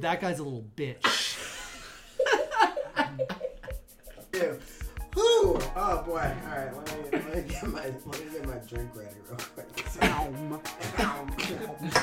that 0.00 0.20
guy's 0.20 0.38
a 0.38 0.42
little 0.42 0.66
bitch. 0.76 1.36
Ew. 4.34 4.58
Whew. 5.14 5.58
Oh 5.76 6.02
boy. 6.06 6.12
All 6.12 6.18
right. 6.18 6.74
Let 6.74 7.12
me, 7.12 7.18
let 7.18 7.36
me 7.36 7.52
get 7.52 7.66
my 7.66 7.82
let 7.82 7.94
me 8.06 8.32
get 8.32 8.46
my 8.46 8.54
drink 8.68 8.90
ready 8.94 9.16
real 9.28 9.38
quick. 9.54 9.66
Um, 10.02 10.60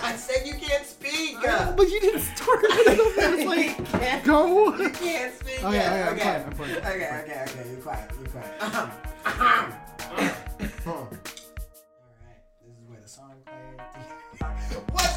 I 0.04 0.16
said 0.16 0.46
you 0.46 0.54
can't 0.56 0.86
speak. 0.86 1.38
but 1.42 1.90
you 1.90 2.00
didn't 2.00 2.22
start 2.22 2.60
it. 2.64 3.00
It's 3.00 3.42
you 3.42 3.48
like, 3.50 3.92
can't, 3.92 4.24
go. 4.26 4.76
you 4.76 4.90
can't 4.90 5.34
speak. 5.34 5.64
Okay, 5.64 5.78
yet. 5.78 6.14
okay, 6.14 6.30
I'm 6.30 6.44
quiet, 6.44 6.46
I'm 6.46 6.54
quiet. 6.54 6.78
Okay, 6.78 7.24
okay, 7.24 7.46
okay. 7.48 7.70
You 7.70 7.78
quiet. 7.78 8.12
You 8.20 8.30
quiet. 8.30 8.54
Ahem. 8.62 8.92
Ahem. 9.26 9.74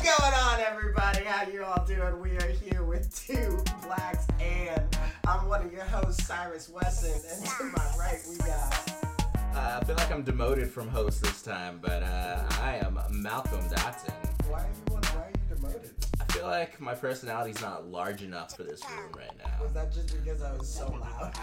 What's 0.01 0.19
going 0.19 0.33
on, 0.33 0.61
everybody? 0.61 1.25
How 1.25 1.47
you 1.47 1.63
all 1.63 1.85
doing? 1.85 2.21
We 2.21 2.31
are 2.39 2.49
here 2.49 2.85
with 2.85 3.15
two 3.15 3.63
blacks, 3.87 4.27
and 4.41 4.83
I'm 5.27 5.47
one 5.47 5.63
of 5.63 5.71
your 5.75 5.85
hosts, 5.85 6.27
Cyrus 6.27 6.71
Wesson, 6.71 7.21
and 7.31 7.47
to 7.47 7.65
my 7.65 7.99
right 7.99 8.19
we 8.31 8.39
got. 8.39 8.91
Uh, 9.55 9.79
I 9.79 9.85
feel 9.85 9.97
like 9.97 10.11
I'm 10.11 10.23
demoted 10.23 10.71
from 10.71 10.89
host 10.89 11.23
this 11.23 11.43
time, 11.43 11.81
but 11.83 12.03
uh, 12.03 12.49
I 12.63 12.77
am 12.77 12.99
Malcolm 13.11 13.61
Dotson. 13.69 14.15
Why 14.49 14.61
are 14.61 14.69
you? 14.69 14.95
Why 14.95 15.21
are 15.21 15.31
you 15.35 15.55
demoted? 15.55 15.91
I 16.19 16.25
feel 16.33 16.47
like 16.47 16.81
my 16.81 16.95
personality's 16.95 17.61
not 17.61 17.87
large 17.87 18.23
enough 18.23 18.57
for 18.57 18.63
this 18.63 18.81
room 18.89 19.13
right 19.15 19.37
now. 19.37 19.63
Was 19.63 19.75
that 19.75 19.93
just 19.93 20.17
because 20.17 20.41
I 20.41 20.57
was 20.57 20.67
so 20.67 20.99
loud? 20.99 21.35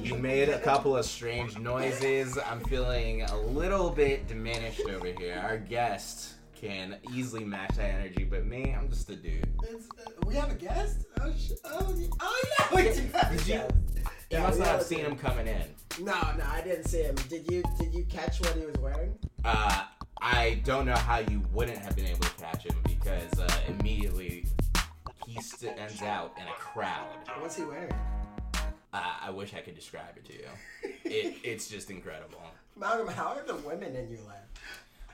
You 0.00 0.14
made 0.14 0.50
a 0.50 0.60
couple 0.60 0.96
of 0.96 1.04
strange 1.04 1.58
noises. 1.58 2.38
I'm 2.46 2.60
feeling 2.66 3.22
a 3.22 3.36
little 3.36 3.90
bit 3.90 4.28
diminished 4.28 4.82
over 4.88 5.08
here. 5.08 5.42
Our 5.44 5.58
guest 5.58 6.33
can 6.54 6.96
easily 7.12 7.44
match 7.44 7.76
that 7.76 7.90
energy, 7.90 8.24
but 8.24 8.44
me, 8.46 8.74
I'm 8.76 8.88
just 8.88 9.08
a 9.10 9.16
dude. 9.16 9.46
It's, 9.64 9.86
uh, 10.06 10.10
we 10.26 10.34
have 10.34 10.50
a 10.50 10.54
guest. 10.54 11.06
Oh, 11.20 11.32
sh- 11.36 11.52
oh, 11.64 11.94
y- 11.96 12.08
oh 12.20 12.42
yeah, 12.58 12.76
we 12.76 12.82
do 12.82 13.02
have 13.12 13.32
a 13.32 13.36
Did 13.36 13.46
you- 13.46 13.54
guest. 13.54 13.74
You 13.96 14.38
Yeah, 14.38 14.42
must 14.42 14.54
we 14.54 14.58
not 14.60 14.66
have 14.68 14.76
have 14.76 14.80
a 14.80 14.84
seen 14.84 14.98
him 15.00 15.16
coming 15.16 15.46
in. 15.46 15.62
No, 16.00 16.12
no, 16.36 16.44
I 16.50 16.60
didn't 16.62 16.86
see 16.88 17.02
him. 17.02 17.14
Did 17.28 17.48
you? 17.50 17.62
Did 17.78 17.92
you 17.94 18.04
catch 18.04 18.40
what 18.40 18.54
he 18.56 18.64
was 18.64 18.74
wearing? 18.80 19.16
Uh, 19.44 19.84
I 20.20 20.60
don't 20.64 20.86
know 20.86 20.96
how 20.96 21.18
you 21.18 21.42
wouldn't 21.52 21.78
have 21.78 21.94
been 21.94 22.06
able 22.06 22.20
to 22.20 22.34
catch 22.34 22.64
him 22.64 22.74
because 22.84 23.38
uh, 23.38 23.46
immediately 23.68 24.46
he 25.26 25.40
stands 25.42 26.02
out 26.02 26.32
in 26.40 26.46
a 26.48 26.52
crowd. 26.52 27.16
What's 27.38 27.56
he 27.56 27.64
wearing? 27.64 27.92
Uh, 28.92 29.12
I 29.22 29.30
wish 29.30 29.54
I 29.54 29.60
could 29.60 29.74
describe 29.74 30.16
it 30.16 30.24
to 30.26 30.32
you. 30.32 30.48
It, 31.04 31.36
it's 31.44 31.68
just 31.68 31.90
incredible. 31.90 32.40
Malcolm, 32.76 33.08
how 33.08 33.36
are 33.36 33.44
the 33.46 33.56
women 33.56 33.94
in 33.94 34.08
your 34.10 34.20
life? 34.22 34.38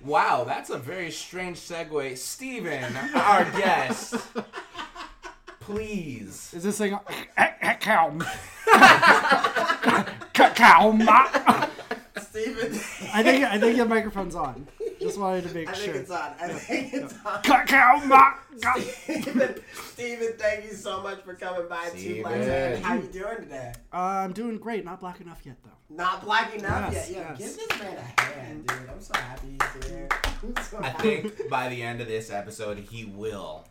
Wow, 0.02 0.44
that's 0.44 0.70
a 0.70 0.78
very 0.78 1.10
strange 1.10 1.58
segue. 1.58 2.16
Steven, 2.16 2.96
our 3.14 3.44
guest, 3.52 4.14
please. 5.60 6.54
Is 6.54 6.62
this 6.62 6.78
thing? 6.78 6.98
Calm. 7.80 8.24
Calm. 10.34 11.08
Stephen. 12.20 12.72
I 13.12 13.22
think 13.22 13.44
I 13.44 13.58
think 13.58 13.76
your 13.76 13.86
microphone's 13.86 14.34
on. 14.34 14.66
Just 15.00 15.18
wanted 15.18 15.48
to 15.48 15.54
make 15.54 15.68
I 15.68 15.72
think 15.72 15.84
sure. 15.92 15.94
it's 16.02 16.10
on. 16.10 16.34
I 16.40 16.48
think 16.48 16.92
it's 16.94 17.14
on. 17.24 17.42
Calm. 17.42 18.12
Stephen, 18.78 19.54
Stephen, 19.92 20.32
thank 20.38 20.64
you 20.64 20.72
so 20.74 21.02
much 21.02 21.20
for 21.22 21.34
coming 21.34 21.68
by. 21.68 21.88
Two 21.96 22.22
Blacks. 22.22 22.44
Steven. 22.44 22.82
How 22.82 22.94
you 22.94 23.02
doing 23.02 23.36
today? 23.38 23.72
Uh, 23.92 23.96
I'm 23.96 24.32
doing 24.32 24.58
great. 24.58 24.84
Not 24.84 25.00
black 25.00 25.20
enough 25.20 25.40
yet, 25.44 25.56
though. 25.64 25.70
Not 25.94 26.22
black 26.24 26.54
enough 26.54 26.92
Yes, 26.92 27.10
yet. 27.10 27.18
Yo, 27.18 27.36
yes. 27.38 27.56
give 27.56 27.68
this 27.68 27.78
man 27.80 27.96
a 27.96 28.20
hand, 28.22 28.66
dude. 28.66 28.90
I'm 28.90 29.00
so 29.00 29.14
happy 29.14 29.48
he's 29.74 29.86
here. 29.90 30.08
I'm 30.56 30.62
so 30.64 30.78
I 30.82 30.86
happy. 30.88 31.20
think 31.22 31.48
by 31.48 31.68
the 31.68 31.82
end 31.82 32.00
of 32.00 32.06
this 32.08 32.30
episode, 32.30 32.78
he 32.78 33.04
will. 33.06 33.66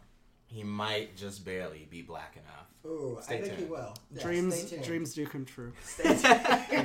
He 0.48 0.64
might 0.64 1.16
just 1.16 1.46
barely 1.46 1.88
be 1.92 2.02
black 2.02 2.36
enough. 2.36 2.69
Ooh, 2.86 3.18
Stay 3.22 3.38
I 3.38 3.42
think 3.42 3.58
he 3.58 3.66
will. 3.66 3.94
Yeah, 4.16 4.24
dreams, 4.24 4.56
stay 4.60 4.70
tuned. 4.70 4.84
dreams 4.86 5.14
do 5.14 5.26
come 5.28 5.46
true. 5.46 5.74
Stay 5.84 6.04
tuned. 6.04 6.22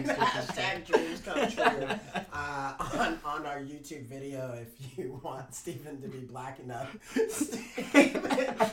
Hashtag 0.06 0.86
dreams 0.86 1.20
come 1.24 1.50
true. 1.50 1.88
Uh, 2.32 2.72
on, 2.98 3.18
on 3.24 3.46
our 3.46 3.58
YouTube 3.60 4.06
video, 4.06 4.52
if 4.60 4.98
you 4.98 5.20
want 5.22 5.54
Stephen 5.54 6.02
to 6.02 6.08
be 6.08 6.18
black 6.18 6.58
enough. 6.58 6.96
Stephen. 7.28 8.70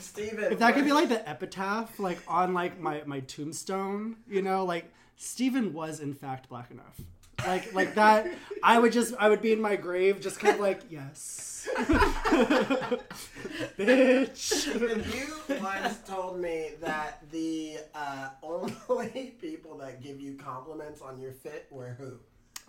Stephen. 0.00 0.52
If 0.52 0.58
that 0.60 0.74
could 0.74 0.84
be 0.84 0.92
like 0.92 1.08
the 1.08 1.28
epitaph, 1.28 1.98
like 1.98 2.18
on 2.28 2.54
like 2.54 2.78
my 2.80 3.02
my 3.06 3.20
tombstone, 3.20 4.16
you 4.28 4.40
know, 4.42 4.64
like 4.64 4.92
Stephen 5.16 5.72
was 5.72 6.00
in 6.00 6.14
fact 6.14 6.48
black 6.48 6.70
enough. 6.70 7.00
Like 7.44 7.74
like 7.74 7.94
that, 7.96 8.30
I 8.62 8.78
would 8.78 8.92
just 8.92 9.14
I 9.18 9.28
would 9.28 9.42
be 9.42 9.52
in 9.52 9.60
my 9.60 9.76
grave, 9.76 10.20
just 10.20 10.38
kind 10.40 10.54
of 10.54 10.60
like 10.60 10.82
yes, 10.88 11.68
bitch. 13.78 15.14
You 15.14 15.60
once 15.62 15.98
told 16.06 16.40
me 16.40 16.72
that 16.80 17.22
the 17.30 17.78
uh, 17.94 18.30
only 18.42 19.34
people 19.40 19.78
that 19.78 20.02
give 20.02 20.20
you 20.20 20.34
compliments 20.34 21.00
on 21.02 21.20
your 21.20 21.32
fit 21.32 21.66
were 21.70 21.96
who? 21.98 22.18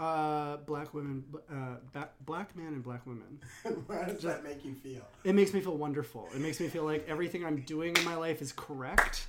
Uh, 0.03 0.57
black 0.57 0.93
women, 0.93 1.23
uh, 1.49 1.77
ba- 1.91 2.09
black 2.25 2.55
man 2.55 2.67
and 2.67 2.83
black 2.83 3.03
women. 3.07 3.39
How 3.89 4.03
does 4.03 4.21
that 4.21 4.43
make 4.43 4.63
you 4.63 4.75
feel? 4.75 5.01
It 5.23 5.33
makes 5.33 5.53
me 5.53 5.59
feel 5.59 5.75
wonderful. 5.75 6.27
It 6.35 6.39
makes 6.39 6.59
me 6.59 6.67
feel 6.67 6.83
like 6.83 7.07
everything 7.09 7.43
I'm 7.43 7.61
doing 7.61 7.97
in 7.97 8.05
my 8.05 8.15
life 8.15 8.41
is 8.41 8.51
correct. 8.51 9.25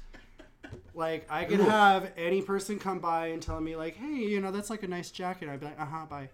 Like 0.95 1.27
I 1.31 1.45
could 1.45 1.61
have 1.61 2.13
any 2.19 2.43
person 2.43 2.79
come 2.79 2.99
by 2.99 3.29
and 3.29 3.41
tell 3.41 3.61
me 3.61 3.77
like, 3.77 3.97
"Hey, 3.97 4.17
you 4.17 4.41
know, 4.41 4.51
that's 4.51 4.69
like 4.69 4.83
a 4.83 4.89
nice 4.89 5.11
jacket." 5.11 5.49
I'd 5.49 5.61
be 5.61 5.67
like, 5.67 5.81
"Uh 5.81 5.87
huh, 5.87 6.05
bye." 6.07 6.29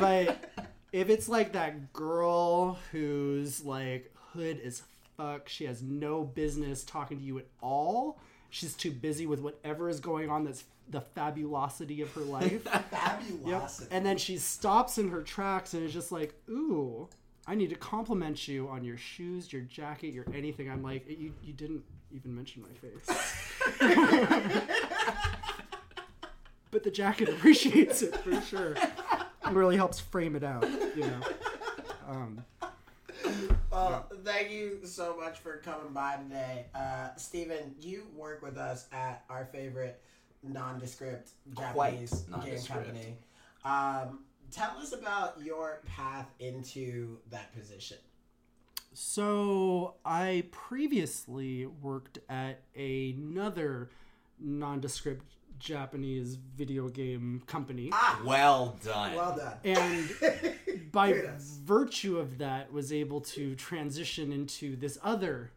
but 0.00 0.55
if 0.96 1.10
it's 1.10 1.28
like 1.28 1.52
that 1.52 1.92
girl 1.92 2.78
who's 2.90 3.62
like 3.62 4.14
hood 4.32 4.58
as 4.64 4.82
fuck, 5.18 5.46
she 5.46 5.66
has 5.66 5.82
no 5.82 6.24
business 6.24 6.84
talking 6.84 7.18
to 7.18 7.22
you 7.22 7.38
at 7.38 7.46
all. 7.60 8.18
She's 8.48 8.72
too 8.72 8.92
busy 8.92 9.26
with 9.26 9.40
whatever 9.40 9.90
is 9.90 10.00
going 10.00 10.30
on. 10.30 10.44
That's 10.44 10.64
the 10.88 11.02
fabulosity 11.02 12.00
of 12.00 12.10
her 12.12 12.20
life. 12.22 12.66
Yep. 13.44 13.70
And 13.90 14.06
then 14.06 14.16
she 14.16 14.38
stops 14.38 14.96
in 14.96 15.10
her 15.10 15.20
tracks 15.22 15.74
and 15.74 15.84
is 15.84 15.92
just 15.92 16.12
like, 16.12 16.34
"Ooh, 16.48 17.10
I 17.46 17.54
need 17.54 17.68
to 17.70 17.76
compliment 17.76 18.48
you 18.48 18.66
on 18.68 18.82
your 18.82 18.96
shoes, 18.96 19.52
your 19.52 19.62
jacket, 19.62 20.14
your 20.14 20.24
anything." 20.32 20.70
I'm 20.70 20.82
like, 20.82 21.06
"You 21.06 21.34
you 21.42 21.52
didn't 21.52 21.82
even 22.10 22.34
mention 22.34 22.62
my 22.62 22.72
face." 22.72 23.06
but 26.70 26.84
the 26.84 26.90
jacket 26.90 27.28
appreciates 27.28 28.00
it 28.00 28.16
for 28.16 28.40
sure. 28.40 28.76
It 29.46 29.52
really 29.52 29.76
helps 29.76 30.00
frame 30.00 30.34
it 30.36 30.42
out, 30.44 30.62
you 30.96 31.02
know. 31.02 31.20
Um, 32.08 32.44
Well, 33.70 34.06
thank 34.24 34.50
you 34.50 34.80
so 34.84 35.16
much 35.16 35.38
for 35.38 35.58
coming 35.58 35.92
by 35.92 36.16
today. 36.16 36.66
Uh, 36.74 37.08
Steven, 37.16 37.74
you 37.80 38.04
work 38.14 38.42
with 38.42 38.56
us 38.56 38.86
at 38.92 39.24
our 39.28 39.44
favorite 39.46 40.00
nondescript 40.42 41.30
Japanese 41.56 42.24
game 42.44 42.62
company. 42.62 43.16
Um, 43.64 44.20
tell 44.50 44.70
us 44.78 44.92
about 44.92 45.40
your 45.42 45.82
path 45.86 46.28
into 46.38 47.18
that 47.30 47.52
position. 47.54 47.98
so 48.94 49.94
I 50.04 50.44
previously 50.52 51.66
worked 51.66 52.18
at 52.30 52.62
another 52.76 53.90
nondescript 54.38 55.24
Japanese 55.58 56.36
video 56.56 56.88
game 56.88 57.42
company. 57.46 57.90
Ah, 57.92 58.20
Well 58.24 58.76
done. 58.84 59.14
well 59.14 59.36
done. 59.36 59.56
and 59.64 60.90
by 60.92 61.22
virtue 61.64 62.18
of 62.18 62.38
that 62.38 62.72
was 62.72 62.92
able 62.92 63.20
to 63.20 63.54
transition 63.54 64.32
into 64.32 64.76
this 64.76 64.98
other 65.02 65.50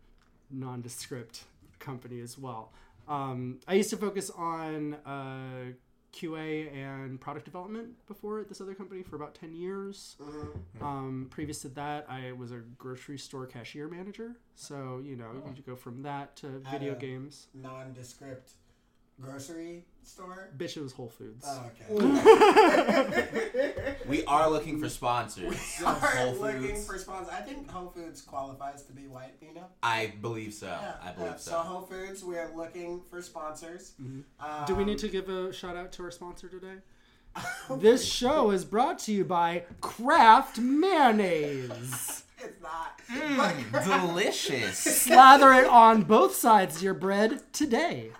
nondescript 0.51 1.43
company 1.79 2.19
as 2.21 2.37
well. 2.37 2.71
Um, 3.07 3.59
i 3.67 3.73
used 3.73 3.89
to 3.89 3.97
focus 3.97 4.29
on 4.29 4.95
uh, 5.05 5.71
qa 6.13 6.73
and 6.75 7.19
product 7.21 7.45
development 7.45 7.89
before 8.07 8.39
at 8.39 8.49
this 8.49 8.61
other 8.61 8.73
company 8.73 9.03
for 9.03 9.15
about 9.15 9.35
10 9.35 9.53
years. 9.55 10.15
Um, 10.81 11.27
previous 11.29 11.61
to 11.61 11.69
that 11.69 12.05
i 12.09 12.31
was 12.31 12.51
a 12.51 12.61
grocery 12.77 13.17
store 13.17 13.45
cashier 13.45 13.87
manager. 13.87 14.35
So 14.55 15.01
you 15.03 15.15
know 15.15 15.31
you 15.55 15.63
go 15.65 15.75
from 15.75 16.01
that 16.03 16.35
to 16.37 16.47
video 16.71 16.95
games. 16.95 17.47
Nondescript 17.53 18.53
grocery 19.21 19.85
store. 20.03 20.49
bitch 20.57 20.75
it 20.77 20.81
was 20.81 20.91
whole 20.93 21.09
foods 21.09 21.45
Oh, 21.47 21.69
okay. 21.91 23.27
We 24.07 24.25
are 24.25 24.49
looking 24.49 24.79
for 24.79 24.89
sponsors. 24.89 25.77
We 25.79 25.85
Are 25.85 25.93
Whole 25.93 26.33
looking 26.35 26.61
Foods. 26.73 26.87
for 26.87 26.97
sponsors. 26.97 27.31
I 27.31 27.41
think 27.41 27.69
Whole 27.69 27.89
Foods 27.91 28.21
qualifies 28.21 28.81
to 28.85 28.93
be 28.93 29.03
white. 29.03 29.33
You 29.39 29.53
know. 29.53 29.65
I 29.83 30.13
believe 30.19 30.53
so. 30.55 30.65
Yeah, 30.65 30.95
I 31.03 31.11
believe 31.11 31.31
yeah. 31.33 31.37
so. 31.37 31.51
So 31.51 31.57
Whole 31.57 31.81
Foods, 31.83 32.23
we 32.23 32.35
are 32.37 32.49
looking 32.55 33.01
for 33.09 33.21
sponsors. 33.21 33.91
Mm-hmm. 34.01 34.65
Do 34.65 34.73
we 34.73 34.81
Um, 34.83 34.89
need 34.89 34.97
to 34.99 35.09
give 35.09 35.29
a 35.29 35.53
shout 35.53 35.75
out 35.77 35.91
to 35.93 36.03
our 36.03 36.11
sponsor 36.11 36.47
today? 36.49 36.77
This 37.77 38.03
show 38.03 38.49
is 38.49 38.65
brought 38.65 38.97
to 38.99 39.11
you 39.11 39.23
by 39.25 39.65
Kraft 39.81 40.57
Mayonnaise. 40.57 42.23
It's 42.41 42.61
not. 42.63 42.99
Mm, 43.11 43.83
delicious. 44.07 44.79
Slather 44.79 45.51
it 45.53 45.65
on 45.67 46.01
both 46.03 46.33
sides 46.35 46.77
of 46.77 46.81
your 46.83 46.93
bread 46.95 47.41
today. 47.53 48.11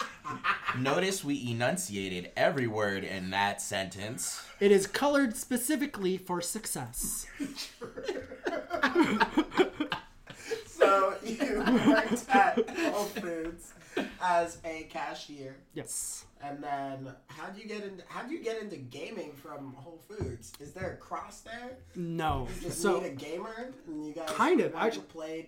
Notice 0.78 1.24
we 1.24 1.50
enunciated 1.52 2.32
every 2.38 2.68
word 2.68 3.04
in 3.04 3.30
that 3.32 3.62
sentence. 3.62 4.44
It 4.60 4.72
is 4.72 4.86
colored 4.88 5.36
specifically 5.36 6.18
for 6.18 6.42
success. 6.42 7.26
So 10.66 11.16
you 11.24 11.60
worked 11.88 12.30
at 12.30 12.70
Whole 12.92 13.06
Foods 13.06 13.74
as 14.22 14.58
a 14.64 14.84
cashier, 14.90 15.58
Yes. 15.74 16.26
and 16.42 16.64
then 16.64 17.14
how 17.28 17.48
do 17.50 17.60
you 17.62 17.68
get 17.68 17.84
into 17.84 18.04
how 18.08 18.24
do 18.24 18.34
you 18.34 18.42
get 18.42 18.62
into 18.62 18.78
gaming 18.78 19.34
from 19.34 19.74
Whole 19.74 20.00
Foods? 20.08 20.54
Is 20.60 20.72
there 20.72 20.94
a 20.94 20.98
cross 20.98 21.42
there? 21.42 21.78
No. 21.96 22.48
You 22.62 22.68
just 22.70 22.82
So 22.82 23.02
meet 23.02 23.08
a 23.08 23.16
gamer, 23.16 23.72
and 23.88 24.06
you 24.06 24.14
guys 24.14 24.30
Kind 24.30 24.62
of, 24.62 24.74
have 24.74 24.88
actu- 24.88 25.02
played 25.02 25.48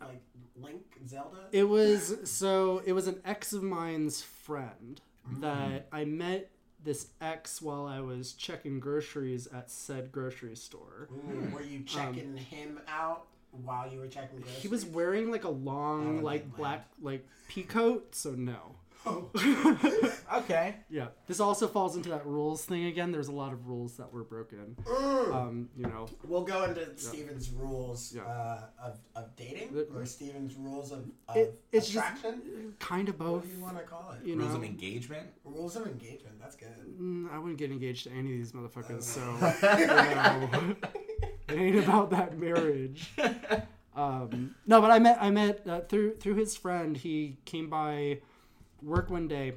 like 0.00 0.22
Link, 0.56 0.82
Zelda. 1.08 1.48
it 1.52 1.64
was 1.64 2.16
so 2.24 2.82
it 2.84 2.92
was 2.92 3.06
an 3.06 3.20
ex 3.24 3.52
of 3.52 3.62
mine's 3.62 4.22
friend 4.22 5.00
Mm. 5.30 5.40
that 5.42 5.86
I 5.92 6.06
met 6.06 6.50
this 6.82 7.08
ex 7.20 7.60
while 7.60 7.84
I 7.86 8.00
was 8.00 8.32
checking 8.32 8.80
groceries 8.80 9.46
at 9.48 9.70
said 9.70 10.10
grocery 10.10 10.56
store. 10.56 11.08
Ooh, 11.12 11.50
were 11.54 11.62
you 11.62 11.82
checking 11.84 12.36
him 12.38 12.80
out 12.88 13.26
while 13.50 13.90
you 13.92 13.98
were 14.00 14.06
checking? 14.08 14.38
Um, 14.38 14.44
He 14.48 14.66
was 14.68 14.86
wearing 14.86 15.30
like 15.30 15.44
a 15.44 15.50
long 15.50 16.20
Oh, 16.20 16.22
like 16.24 16.46
never 16.46 16.56
black 16.56 16.88
like 17.02 17.26
pea 17.48 17.64
coat, 17.64 18.14
so 18.14 18.30
no. 18.30 18.76
Oh. 19.06 19.30
Okay. 20.32 20.76
Yeah. 20.88 21.08
This 21.26 21.40
also 21.40 21.66
falls 21.66 21.96
into 21.96 22.08
that 22.10 22.24
rules 22.24 22.64
thing 22.64 22.84
again. 22.84 23.10
There's 23.10 23.26
a 23.28 23.32
lot 23.32 23.52
of 23.52 23.66
rules 23.66 23.96
that 23.96 24.12
were 24.12 24.22
broken. 24.22 24.76
Mm. 24.84 25.34
Um, 25.34 25.68
you 25.76 25.84
know, 25.86 26.06
We'll 26.26 26.44
go 26.44 26.64
into 26.64 26.96
Steven's 26.96 27.50
rules 27.50 28.14
Yeah. 28.14 28.22
uh, 28.22 28.60
of, 28.82 28.98
of 29.16 29.34
dating 29.36 29.72
The- 29.74 29.88
or 29.94 30.06
Steven's 30.06 30.54
rules 30.54 30.92
of, 30.92 31.04
of 31.28 31.36
it, 31.36 31.60
it's 31.72 31.90
attraction. 31.90 32.42
just 32.68 32.78
kind 32.78 33.08
of 33.08 33.18
what 33.18 33.26
both. 33.26 33.42
do 33.44 33.56
you 33.56 33.60
want 33.62 33.76
to 33.78 33.82
call 33.82 34.12
it? 34.12 34.24
You 34.26 34.36
Rules 34.36 34.50
know, 34.50 34.56
of 34.58 34.64
engagement. 34.64 35.26
Rules 35.44 35.74
of 35.76 35.86
engagement. 35.86 36.40
That's 36.40 36.54
good. 36.56 36.68
Mm, 37.00 37.32
I 37.32 37.38
wouldn't 37.38 37.58
get 37.58 37.72
engaged 37.72 38.04
to 38.04 38.10
any 38.12 38.32
of 38.32 38.38
these 38.38 38.52
motherfuckers, 38.52 39.02
so 39.02 39.20
Okay. 39.42 39.82
you 40.68 40.76
it 41.48 41.58
ain't 41.58 41.84
about 41.84 42.10
that 42.10 42.38
marriage. 42.38 43.12
Um, 43.96 44.54
no, 44.66 44.80
but 44.80 44.92
I 44.92 45.00
met 45.00 45.18
I 45.20 45.30
met 45.30 45.66
uh, 45.68 45.80
through 45.80 46.16
through 46.18 46.36
his 46.36 46.56
friend. 46.56 46.96
He 46.96 47.38
came 47.44 47.68
by 47.68 48.20
work 48.82 49.10
one 49.10 49.28
day, 49.28 49.54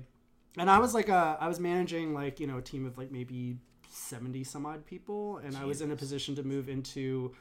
and 0.58 0.70
I 0.70 0.80
was 0.80 0.94
like 0.94 1.10
a, 1.10 1.38
I 1.40 1.48
was 1.48 1.60
managing 1.60 2.14
like 2.14 2.40
you 2.40 2.48
know 2.48 2.58
a 2.58 2.62
team 2.62 2.86
of 2.86 2.98
like 2.98 3.12
maybe 3.12 3.58
seventy 3.90 4.44
some 4.44 4.66
odd 4.66 4.86
people, 4.86 5.38
and 5.38 5.56
I 5.58 5.66
was 5.66 5.81
in 5.81 5.92
a 5.92 5.96
position 5.96 6.36
to 6.36 6.44
move 6.44 6.70
into 6.70 7.34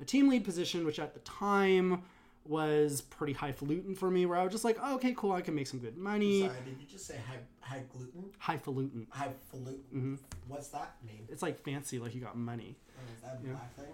a 0.00 0.04
team 0.04 0.28
lead 0.28 0.44
position, 0.44 0.84
which 0.84 0.98
at 0.98 1.14
the 1.14 1.20
time 1.20 2.02
was 2.44 3.02
pretty 3.02 3.32
highfalutin 3.32 3.94
for 3.94 4.10
me. 4.10 4.26
Where 4.26 4.36
I 4.36 4.42
was 4.42 4.52
just 4.52 4.64
like, 4.64 4.78
oh, 4.82 4.96
okay, 4.96 5.14
cool, 5.16 5.32
I 5.32 5.40
can 5.42 5.54
make 5.54 5.66
some 5.68 5.78
good 5.78 5.96
money. 5.96 6.40
Sorry, 6.40 6.58
did 6.64 6.80
you 6.80 6.86
just 6.90 7.06
say 7.06 7.16
high, 7.28 7.38
high 7.60 7.82
gluten? 7.92 8.24
Highfalutin. 8.38 9.06
High 9.10 9.30
falutin? 9.52 9.78
Mhm. 9.94 10.18
What's 10.48 10.68
that 10.68 10.96
mean? 11.06 11.26
It's 11.28 11.42
like 11.42 11.62
fancy, 11.64 11.98
like 12.00 12.14
you 12.14 12.20
got 12.20 12.36
money. 12.36 12.76
Oh, 12.98 13.02
is 13.14 13.20
that 13.22 13.38
a 13.42 13.46
black 13.46 13.74
thing? 13.76 13.84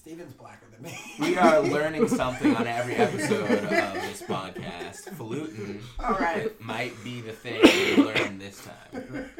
Steven's 0.00 0.32
blacker 0.32 0.64
than 0.72 0.82
me. 0.82 0.98
We 1.20 1.36
are 1.36 1.60
learning 1.76 2.08
something 2.08 2.56
on 2.56 2.66
every 2.66 2.94
episode 2.94 3.50
of 3.50 3.68
this 3.68 4.22
podcast. 4.22 5.10
Falutin 5.14 5.78
All 5.98 6.14
right. 6.14 6.38
it 6.46 6.60
might 6.62 6.94
be 7.04 7.20
the 7.20 7.32
thing 7.32 7.60
we 7.62 8.02
learn 8.02 8.38
this 8.38 8.64
time. 8.64 9.30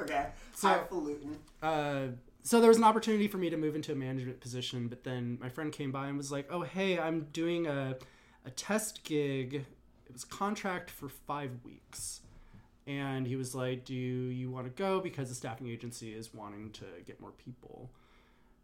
Okay. 0.00 0.26
So- 0.56 0.68
Highfalutin. 0.68 1.36
uh, 1.62 2.06
so 2.42 2.60
there 2.60 2.68
was 2.68 2.78
an 2.78 2.84
opportunity 2.84 3.28
for 3.28 3.38
me 3.38 3.48
to 3.50 3.56
move 3.56 3.76
into 3.76 3.92
a 3.92 3.94
management 3.94 4.40
position, 4.40 4.88
but 4.88 5.04
then 5.04 5.38
my 5.40 5.48
friend 5.48 5.72
came 5.72 5.92
by 5.92 6.08
and 6.08 6.16
was 6.16 6.30
like, 6.32 6.46
"Oh, 6.50 6.62
hey, 6.62 6.98
I'm 6.98 7.26
doing 7.32 7.66
a 7.68 7.96
a 8.44 8.50
test 8.50 9.04
gig. 9.04 9.54
It 9.54 10.12
was 10.12 10.24
contract 10.24 10.90
for 10.90 11.08
five 11.08 11.50
weeks." 11.64 12.22
And 12.88 13.26
he 13.26 13.34
was 13.36 13.52
like, 13.54 13.84
"Do 13.84 13.94
you 13.94 14.48
want 14.50 14.66
to 14.66 14.70
go 14.70 15.00
because 15.00 15.28
the 15.28 15.34
staffing 15.36 15.68
agency 15.68 16.12
is 16.14 16.32
wanting 16.34 16.70
to 16.72 16.84
get 17.04 17.20
more 17.20 17.32
people?" 17.32 17.90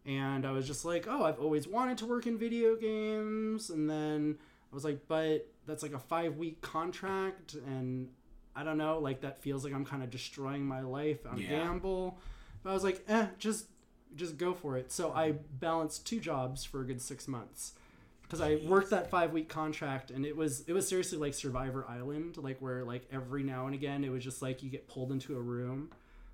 And 0.05 0.45
I 0.45 0.51
was 0.51 0.67
just 0.67 0.85
like, 0.85 1.07
"Oh, 1.09 1.25
I've 1.25 1.39
always 1.39 1.69
wanted 1.69 1.99
to 1.99 2.07
work 2.07 2.27
in 2.27 2.37
video 2.37 2.75
games." 2.77 3.71
And 3.71 3.89
then 3.89 4.39
I 4.71 4.75
was 4.75 4.85
like, 4.85 5.07
"But 5.07 5.47
that's 5.67 5.83
like 5.83 5.95
a 5.95 5.99
5-week 5.99 6.61
contract 6.61 7.55
and 7.55 8.09
I 8.55 8.65
don't 8.65 8.77
know, 8.79 8.99
like 8.99 9.21
that 9.23 9.41
feels 9.41 9.65
like 9.65 9.73
I'm 9.73 9.85
kind 9.85 10.03
of 10.03 10.11
destroying 10.11 10.65
my 10.67 10.81
life 10.81 11.25
on 11.27 11.39
Yeah. 11.39 11.49
gamble." 11.49 12.19
But 12.63 12.71
I 12.71 12.75
was 12.75 12.85
like, 12.85 13.05
"Eh, 13.09 13.27
just 13.39 13.67
just 14.15 14.37
go 14.37 14.53
for 14.55 14.77
it." 14.77 14.91
So 14.93 15.13
I 15.13 15.33
balanced 15.33 16.07
two 16.07 16.21
jobs 16.21 16.65
for 16.65 16.81
a 16.81 16.85
good 16.85 17.01
6 17.01 17.27
months 17.29 17.75
because 18.23 18.41
I 18.41 18.57
worked 18.67 18.91
that 18.91 19.09
five 19.11 19.33
week 19.33 19.49
contract 19.49 20.11
and 20.11 20.27
it 20.27 20.37
was 20.37 20.63
it 20.67 20.73
was 20.73 20.89
seriously 20.89 21.19
like 21.19 21.35
Survivor 21.35 21.87
Island, 21.89 22.37
like 22.39 22.59
where 22.61 22.85
like 22.85 23.07
every 23.13 23.43
now 23.45 23.67
and 23.67 23.75
again 23.75 24.05
it 24.05 24.11
was 24.11 24.25
just 24.25 24.43
like 24.43 24.63
you 24.63 24.71
get 24.71 24.89
pulled 24.89 25.13
into 25.13 25.37
a 25.37 25.41
room 25.41 25.91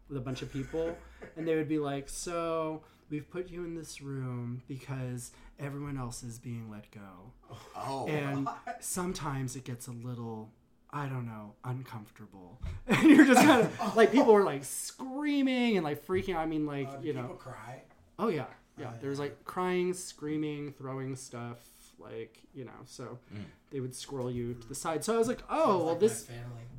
with 0.09 0.17
a 0.17 0.21
bunch 0.21 0.41
of 0.43 0.51
people 0.53 0.97
and 1.37 1.47
they 1.47 1.55
would 1.55 1.69
be 1.69 1.79
like, 1.79 2.09
"So 2.09 2.83
we've 3.11 3.29
put 3.31 3.49
you 3.51 3.65
in 3.65 3.75
this 3.75 4.01
room 4.01 4.63
because 4.69 5.33
everyone 5.59 5.97
else 5.99 6.23
is 6.23 6.39
being 6.39 6.71
let 6.71 6.91
go." 6.91 7.33
Oh. 7.77 8.07
And 8.07 8.49
sometimes 8.81 9.57
it 9.57 9.65
gets 9.65 9.87
a 9.87 9.93
little 9.93 10.51
I 10.91 11.07
don't 11.07 11.27
know, 11.27 11.53
uncomfortable. 11.65 12.61
And 12.89 13.11
you're 13.11 13.27
just 13.27 13.43
kind 13.45 13.63
of 13.81 13.97
like 13.97 14.11
people 14.11 14.35
are 14.35 14.43
like 14.45 14.65
screaming 14.65 15.77
and 15.77 15.85
like 15.85 16.07
freaking 16.07 16.35
out. 16.35 16.41
I 16.41 16.47
mean 16.47 16.67
like, 16.67 16.89
Uh, 16.89 16.97
you 17.03 17.13
know. 17.13 17.23
people 17.23 17.37
cry? 17.37 17.83
Oh 18.19 18.29
yeah, 18.29 18.47
yeah. 18.79 18.93
Oh, 18.95 18.99
There 19.01 19.15
like 19.15 19.45
crying, 19.45 19.93
screaming, 19.93 20.73
throwing 20.73 21.15
stuff, 21.15 21.59
like 21.99 22.39
you 22.55 22.65
know. 22.65 22.81
So 22.87 23.19
Mm. 23.35 23.45
they 23.71 23.81
would 23.81 23.95
squirrel 23.95 24.31
you 24.31 24.55
to 24.55 24.67
the 24.69 24.75
side. 24.75 25.05
So 25.05 25.15
I 25.15 25.19
was 25.19 25.29
like, 25.29 25.43
oh 25.51 25.85
well, 25.85 25.95
this 25.95 26.27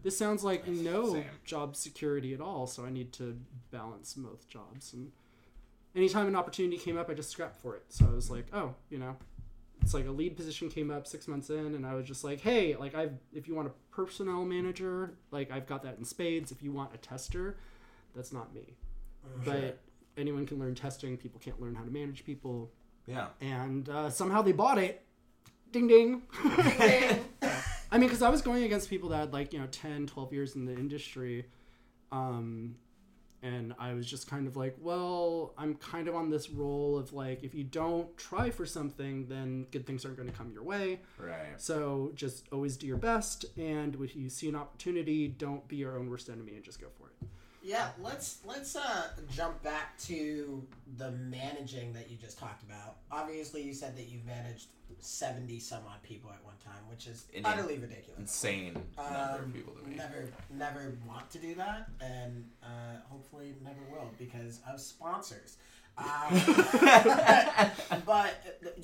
this 0.02 0.18
sounds 0.18 0.44
like 0.44 0.68
no 0.68 1.14
Same. 1.14 1.26
job 1.46 1.76
security 1.76 2.34
at 2.34 2.42
all. 2.42 2.66
So 2.68 2.86
I 2.86 2.90
need 2.90 3.14
to 3.14 3.40
balance 3.70 4.14
both 4.16 4.48
jobs. 4.50 4.94
And 4.94 5.12
anytime 6.00 6.28
an 6.28 6.36
opportunity 6.36 6.78
came 6.78 6.98
up, 6.98 7.10
I 7.10 7.13
just 7.13 7.30
scrapped 7.30 7.62
for 7.62 7.75
it. 7.75 7.84
So 7.90 8.06
I 8.06 8.13
was 8.13 8.31
like, 8.31 8.48
oh, 8.54 8.74
you 8.90 8.98
know, 8.98 9.16
it's 9.81 9.94
like 9.94 10.07
a 10.07 10.12
lead 10.12 10.36
position 10.36 10.69
came 10.69 10.90
up 10.92 11.06
six 11.07 11.28
months 11.28 11.50
in, 11.50 11.75
and 11.75 11.86
I 11.86 11.94
was 11.94 12.06
just 12.07 12.24
like, 12.24 12.40
hey, 12.42 12.75
like 12.75 12.96
I've 12.96 13.13
if 13.34 13.48
you 13.48 13.56
want 13.56 13.68
a 13.68 13.72
personnel 13.92 14.46
manager, 14.46 15.13
like 15.31 15.51
I've 15.51 15.68
got 15.68 15.84
that 15.84 15.98
in 15.98 16.06
spades. 16.06 16.51
If 16.51 16.63
you 16.63 16.72
want 16.72 16.94
a 16.94 16.98
tester, 16.98 17.57
that's 18.16 18.31
not 18.34 18.54
me. 18.54 18.75
Mm, 19.42 19.46
But 19.46 19.80
anyone 20.18 20.46
can 20.46 20.60
learn 20.60 20.75
testing. 20.75 21.18
People 21.18 21.40
can't 21.40 21.62
learn 21.62 21.75
how 21.75 21.84
to 21.84 21.92
manage 21.92 22.24
people 22.25 22.72
Yeah. 23.07 23.28
and 23.42 23.88
uh, 23.90 24.10
somehow 24.10 24.42
they 24.42 24.52
bought 24.54 24.78
it. 24.78 25.06
Ding 25.72 25.88
ding. 25.88 26.24
I 27.92 27.98
mean, 27.98 28.02
because 28.02 28.22
I 28.22 28.30
was 28.30 28.42
going 28.42 28.63
against 28.63 28.90
people 28.90 29.10
that 29.10 29.18
had 29.18 29.34
like, 29.34 29.54
you 29.54 29.60
know, 29.60 29.68
10, 29.72 30.07
12 30.07 30.34
years 30.34 30.56
in 30.56 30.66
the 30.66 30.74
industry. 30.74 31.45
Um, 32.12 32.75
and 33.41 33.74
I 33.80 33.94
was 33.94 34.06
just 34.06 34.30
kind 34.30 34.47
of 34.47 34.56
like, 34.56 34.75
well, 34.81 35.53
I'm 35.57 35.75
kind 35.75 36.07
of 36.07 36.15
on 36.15 36.30
this 36.30 36.50
role 36.50 36.97
of 36.97 37.13
like, 37.13 37.44
if 37.44 37.53
you 37.56 37.63
don't 37.63 38.15
try 38.18 38.50
for 38.50 38.65
something, 38.65 39.27
then 39.27 39.65
good 39.71 39.86
things 39.86 40.03
aren't 40.06 40.18
going 40.18 40.30
to 40.30 40.36
come 40.36 40.51
your 40.51 40.63
way. 40.63 41.00
Right. 41.18 41.53
So 41.57 42.12
just 42.15 42.47
always 42.51 42.75
do 42.77 42.88
your 42.88 42.97
best. 42.97 43.45
And 43.57 43.95
if 43.95 44.16
you 44.16 44.30
see 44.30 44.49
an 44.49 44.56
opportunity, 44.56 45.28
don't 45.28 45.68
be 45.68 45.78
your 45.78 45.97
own 45.97 46.09
worst 46.09 46.30
enemy 46.30 46.56
and 46.56 46.64
just 46.64 46.81
go 46.81 46.87
for 46.97 47.07
it. 47.07 47.08
Yeah, 47.69 47.90
let's 48.02 48.40
let's 48.45 48.76
uh, 48.76 49.09
jump 49.31 49.61
back 49.61 49.95
to 50.06 50.66
the 50.97 51.11
managing 51.11 51.94
that 51.94 52.09
you 52.09 52.18
just 52.18 52.40
talked 52.40 52.64
about. 52.64 52.95
Obviously, 53.11 53.61
you 53.61 53.73
said 53.76 53.95
that 53.95 54.07
you've 54.09 54.26
managed 54.26 54.69
seventy 54.99 55.59
some 55.59 55.83
odd 55.88 56.02
people 56.02 56.31
at 56.31 56.44
one 56.44 56.56
time, 56.66 56.81
which 56.90 57.06
is 57.06 57.26
is. 57.31 57.45
utterly 57.45 57.78
ridiculous. 57.78 58.18
Insane 58.19 58.73
number 58.97 59.19
Um, 59.38 59.44
of 59.45 59.54
people 59.54 59.73
to 59.76 59.88
me. 59.88 59.95
never, 59.95 60.30
never 60.49 60.97
want 61.07 61.30
to 61.30 61.38
do 61.38 61.54
that, 61.56 61.88
and 62.02 62.44
uh, 62.64 62.68
hopefully 63.07 63.54
never 63.64 63.81
will 63.92 64.09
because 64.18 64.61
of 64.68 64.80
sponsors. 64.81 65.57
Um, 65.95 66.06
but 68.06 68.33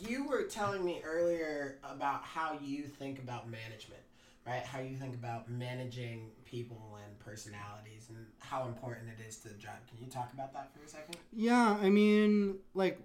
you 0.08 0.27
were 0.27 0.44
telling 0.44 0.86
me 0.86 1.01
earlier 1.04 1.80
about 1.84 2.22
how 2.24 2.60
you 2.62 2.84
think 2.84 3.18
about 3.18 3.50
management, 3.50 4.01
right? 4.46 4.64
How 4.64 4.80
you 4.80 4.96
think 4.96 5.16
about 5.16 5.50
managing 5.50 6.32
people 6.46 7.00
and 7.04 7.20
personalities, 7.20 8.08
and 8.10 8.18
how 8.40 8.68
important 8.68 9.10
it 9.18 9.28
is 9.28 9.38
to 9.38 9.50
the 9.50 9.56
job. 9.56 9.74
Can 9.90 10.04
you 10.04 10.12
talk 10.12 10.32
about 10.34 10.54
that 10.54 10.72
for 10.74 10.86
a 10.86 10.88
second? 10.88 11.18
Yeah, 11.34 11.78
I 11.82 11.90
mean, 11.90 12.58
like, 12.74 13.00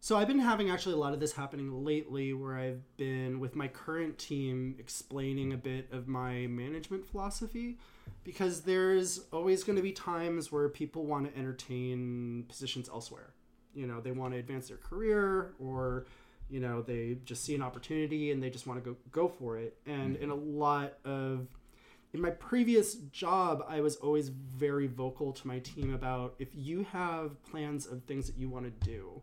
so 0.00 0.18
I've 0.18 0.28
been 0.28 0.40
having 0.40 0.70
actually 0.70 0.94
a 0.94 0.98
lot 0.98 1.14
of 1.14 1.20
this 1.20 1.32
happening 1.32 1.84
lately 1.84 2.34
where 2.34 2.58
I've 2.58 2.82
been 2.96 3.40
with 3.40 3.56
my 3.56 3.68
current 3.68 4.18
team 4.18 4.74
explaining 4.78 5.52
a 5.52 5.56
bit 5.56 5.88
of 5.92 6.08
my 6.08 6.46
management 6.46 7.06
philosophy 7.06 7.78
because 8.22 8.62
there's 8.62 9.20
always 9.32 9.64
going 9.64 9.76
to 9.76 9.82
be 9.82 9.92
times 9.92 10.52
where 10.52 10.68
people 10.68 11.06
want 11.06 11.32
to 11.32 11.38
entertain 11.38 12.44
positions 12.48 12.88
elsewhere. 12.88 13.32
You 13.74 13.86
know, 13.86 14.00
they 14.00 14.12
want 14.12 14.34
to 14.34 14.38
advance 14.38 14.68
their 14.68 14.76
career 14.76 15.54
or 15.58 16.04
you 16.50 16.60
know, 16.60 16.82
they 16.82 17.18
just 17.24 17.44
see 17.44 17.54
an 17.54 17.62
opportunity 17.62 18.30
and 18.30 18.42
they 18.42 18.50
just 18.50 18.66
want 18.66 18.82
to 18.82 18.90
go 18.90 18.96
go 19.10 19.28
for 19.28 19.58
it. 19.58 19.76
And 19.86 20.16
in 20.16 20.30
a 20.30 20.34
lot 20.34 20.94
of 21.04 21.46
in 22.12 22.20
my 22.20 22.30
previous 22.30 22.94
job, 22.94 23.64
I 23.68 23.80
was 23.80 23.96
always 23.96 24.28
very 24.28 24.86
vocal 24.86 25.32
to 25.32 25.46
my 25.48 25.58
team 25.58 25.92
about 25.94 26.34
if 26.38 26.48
you 26.54 26.86
have 26.92 27.42
plans 27.42 27.86
of 27.86 28.04
things 28.04 28.26
that 28.28 28.36
you 28.38 28.48
want 28.48 28.66
to 28.66 28.86
do, 28.88 29.20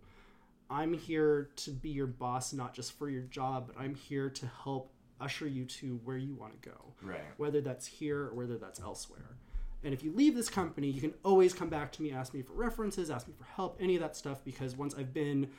I'm 0.69 0.93
here 0.93 1.49
to 1.57 1.71
be 1.71 1.89
your 1.89 2.07
boss, 2.07 2.51
not 2.51 2.73
just 2.73 2.91
for 2.97 3.09
your 3.09 3.23
job, 3.23 3.67
but 3.67 3.81
I'm 3.81 3.95
here 3.95 4.29
to 4.29 4.45
help 4.63 4.91
usher 5.21 5.47
you 5.47 5.65
to 5.65 6.01
where 6.03 6.17
you 6.17 6.33
want 6.33 6.61
to 6.61 6.69
go, 6.69 6.93
Right. 7.01 7.21
whether 7.37 7.61
that's 7.61 7.85
here 7.85 8.27
or 8.27 8.33
whether 8.33 8.57
that's 8.57 8.79
elsewhere. 8.79 9.37
And 9.83 9.93
if 9.93 10.03
you 10.03 10.11
leave 10.11 10.35
this 10.35 10.49
company, 10.49 10.89
you 10.89 10.99
can 11.01 11.13
always 11.23 11.53
come 11.53 11.69
back 11.69 11.91
to 11.93 12.01
me, 12.01 12.11
ask 12.11 12.33
me 12.33 12.41
for 12.41 12.53
references, 12.53 13.09
ask 13.09 13.27
me 13.27 13.33
for 13.37 13.45
help, 13.45 13.77
any 13.79 13.95
of 13.95 14.01
that 14.01 14.15
stuff, 14.15 14.43
because 14.43 14.75
once 14.75 14.95
I've 14.95 15.13
been 15.13 15.49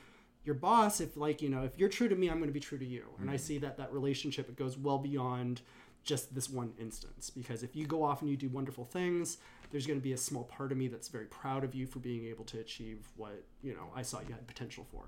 your 0.43 0.55
boss 0.55 0.99
if 0.99 1.15
like 1.15 1.41
you 1.41 1.49
know 1.49 1.63
if 1.63 1.77
you're 1.77 1.89
true 1.89 2.09
to 2.09 2.15
me 2.15 2.27
i'm 2.27 2.37
going 2.37 2.49
to 2.49 2.53
be 2.53 2.59
true 2.59 2.77
to 2.77 2.85
you. 2.85 3.05
And 3.19 3.29
i 3.29 3.37
see 3.37 3.57
that 3.59 3.77
that 3.77 3.91
relationship 3.93 4.49
it 4.49 4.55
goes 4.55 4.77
well 4.77 4.97
beyond 4.97 5.61
just 6.03 6.35
this 6.35 6.49
one 6.49 6.73
instance. 6.77 7.29
Because 7.29 7.63
if 7.63 7.77
you 7.77 7.85
go 7.85 8.03
off 8.03 8.21
and 8.21 8.29
you 8.29 8.35
do 8.35 8.49
wonderful 8.49 8.85
things 8.85 9.37
there's 9.71 9.87
going 9.87 9.97
to 9.97 10.03
be 10.03 10.13
a 10.13 10.17
small 10.17 10.43
part 10.43 10.71
of 10.71 10.77
me 10.77 10.87
that's 10.87 11.07
very 11.07 11.25
proud 11.25 11.63
of 11.63 11.73
you 11.73 11.87
for 11.87 11.99
being 11.99 12.25
able 12.25 12.45
to 12.45 12.59
achieve 12.59 13.07
what 13.15 13.43
you 13.61 13.73
know 13.73 13.89
i 13.95 14.01
saw 14.01 14.19
you 14.19 14.33
had 14.33 14.45
potential 14.47 14.85
for. 14.91 15.03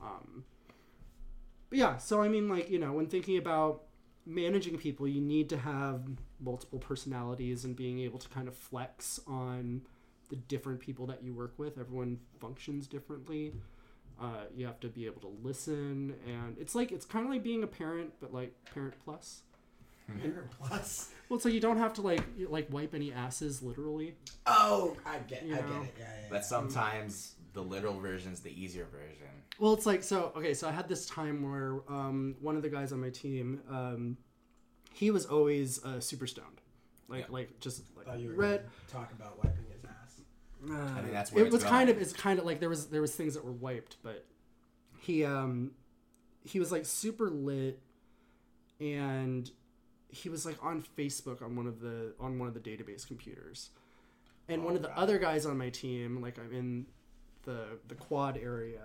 Um, 0.00 0.44
but 1.70 1.78
yeah 1.78 1.96
so 1.96 2.22
i 2.22 2.28
mean 2.28 2.48
like 2.48 2.70
you 2.70 2.78
know 2.78 2.92
when 2.92 3.06
thinking 3.06 3.38
about 3.38 3.84
managing 4.26 4.76
people 4.78 5.06
you 5.06 5.20
need 5.20 5.48
to 5.50 5.58
have 5.58 6.02
multiple 6.40 6.78
personalities 6.78 7.64
and 7.64 7.76
being 7.76 8.00
able 8.00 8.18
to 8.18 8.28
kind 8.28 8.48
of 8.48 8.54
flex 8.54 9.20
on 9.26 9.82
the 10.30 10.36
different 10.36 10.80
people 10.80 11.06
that 11.06 11.22
you 11.22 11.34
work 11.34 11.54
with. 11.58 11.78
Everyone 11.78 12.18
functions 12.40 12.86
differently 12.86 13.52
uh, 14.20 14.44
you 14.54 14.64
have 14.66 14.78
to 14.80 14.88
be 14.88 15.06
able 15.06 15.20
to 15.20 15.32
listen 15.42 16.14
and 16.26 16.56
it's 16.58 16.74
like 16.74 16.92
it's 16.92 17.04
kind 17.04 17.24
of 17.24 17.30
like 17.30 17.42
being 17.42 17.62
a 17.62 17.66
parent 17.66 18.12
but 18.20 18.32
like 18.32 18.52
parent 18.72 18.94
plus 19.04 19.42
Parent 20.06 20.50
plus. 20.60 21.10
well 21.30 21.40
so 21.40 21.48
you 21.48 21.60
don't 21.60 21.78
have 21.78 21.94
to 21.94 22.02
like 22.02 22.22
you- 22.36 22.48
like 22.48 22.66
wipe 22.70 22.94
any 22.94 23.10
asses 23.12 23.62
literally 23.62 24.14
Oh, 24.46 24.96
I 25.06 25.18
get, 25.18 25.44
You 25.46 25.54
I 25.54 25.56
get 25.58 25.68
know? 25.70 25.82
it. 25.82 25.94
Yeah, 25.98 26.04
yeah. 26.04 26.14
yeah. 26.22 26.26
But 26.30 26.44
sometimes 26.44 27.34
the 27.54 27.62
literal 27.62 27.98
version 27.98 28.32
is 28.32 28.40
the 28.40 28.50
easier 28.52 28.86
version. 28.92 29.28
well 29.58 29.72
it's 29.72 29.86
like 29.86 30.02
so 30.02 30.32
okay 30.36 30.52
so 30.54 30.68
i 30.68 30.72
had 30.72 30.88
this 30.88 31.06
time 31.06 31.42
where 31.48 31.78
um, 31.88 32.36
one 32.40 32.54
of 32.56 32.62
the 32.62 32.68
guys 32.68 32.92
on 32.92 33.00
my 33.00 33.10
team 33.10 33.60
um, 33.70 34.16
he 34.92 35.10
was 35.10 35.24
always 35.26 35.82
uh, 35.84 35.98
super 36.00 36.26
stoned 36.26 36.60
like 37.08 37.20
Yeah. 37.22 37.26
like 37.30 37.60
just 37.60 37.82
like 37.96 38.06
thought 38.06 38.18
you 38.20 38.28
were 38.28 38.34
red 38.34 38.66
talk 38.88 39.10
about 39.12 39.38
wiping 39.42 39.63
I 40.70 41.00
think 41.00 41.12
that's 41.12 41.32
where 41.32 41.44
it 41.44 41.52
was 41.52 41.62
kind 41.64 41.88
of 41.90 42.00
it's 42.00 42.12
kind 42.12 42.38
of 42.38 42.44
like 42.44 42.60
there 42.60 42.68
was 42.68 42.86
there 42.86 43.00
was 43.00 43.14
things 43.14 43.34
that 43.34 43.44
were 43.44 43.52
wiped 43.52 43.96
but 44.02 44.24
he 45.00 45.24
um 45.24 45.72
he 46.44 46.58
was 46.58 46.70
like 46.72 46.84
super 46.86 47.28
lit 47.30 47.80
and 48.80 49.50
he 50.08 50.28
was 50.28 50.46
like 50.46 50.56
on 50.62 50.82
facebook 50.96 51.42
on 51.42 51.56
one 51.56 51.66
of 51.66 51.80
the 51.80 52.14
on 52.20 52.38
one 52.38 52.48
of 52.48 52.54
the 52.54 52.60
database 52.60 53.06
computers. 53.06 53.70
And 54.48 54.62
one 54.62 54.74
Oh, 54.74 54.76
of 54.76 54.82
the 54.82 54.88
God. 54.88 54.98
other 54.98 55.18
guys 55.18 55.46
on 55.46 55.56
my 55.58 55.70
team 55.70 56.20
like 56.20 56.38
i'm 56.38 56.52
in 56.52 56.86
the 57.44 57.78
the 57.88 57.94
quad 57.94 58.36
area 58.36 58.80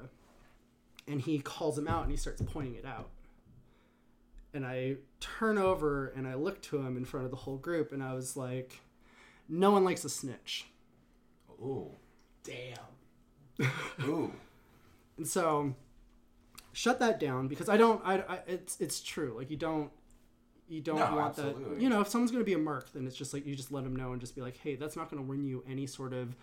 and 1.08 1.20
he 1.22 1.40
calls 1.40 1.78
him 1.78 1.88
out 1.88 2.04
and 2.04 2.12
he 2.12 2.18
starts 2.18 2.42
pointing 2.42 2.76
it 2.76 2.86
out. 2.86 3.10
And 4.54 4.66
i 4.66 4.96
turn 5.20 5.58
over 5.58 6.08
and 6.16 6.28
i 6.28 6.34
look 6.36 6.62
to 6.64 6.78
him 6.78 6.98
in 6.98 7.06
front 7.06 7.26
of 7.26 7.32
the 7.32 7.38
whole 7.38 7.58
group 7.58 7.92
and 7.92 8.02
i 8.04 8.14
was 8.14 8.36
like 8.38 8.82
no 9.48 9.72
one 9.72 9.84
likes 9.84 10.04
a 10.06 10.10
snitch 10.10 10.66
Ooh. 11.62 11.92
Damn. 12.44 13.72
Ooh. 14.04 14.32
And 15.18 15.28
so, 15.28 15.74
shut 16.72 17.00
that 17.00 17.20
down 17.20 17.48
because 17.48 17.68
I 17.70 17.78
don't. 17.78 18.02
I, 18.06 18.16
I 18.20 18.40
it's 18.48 18.80
it's 18.80 19.02
true. 19.02 19.36
Like 19.38 19.50
you 19.52 19.58
don't 19.58 19.92
you 20.68 20.82
don't 20.82 20.98
No, 20.98 21.16
want 21.16 21.36
that. 21.36 21.56
You 21.80 21.90
know, 21.90 22.02
if 22.02 22.08
someone's 22.08 22.32
gonna 22.32 22.44
be 22.44 22.54
a 22.54 22.58
mark, 22.60 22.92
then 22.94 23.06
it's 23.06 23.16
just 23.16 23.34
like 23.34 23.46
you 23.46 23.56
just 23.56 23.72
let 23.72 23.84
them 23.84 23.96
know 23.96 24.12
and 24.14 24.22
just 24.22 24.36
be 24.36 24.42
like, 24.42 24.58
hey, 24.58 24.76
that's 24.76 24.96
not 24.96 25.10
gonna 25.10 25.22
win 25.24 25.44
you 25.44 25.64
any 25.70 25.86
sort 25.88 26.14
of 26.14 26.36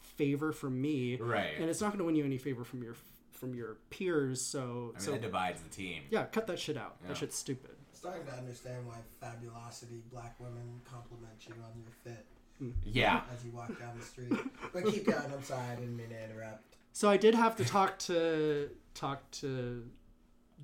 favor 0.00 0.52
from 0.52 0.80
me, 0.80 1.16
Right. 1.16 1.52
and 1.58 1.68
it's 1.70 1.80
not 1.80 1.92
gonna 1.92 2.04
win 2.04 2.14
you 2.16 2.24
any 2.24 2.38
favor 2.38 2.64
from 2.64 2.82
your 2.82 2.94
from 3.32 3.54
your 3.54 3.76
peers. 3.90 4.40
So 4.40 4.92
I 4.94 4.98
mean, 4.98 5.00
so 5.04 5.10
that 5.12 5.22
divides 5.22 5.60
the 5.62 5.68
team. 5.68 6.04
yeah, 6.10 6.24
cut 6.24 6.46
that 6.46 6.58
shit 6.58 6.76
out. 6.76 6.96
Yeah. 7.02 7.08
That 7.08 7.16
shit's 7.18 7.36
stupid. 7.36 7.72
Starting 7.92 8.24
to 8.26 8.32
understand 8.32 8.86
why 8.86 8.96
fabulosity 9.20 10.02
black 10.10 10.34
women 10.40 10.80
compliment 10.84 11.34
you 11.46 11.54
on 11.54 11.78
your 11.80 11.92
fit 12.02 12.24
Mm. 12.62 12.72
Yeah. 12.84 13.22
as 13.34 13.44
you 13.44 13.50
walk 13.50 13.68
down 13.78 13.98
the 13.98 14.04
street. 14.04 14.32
But 14.72 14.86
keep 14.86 15.06
going. 15.06 15.18
I'm 15.32 15.42
sorry, 15.42 15.66
I 15.70 15.74
didn't 15.74 15.96
mean 15.96 16.08
to 16.10 16.24
interrupt. 16.24 16.76
So 16.92 17.08
I 17.08 17.16
did 17.16 17.34
have 17.34 17.56
to 17.56 17.64
talk 17.64 17.98
to 18.00 18.70
talk 18.94 19.28
to 19.32 19.84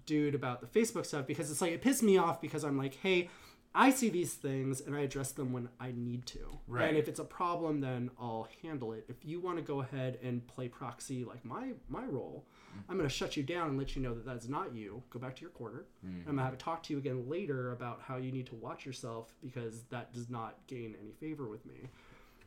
dude 0.07 0.35
about 0.35 0.61
the 0.61 0.67
Facebook 0.67 1.07
stuff 1.07 1.27
because 1.27 1.51
it's 1.51 1.61
like 1.61 1.73
it 1.73 1.83
pissed 1.83 2.03
me 2.03 2.17
off 2.19 2.41
because 2.41 2.65
I'm 2.65 2.79
like, 2.79 2.95
hey, 3.03 3.29
I 3.75 3.91
see 3.91 4.09
these 4.09 4.35
things 4.35 4.81
and 4.81 4.97
I 4.97 5.01
address 5.01 5.33
them 5.33 5.53
when 5.53 5.69
I 5.79 5.93
need 5.95 6.27
to. 6.27 6.59
Right. 6.67 6.89
And 6.89 6.97
if 6.97 7.07
it's 7.09 7.21
a 7.21 7.25
problem, 7.25 7.81
then 7.81 8.11
I'll 8.19 8.49
handle 8.63 8.93
it. 8.93 9.05
If 9.09 9.25
you 9.25 9.41
want 9.41 9.57
to 9.59 9.63
go 9.63 9.81
ahead 9.81 10.19
and 10.23 10.47
play 10.47 10.69
proxy 10.69 11.25
like 11.25 11.45
my 11.45 11.73
my 11.89 12.05
role, 12.05 12.45
I'm 12.89 12.97
going 12.97 13.09
to 13.09 13.15
shut 13.15 13.37
you 13.37 13.43
down 13.43 13.69
and 13.69 13.79
let 13.79 13.95
you 13.95 14.03
know 14.03 14.15
that 14.15 14.25
that's 14.25 14.49
not 14.49 14.75
you. 14.75 15.03
Go 15.11 15.19
back 15.19 15.37
to 15.37 15.43
your 15.43 15.51
corner. 15.51 15.85
Hmm. 16.03 16.19
I'm 16.21 16.25
going 16.25 16.37
to 16.39 16.43
have 16.43 16.53
to 16.53 16.59
talk 16.59 16.83
to 16.85 16.93
you 16.93 16.99
again 16.99 17.29
later 17.29 17.73
about 17.73 18.01
how 18.03 18.17
you 18.17 18.33
need 18.33 18.47
to 18.47 18.55
watch 18.55 18.87
yourself 18.87 19.33
because 19.43 19.83
that 19.91 20.13
does 20.13 20.31
not 20.31 20.57
gain 20.67 20.97
any 21.01 21.13
favor 21.13 21.49
with 21.49 21.65
me. 21.67 21.89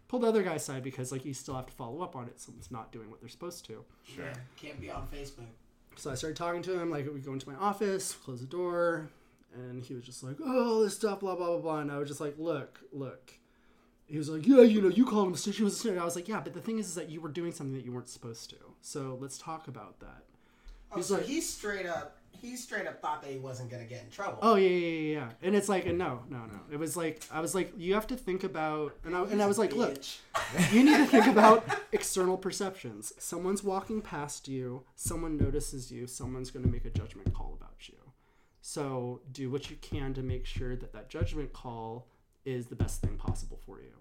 Pull 0.08 0.20
the 0.20 0.28
other 0.28 0.44
guy's 0.44 0.66
side 0.66 0.84
because 0.84 1.12
like 1.12 1.24
you 1.24 1.34
still 1.34 1.56
have 1.56 1.68
to 1.68 1.74
follow 1.74 2.02
up 2.02 2.16
on 2.16 2.28
it. 2.28 2.40
Someone's 2.40 2.72
not 2.72 2.92
doing 2.92 3.10
what 3.10 3.22
they're 3.22 3.30
supposed 3.30 3.66
to. 3.66 3.86
Sure. 4.04 4.26
Yeah, 4.26 4.34
can't 4.58 4.82
be 4.82 4.90
on 4.90 5.08
Facebook. 5.08 5.46
So 5.96 6.12
I 6.12 6.16
started 6.16 6.36
talking 6.36 6.62
to 6.64 6.80
him, 6.80 6.90
like 6.90 7.08
we 7.14 7.20
go 7.20 7.34
into 7.34 7.50
my 7.50 7.56
office, 7.56 8.14
close 8.14 8.42
the 8.42 8.48
door, 8.48 9.10
and 9.54 9.84
he 9.84 9.94
was 9.94 10.06
just 10.06 10.24
like, 10.24 10.38
"Oh, 10.44 10.74
all 10.76 10.80
this 10.82 10.96
stuff, 10.96 11.20
blah 11.22 11.36
blah 11.36 11.48
blah 11.48 11.58
blah." 11.60 11.80
And 11.80 11.92
I 11.92 11.98
was 11.98 12.08
just 12.08 12.22
like, 12.22 12.36
"Look, 12.38 12.80
look." 12.92 13.34
He 14.06 14.18
was 14.18 14.30
like, 14.30 14.46
"Yeah, 14.46 14.62
you 14.62 14.82
know, 14.82 14.90
you 14.90 15.06
called 15.06 15.28
him 15.28 15.34
a 15.34 15.38
snitch. 15.38 15.58
He 15.58 15.64
was 15.64 15.74
a 15.76 15.78
snitch." 15.78 15.98
I 15.98 16.04
was 16.06 16.16
like, 16.16 16.28
"Yeah, 16.28 16.42
but 16.42 16.54
the 16.54 16.62
thing 16.62 16.80
is, 16.80 16.88
is 16.88 16.96
that 16.96 17.10
you 17.10 17.22
were 17.22 17.30
doing 17.30 17.52
something 17.52 17.74
that 17.76 17.86
you 17.86 17.92
weren't 17.94 18.10
supposed 18.10 18.50
to. 18.52 18.58
So 18.82 19.18
let's 19.22 19.38
talk 19.38 19.68
about 19.68 20.00
that." 20.00 20.24
Oh, 20.92 20.98
He's 20.98 21.06
so 21.06 21.14
like- 21.16 21.24
he 21.24 21.40
straight 21.40 21.86
up, 21.86 22.18
he 22.32 22.58
straight 22.58 22.86
up 22.86 23.02
thought 23.02 23.22
that 23.22 23.32
he 23.32 23.38
wasn't 23.40 23.72
gonna 23.72 23.86
get 23.86 24.04
in 24.04 24.10
trouble. 24.10 24.40
Oh 24.42 24.56
yeah, 24.56 24.68
yeah, 24.68 24.88
yeah, 24.88 25.14
yeah. 25.20 25.30
And 25.42 25.56
it's 25.56 25.70
like, 25.70 25.86
and 25.86 25.98
no, 25.98 26.24
no, 26.30 26.40
no. 26.40 26.60
It 26.70 26.76
was 26.78 26.98
like, 26.98 27.22
I 27.32 27.40
was 27.40 27.56
like, 27.56 27.72
you 27.78 27.94
have 27.94 28.08
to 28.08 28.18
think 28.18 28.44
about, 28.44 28.94
and 29.06 29.16
I, 29.16 29.22
and 29.24 29.42
I 29.42 29.46
was 29.46 29.58
like, 29.58 29.74
look, 29.74 29.98
you 30.74 30.84
need 30.84 30.98
to 30.98 31.06
think 31.06 31.28
about 31.38 31.64
external 31.94 32.38
perceptions. 32.38 33.14
Someone's 33.20 33.64
walking 33.64 34.02
past 34.02 34.50
you, 34.50 34.84
someone 34.98 35.38
notices 35.38 35.90
you, 35.94 36.06
someone's 36.08 36.52
going 36.52 36.66
to 36.66 36.72
make 36.72 36.84
a 36.84 36.90
judgment 36.90 37.34
call 37.34 37.54
about 37.58 37.88
you. 37.88 37.96
So 38.62 39.22
do 39.32 39.50
what 39.50 39.70
you 39.70 39.76
can 39.78 40.14
to 40.14 40.22
make 40.22 40.46
sure 40.46 40.76
that 40.76 40.94
that 40.94 41.10
judgment 41.10 41.52
call 41.52 42.08
is 42.46 42.68
the 42.68 42.76
best 42.76 43.02
thing 43.02 43.18
possible 43.18 43.60
for 43.66 43.82
you. 43.82 43.92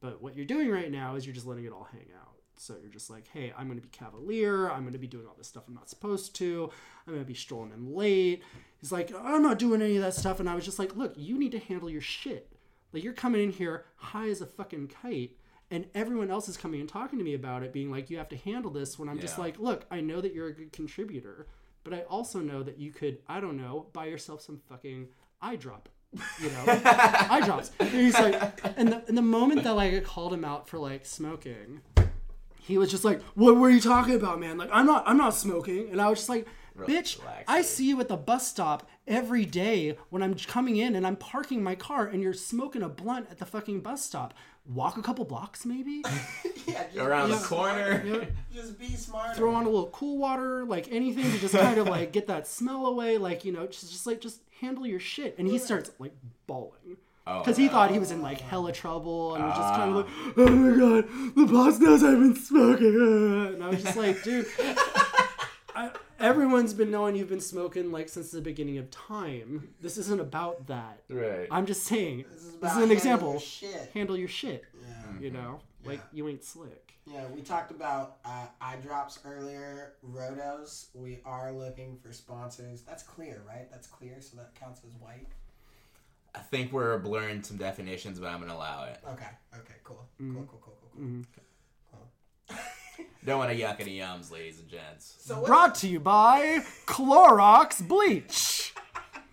But 0.00 0.22
what 0.22 0.36
you're 0.36 0.46
doing 0.46 0.70
right 0.70 0.90
now 0.90 1.16
is 1.16 1.26
you're 1.26 1.34
just 1.34 1.46
letting 1.46 1.64
it 1.64 1.72
all 1.72 1.88
hang 1.90 2.06
out. 2.16 2.34
So 2.56 2.74
you're 2.80 2.90
just 2.90 3.10
like, 3.10 3.28
hey, 3.28 3.52
I'm 3.56 3.66
going 3.66 3.78
to 3.78 3.82
be 3.82 3.88
cavalier. 3.90 4.68
I'm 4.70 4.82
going 4.82 4.92
to 4.92 4.98
be 4.98 5.06
doing 5.06 5.26
all 5.26 5.34
this 5.36 5.46
stuff 5.46 5.64
I'm 5.68 5.74
not 5.74 5.88
supposed 5.88 6.34
to. 6.36 6.70
I'm 7.06 7.12
going 7.12 7.24
to 7.24 7.28
be 7.28 7.34
strolling 7.34 7.72
in 7.72 7.94
late. 7.94 8.42
He's 8.80 8.90
like, 8.90 9.12
I'm 9.16 9.42
not 9.42 9.58
doing 9.58 9.82
any 9.82 9.96
of 9.96 10.02
that 10.02 10.14
stuff. 10.14 10.40
And 10.40 10.48
I 10.48 10.54
was 10.54 10.64
just 10.64 10.78
like, 10.78 10.96
look, 10.96 11.14
you 11.16 11.38
need 11.38 11.52
to 11.52 11.58
handle 11.58 11.90
your 11.90 12.00
shit. 12.00 12.52
Like, 12.92 13.04
you're 13.04 13.12
coming 13.12 13.42
in 13.42 13.50
here 13.50 13.84
high 13.96 14.28
as 14.28 14.40
a 14.40 14.46
fucking 14.46 14.88
kite, 14.88 15.36
and 15.70 15.86
everyone 15.94 16.30
else 16.30 16.48
is 16.48 16.56
coming 16.56 16.80
and 16.80 16.88
talking 16.88 17.18
to 17.18 17.24
me 17.24 17.34
about 17.34 17.62
it, 17.62 17.72
being 17.72 17.90
like, 17.90 18.08
you 18.08 18.16
have 18.16 18.30
to 18.30 18.36
handle 18.36 18.70
this. 18.70 18.98
When 18.98 19.08
I'm 19.08 19.20
just 19.20 19.38
like, 19.38 19.58
look, 19.58 19.84
I 19.90 20.00
know 20.00 20.20
that 20.20 20.34
you're 20.34 20.48
a 20.48 20.54
good 20.54 20.72
contributor, 20.72 21.46
but 21.84 21.94
I 21.94 22.00
also 22.02 22.40
know 22.40 22.62
that 22.62 22.78
you 22.78 22.90
could, 22.92 23.18
I 23.28 23.40
don't 23.40 23.56
know, 23.56 23.86
buy 23.92 24.06
yourself 24.06 24.40
some 24.42 24.60
fucking 24.68 25.08
eye 25.40 25.56
drop. 25.56 25.88
You 26.40 26.48
know, 26.50 26.64
eye 26.66 27.42
drops. 27.44 27.70
And 27.78 27.88
he's 27.90 28.14
like, 28.14 28.34
and 28.78 28.88
the, 28.92 29.04
and 29.08 29.16
the 29.16 29.22
moment 29.22 29.64
that 29.64 29.74
like 29.74 29.92
I 29.92 30.00
called 30.00 30.32
him 30.32 30.44
out 30.44 30.68
for 30.68 30.78
like 30.78 31.04
smoking, 31.04 31.82
he 32.60 32.78
was 32.78 32.90
just 32.90 33.04
like, 33.04 33.22
"What 33.34 33.56
were 33.56 33.70
you 33.70 33.80
talking 33.80 34.14
about, 34.14 34.40
man? 34.40 34.56
Like, 34.58 34.70
I'm 34.72 34.86
not, 34.86 35.04
I'm 35.06 35.16
not 35.16 35.34
smoking." 35.34 35.90
And 35.90 36.00
I 36.00 36.08
was 36.08 36.20
just 36.20 36.28
like, 36.28 36.46
"Bitch, 36.78 37.18
Relax, 37.18 37.44
I 37.46 37.58
dude. 37.58 37.66
see 37.66 37.88
you 37.88 38.00
at 38.00 38.08
the 38.08 38.16
bus 38.16 38.46
stop 38.48 38.88
every 39.06 39.44
day 39.44 39.96
when 40.10 40.22
I'm 40.22 40.34
coming 40.34 40.76
in 40.76 40.94
and 40.94 41.06
I'm 41.06 41.16
parking 41.16 41.62
my 41.62 41.74
car, 41.74 42.06
and 42.06 42.22
you're 42.22 42.34
smoking 42.34 42.82
a 42.82 42.88
blunt 42.88 43.26
at 43.30 43.38
the 43.38 43.46
fucking 43.46 43.80
bus 43.80 44.04
stop. 44.04 44.34
Walk 44.74 44.98
a 44.98 45.02
couple 45.02 45.24
blocks, 45.24 45.64
maybe. 45.64 46.02
yeah, 46.66 46.84
just 46.92 46.96
Around 46.98 47.30
the 47.30 47.36
corner. 47.38 48.02
Yeah. 48.04 48.24
Just 48.54 48.78
be 48.78 48.88
smarter. 48.88 49.34
Throw 49.34 49.54
on 49.54 49.64
a 49.64 49.68
little 49.68 49.88
cool 49.88 50.18
water, 50.18 50.64
like 50.66 50.88
anything 50.92 51.24
to 51.30 51.38
just 51.38 51.54
kind 51.58 51.78
of 51.78 51.88
like 51.88 52.12
get 52.12 52.26
that 52.26 52.46
smell 52.46 52.86
away. 52.86 53.16
Like 53.18 53.44
you 53.46 53.52
know, 53.52 53.66
just 53.66 53.90
just 53.90 54.06
like 54.06 54.20
just 54.20 54.40
handle 54.60 54.86
your 54.86 55.00
shit." 55.00 55.36
And 55.38 55.48
he 55.48 55.56
starts 55.58 55.90
like 55.98 56.12
bawling 56.46 56.98
Oh, 57.26 57.40
because 57.40 57.56
he 57.58 57.68
thought 57.68 57.90
he 57.90 57.98
was 57.98 58.10
in 58.10 58.20
like 58.22 58.40
hella 58.40 58.72
trouble 58.72 59.34
and 59.34 59.44
was 59.44 59.56
just 59.56 59.74
kind 59.74 59.94
of 59.96 59.96
Ah. 59.96 60.26
like, 60.36 60.38
oh 60.38 60.50
my 60.54 60.76
god, 60.78 61.04
the 61.34 61.46
boss 61.52 61.78
knows 61.78 62.02
I've 62.02 62.18
been 62.18 62.36
smoking. 62.36 62.94
uh," 63.00 63.52
And 63.54 63.64
I 63.64 63.68
was 63.68 63.82
just 63.82 63.96
like, 63.96 64.22
dude, 64.22 64.46
I, 64.58 65.06
everyone's 66.18 66.74
been 66.74 66.90
knowing 66.90 67.16
you've 67.16 67.28
been 67.28 67.40
smoking 67.40 67.90
like 67.92 68.08
since 68.08 68.30
the 68.30 68.40
beginning 68.40 68.78
of 68.78 68.90
time. 68.90 69.68
This 69.80 69.98
isn't 69.98 70.20
about 70.20 70.66
that. 70.66 71.02
Right. 71.08 71.46
I'm 71.50 71.66
just 71.66 71.84
saying, 71.84 72.24
This 72.30 72.42
is, 72.42 72.46
this 72.46 72.54
about 72.56 72.78
is 72.78 72.84
an 72.84 72.90
example. 72.90 73.30
your 73.32 73.40
Shit. 73.40 73.90
Handle 73.94 74.16
your 74.16 74.28
shit, 74.28 74.64
Yeah. 74.82 75.20
you 75.20 75.30
know? 75.30 75.60
Like, 75.84 75.98
Yeah. 75.98 76.04
you 76.12 76.28
ain't 76.28 76.44
slick. 76.44 76.94
Yeah, 77.06 77.26
we 77.34 77.40
talked 77.40 77.70
about 77.70 78.18
uh, 78.24 78.46
eye 78.60 78.76
drops 78.82 79.18
earlier. 79.24 79.94
Rohtos. 80.06 80.88
We 80.94 81.20
are 81.24 81.52
looking 81.52 81.96
for 82.02 82.12
sponsors. 82.12 82.82
That's 82.82 83.02
clear, 83.02 83.40
right? 83.48 83.66
That's 83.70 83.86
clear, 83.86 84.16
so 84.20 84.36
that 84.36 84.54
counts 84.54 84.82
as 84.84 84.92
white. 85.00 85.26
I 86.34 86.40
think 86.40 86.70
we're 86.72 86.98
blurring 86.98 87.42
some 87.42 87.56
definitions, 87.56 88.18
but 88.20 88.26
I'm 88.26 88.40
gonna 88.40 88.54
allow 88.54 88.84
it. 88.84 88.98
Okay. 89.08 89.26
Okay. 89.56 89.74
Cool. 89.84 90.06
Mm-hmm. 90.20 90.34
Cool. 90.34 90.44
Cool. 90.44 90.60
Cool. 90.62 90.74
Cool. 90.82 90.90
Cool. 90.94 91.02
Mhm. 91.06 91.24
Don't 93.24 93.38
want 93.38 93.50
to 93.50 93.58
yuck 93.58 93.80
any 93.80 93.98
yums, 93.98 94.30
ladies 94.30 94.58
and 94.60 94.68
gents. 94.68 95.16
So 95.20 95.44
Brought 95.44 95.74
to 95.76 95.88
you 95.88 96.00
by 96.00 96.60
Clorox 96.86 97.86
Bleach. 97.86 98.72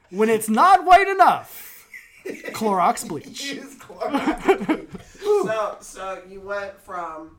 When 0.09 0.29
it's 0.29 0.49
not 0.49 0.85
white 0.85 1.07
enough, 1.07 1.87
Clorox 2.25 3.07
Bleach. 3.07 3.43
Use 3.53 3.75
Clorox. 3.75 4.87
so 5.19 5.77
so 5.81 6.21
you 6.27 6.41
went 6.41 6.79
from 6.81 7.37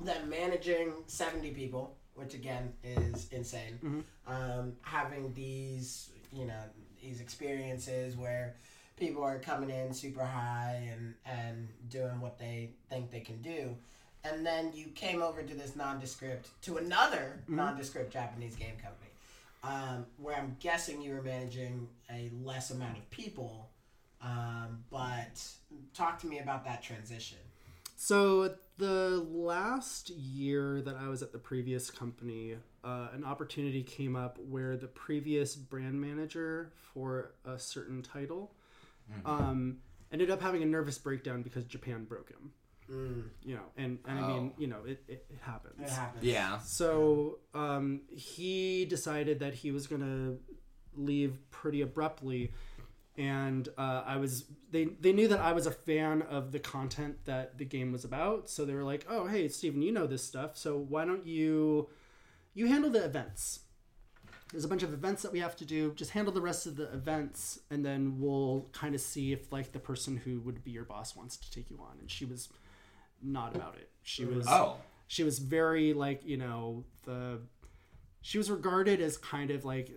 them 0.00 0.28
managing 0.28 0.92
seventy 1.06 1.50
people, 1.50 1.96
which 2.14 2.34
again 2.34 2.72
is 2.84 3.28
insane. 3.30 3.78
Mhm. 3.82 4.02
Um, 4.26 4.72
having 4.82 5.32
these, 5.34 6.10
you 6.32 6.44
know, 6.46 6.60
these 7.02 7.20
experiences 7.20 8.16
where 8.16 8.54
people 8.96 9.22
are 9.22 9.38
coming 9.38 9.70
in 9.70 9.92
super 9.94 10.24
high 10.24 10.90
and 10.92 11.14
and 11.24 11.68
doing 11.88 12.20
what 12.20 12.38
they 12.38 12.70
think 12.88 13.10
they 13.10 13.20
can 13.20 13.40
do. 13.42 13.76
And 14.24 14.44
then 14.44 14.72
you 14.74 14.86
came 14.88 15.22
over 15.22 15.42
to 15.42 15.54
this 15.54 15.74
nondescript 15.76 16.48
to 16.62 16.76
another 16.76 17.42
Mhm. 17.48 17.56
nondescript 17.56 18.12
Japanese 18.12 18.54
game 18.54 18.76
company, 18.76 19.10
um, 19.62 20.06
where 20.18 20.36
I'm 20.36 20.56
guessing 20.60 21.00
you 21.00 21.14
were 21.14 21.22
managing 21.22 21.88
a 22.10 22.28
less 22.30 22.70
amount 22.70 22.98
of 22.98 23.08
people. 23.10 23.70
Um, 24.20 24.84
but 24.90 25.42
talk 25.94 26.18
to 26.20 26.26
me 26.26 26.38
about 26.40 26.64
that 26.64 26.82
transition. 26.82 27.38
So 27.96 28.56
the 28.76 29.26
last 29.30 30.10
year 30.10 30.80
that 30.82 30.96
I 30.96 31.08
was 31.08 31.22
at 31.22 31.32
the 31.32 31.38
previous 31.38 31.90
company, 31.90 32.56
uh, 32.84 33.08
an 33.12 33.24
opportunity 33.24 33.82
came 33.82 34.16
up 34.16 34.38
where 34.38 34.76
the 34.76 34.88
previous 34.88 35.54
brand 35.56 36.00
manager 36.00 36.72
for 36.74 37.34
a 37.44 37.58
certain 37.58 38.02
title 38.02 38.54
um, 39.24 39.80
ended 40.12 40.30
up 40.30 40.40
having 40.40 40.62
a 40.62 40.66
nervous 40.66 40.98
breakdown 40.98 41.42
because 41.42 41.64
Japan 41.64 42.04
broke 42.04 42.30
him. 42.30 42.52
Mm, 42.90 43.24
You 43.44 43.54
know, 43.56 43.62
and, 43.76 43.98
and 44.06 44.18
I 44.18 44.26
mean, 44.28 44.52
Oh. 44.54 44.60
you 44.60 44.66
know, 44.66 44.80
it, 44.86 45.02
it, 45.08 45.24
it 45.30 45.38
happens. 45.42 45.80
it 45.80 45.88
happens. 45.90 46.24
Yeah. 46.24 46.58
So 46.58 47.38
um, 47.54 48.00
he 48.08 48.84
decided 48.84 49.38
that 49.40 49.54
he 49.54 49.70
was 49.70 49.86
going 49.86 50.02
to 50.02 50.38
leave 51.00 51.38
pretty 51.50 51.82
abruptly. 51.82 52.52
And 53.16 53.68
uh, 53.76 54.02
I 54.06 54.16
was 54.16 54.44
they 54.70 54.84
they 54.84 55.12
knew 55.12 55.28
that 55.28 55.40
I 55.40 55.52
was 55.52 55.66
a 55.66 55.70
fan 55.70 56.22
of 56.22 56.52
the 56.52 56.58
content 56.58 57.24
that 57.26 57.58
the 57.58 57.64
game 57.66 57.92
was 57.92 58.04
about, 58.04 58.48
so 58.48 58.64
they 58.64 58.72
were 58.72 58.84
like, 58.84 59.04
"Oh, 59.10 59.26
hey, 59.26 59.48
Steven, 59.48 59.82
you 59.82 59.92
know 59.92 60.06
this 60.06 60.24
stuff, 60.24 60.56
so 60.56 60.78
why 60.78 61.04
don't 61.04 61.26
you 61.26 61.88
you 62.54 62.66
handle 62.68 62.88
the 62.88 63.04
events? 63.04 63.60
There's 64.52 64.64
a 64.64 64.68
bunch 64.68 64.82
of 64.82 64.94
events 64.94 65.22
that 65.22 65.32
we 65.32 65.40
have 65.40 65.54
to 65.56 65.64
do. 65.66 65.92
Just 65.94 66.12
handle 66.12 66.32
the 66.32 66.40
rest 66.40 66.66
of 66.66 66.76
the 66.76 66.90
events, 66.94 67.58
and 67.70 67.84
then 67.84 68.20
we'll 68.20 68.68
kind 68.72 68.94
of 68.94 69.00
see 69.02 69.32
if 69.32 69.52
like 69.52 69.72
the 69.72 69.80
person 69.80 70.16
who 70.16 70.40
would 70.40 70.64
be 70.64 70.70
your 70.70 70.84
boss 70.84 71.14
wants 71.14 71.36
to 71.36 71.50
take 71.50 71.68
you 71.68 71.78
on." 71.82 71.98
And 72.00 72.10
she 72.10 72.24
was 72.24 72.48
not 73.22 73.54
about 73.54 73.76
it. 73.76 73.90
She 74.02 74.24
was 74.24 74.46
Oh. 74.48 74.76
she 75.06 75.22
was 75.24 75.38
very 75.38 75.92
like 75.92 76.24
you 76.24 76.36
know 76.36 76.84
the 77.04 77.40
she 78.22 78.38
was 78.38 78.50
regarded 78.50 79.00
as 79.00 79.16
kind 79.16 79.50
of 79.50 79.64
like 79.64 79.90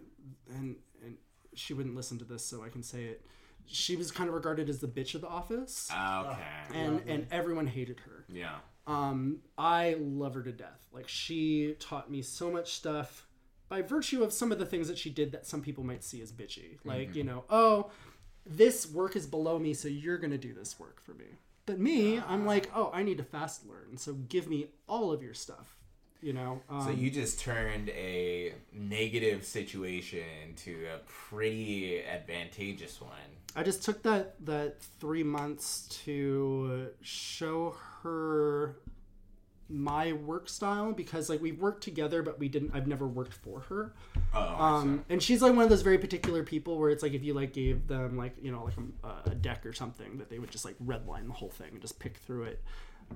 and 0.50 0.76
and 1.04 1.18
she 1.54 1.74
wouldn't 1.74 1.96
listen 1.96 2.18
to 2.20 2.26
this 2.26 2.44
so 2.46 2.64
i 2.64 2.70
can 2.70 2.82
say 2.84 3.04
it 3.06 3.26
she 3.66 3.96
was 3.96 4.12
kind 4.12 4.28
of 4.30 4.34
regarded 4.34 4.70
as 4.70 4.80
the 4.80 4.88
bitch 4.88 5.14
of 5.16 5.22
the 5.22 5.28
office 5.28 5.90
Okay. 5.92 6.38
and 6.74 6.96
Lovely. 6.98 7.12
and 7.14 7.28
everyone 7.32 7.68
hated 7.68 8.00
her 8.02 8.26
Yeah. 8.30 8.56
um 8.88 9.40
i 9.58 9.96
love 10.00 10.34
her 10.36 10.44
to 10.44 10.52
death 10.52 10.88
like 10.92 11.08
she 11.08 11.76
taught 11.80 12.10
me 12.10 12.22
so 12.22 12.50
much 12.52 12.74
stuff 12.74 13.26
by 13.70 13.82
virtue 13.82 14.24
of 14.24 14.32
some 14.34 14.52
of 14.52 14.60
the 14.60 14.66
things 14.66 14.88
that 14.88 14.98
she 14.98 15.10
did 15.10 15.32
that 15.34 15.46
some 15.46 15.62
people 15.62 15.84
might 15.84 16.04
see 16.04 16.22
as 16.22 16.32
bitchy 16.32 16.78
like 16.86 17.16
you 17.16 17.24
know 17.24 17.44
oh 17.50 17.92
this 18.46 18.90
work 18.92 19.16
is 19.16 19.26
below 19.28 19.58
me 19.60 19.74
so 19.74 19.88
you're 19.88 20.18
going 20.18 20.32
to 20.32 20.38
do 20.38 20.54
this 20.54 20.80
work 20.80 21.02
for 21.02 21.14
me 21.14 21.26
but 21.66 21.80
me 21.80 22.20
i'm 22.28 22.46
like 22.46 22.70
oh 22.76 22.92
i 22.94 23.04
need 23.04 23.18
to 23.18 23.24
fast 23.24 23.66
learn 23.68 23.98
so 23.98 24.14
give 24.14 24.48
me 24.48 24.68
all 24.88 25.12
of 25.12 25.22
your 25.22 25.34
stuff 25.34 25.76
you 26.22 26.32
know 26.32 26.62
um, 26.70 26.86
So 26.86 26.90
you 26.92 27.12
just 27.12 27.40
turned 27.42 27.90
a 27.90 28.54
negative 28.72 29.44
situation 29.46 30.24
into 30.48 30.86
a 30.94 31.00
pretty 31.06 32.02
advantageous 32.02 33.02
one. 33.02 33.12
I 33.56 33.64
just 33.64 33.84
took 33.84 34.02
that 34.04 34.36
that 34.46 34.82
three 35.00 35.24
months 35.24 35.86
to 36.06 36.88
show 37.02 37.76
her 38.02 38.78
my 39.74 40.14
work 40.14 40.48
style 40.48 40.92
because 40.94 41.30
like 41.30 41.42
we 41.42 41.52
worked 41.52 41.84
together 41.84 42.22
but 42.22 42.38
we 42.38 42.48
didn't 42.48 42.70
I've 42.76 42.86
never 42.86 43.08
worked 43.08 43.34
for 43.34 43.62
her 43.62 43.94
Oh. 44.34 44.64
Um 44.64 45.04
and 45.10 45.22
she's 45.22 45.42
like 45.42 45.54
one 45.56 45.64
of 45.64 45.70
those 45.70 45.82
very 45.82 45.98
particular 45.98 46.44
people 46.44 46.78
where 46.78 46.92
it's 46.92 47.02
like 47.02 47.14
if 47.14 47.24
you 47.24 47.34
like 47.34 47.54
gave 47.54 47.88
them 47.88 48.16
like 48.16 48.36
you 48.40 48.52
know 48.52 48.64
like 48.64 48.76
a, 49.04 49.32
a 49.32 49.36
deck 49.36 49.66
or 49.66 49.74
something 49.74 50.18
that 50.20 50.30
they 50.30 50.38
would 50.38 50.52
just 50.52 50.64
like 50.64 50.76
redline 50.78 51.26
the 51.26 51.34
whole 51.34 51.50
thing 51.50 51.70
and 51.72 51.82
just 51.82 51.98
pick 51.98 52.18
through 52.18 52.44
it 52.44 52.62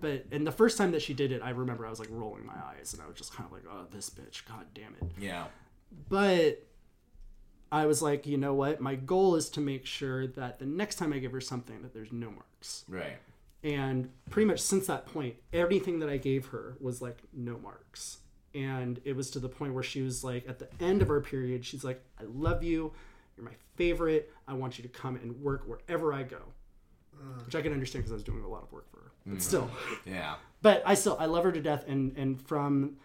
but 0.01 0.25
and 0.31 0.47
the 0.47 0.51
first 0.51 0.77
time 0.79 0.91
that 0.93 1.01
she 1.01 1.13
did 1.13 1.31
it 1.31 1.41
I 1.43 1.51
remember 1.51 1.85
I 1.85 1.89
was 1.91 1.99
like 1.99 2.09
rolling 2.11 2.45
my 2.45 2.55
eyes 2.71 2.93
and 2.93 3.01
I 3.03 3.07
was 3.07 3.15
just 3.17 3.33
kind 3.35 3.45
of 3.45 3.51
like 3.53 3.63
oh 3.69 3.85
this 3.91 4.09
bitch 4.09 4.45
god 4.47 4.65
damn 4.73 4.95
it. 4.99 5.11
Yeah. 5.19 5.45
but 6.09 6.63
I 7.69 7.85
was 7.85 8.01
like, 8.01 8.25
you 8.25 8.37
know 8.37 8.53
what? 8.53 8.79
My 8.79 8.95
goal 8.95 9.35
is 9.35 9.49
to 9.49 9.59
make 9.59 9.85
sure 9.85 10.25
that 10.25 10.57
the 10.57 10.65
next 10.65 10.95
time 10.95 11.11
I 11.11 11.19
give 11.19 11.33
her 11.33 11.41
something 11.41 11.81
that 11.81 11.93
there's 11.93 12.13
no 12.13 12.31
marks. 12.31 12.85
Right. 12.87 13.17
And 13.63 14.09
pretty 14.29 14.47
much 14.47 14.59
since 14.59 14.87
that 14.87 15.07
point, 15.07 15.35
everything 15.51 15.99
that 15.99 16.09
I 16.09 16.17
gave 16.17 16.47
her 16.47 16.77
was 16.79 17.01
like 17.01 17.23
no 17.33 17.57
marks. 17.57 18.19
And 18.53 18.99
it 19.03 19.15
was 19.15 19.29
to 19.31 19.39
the 19.39 19.49
point 19.49 19.73
where 19.73 19.83
she 19.83 20.01
was 20.01 20.23
like, 20.23 20.47
at 20.47 20.59
the 20.59 20.67
end 20.79 21.01
of 21.01 21.09
our 21.09 21.21
period, 21.21 21.65
she's 21.65 21.83
like, 21.83 22.03
I 22.19 22.23
love 22.23 22.63
you. 22.63 22.93
You're 23.35 23.45
my 23.45 23.55
favorite. 23.75 24.31
I 24.47 24.53
want 24.53 24.77
you 24.77 24.83
to 24.83 24.89
come 24.89 25.15
and 25.15 25.41
work 25.41 25.63
wherever 25.67 26.13
I 26.13 26.23
go. 26.23 26.41
Mm. 27.21 27.45
Which 27.45 27.55
I 27.55 27.61
can 27.61 27.73
understand 27.73 28.03
because 28.03 28.11
I 28.11 28.15
was 28.15 28.23
doing 28.23 28.43
a 28.43 28.47
lot 28.47 28.63
of 28.63 28.71
work 28.71 28.89
for 28.91 28.97
her. 28.97 29.11
But 29.25 29.37
mm. 29.37 29.41
still 29.41 29.69
Yeah. 30.05 30.35
but 30.61 30.83
I 30.85 30.93
still 30.93 31.17
I 31.19 31.25
love 31.25 31.43
her 31.43 31.51
to 31.51 31.61
death 31.61 31.85
and 31.87 32.15
and 32.17 32.41
from 32.41 32.97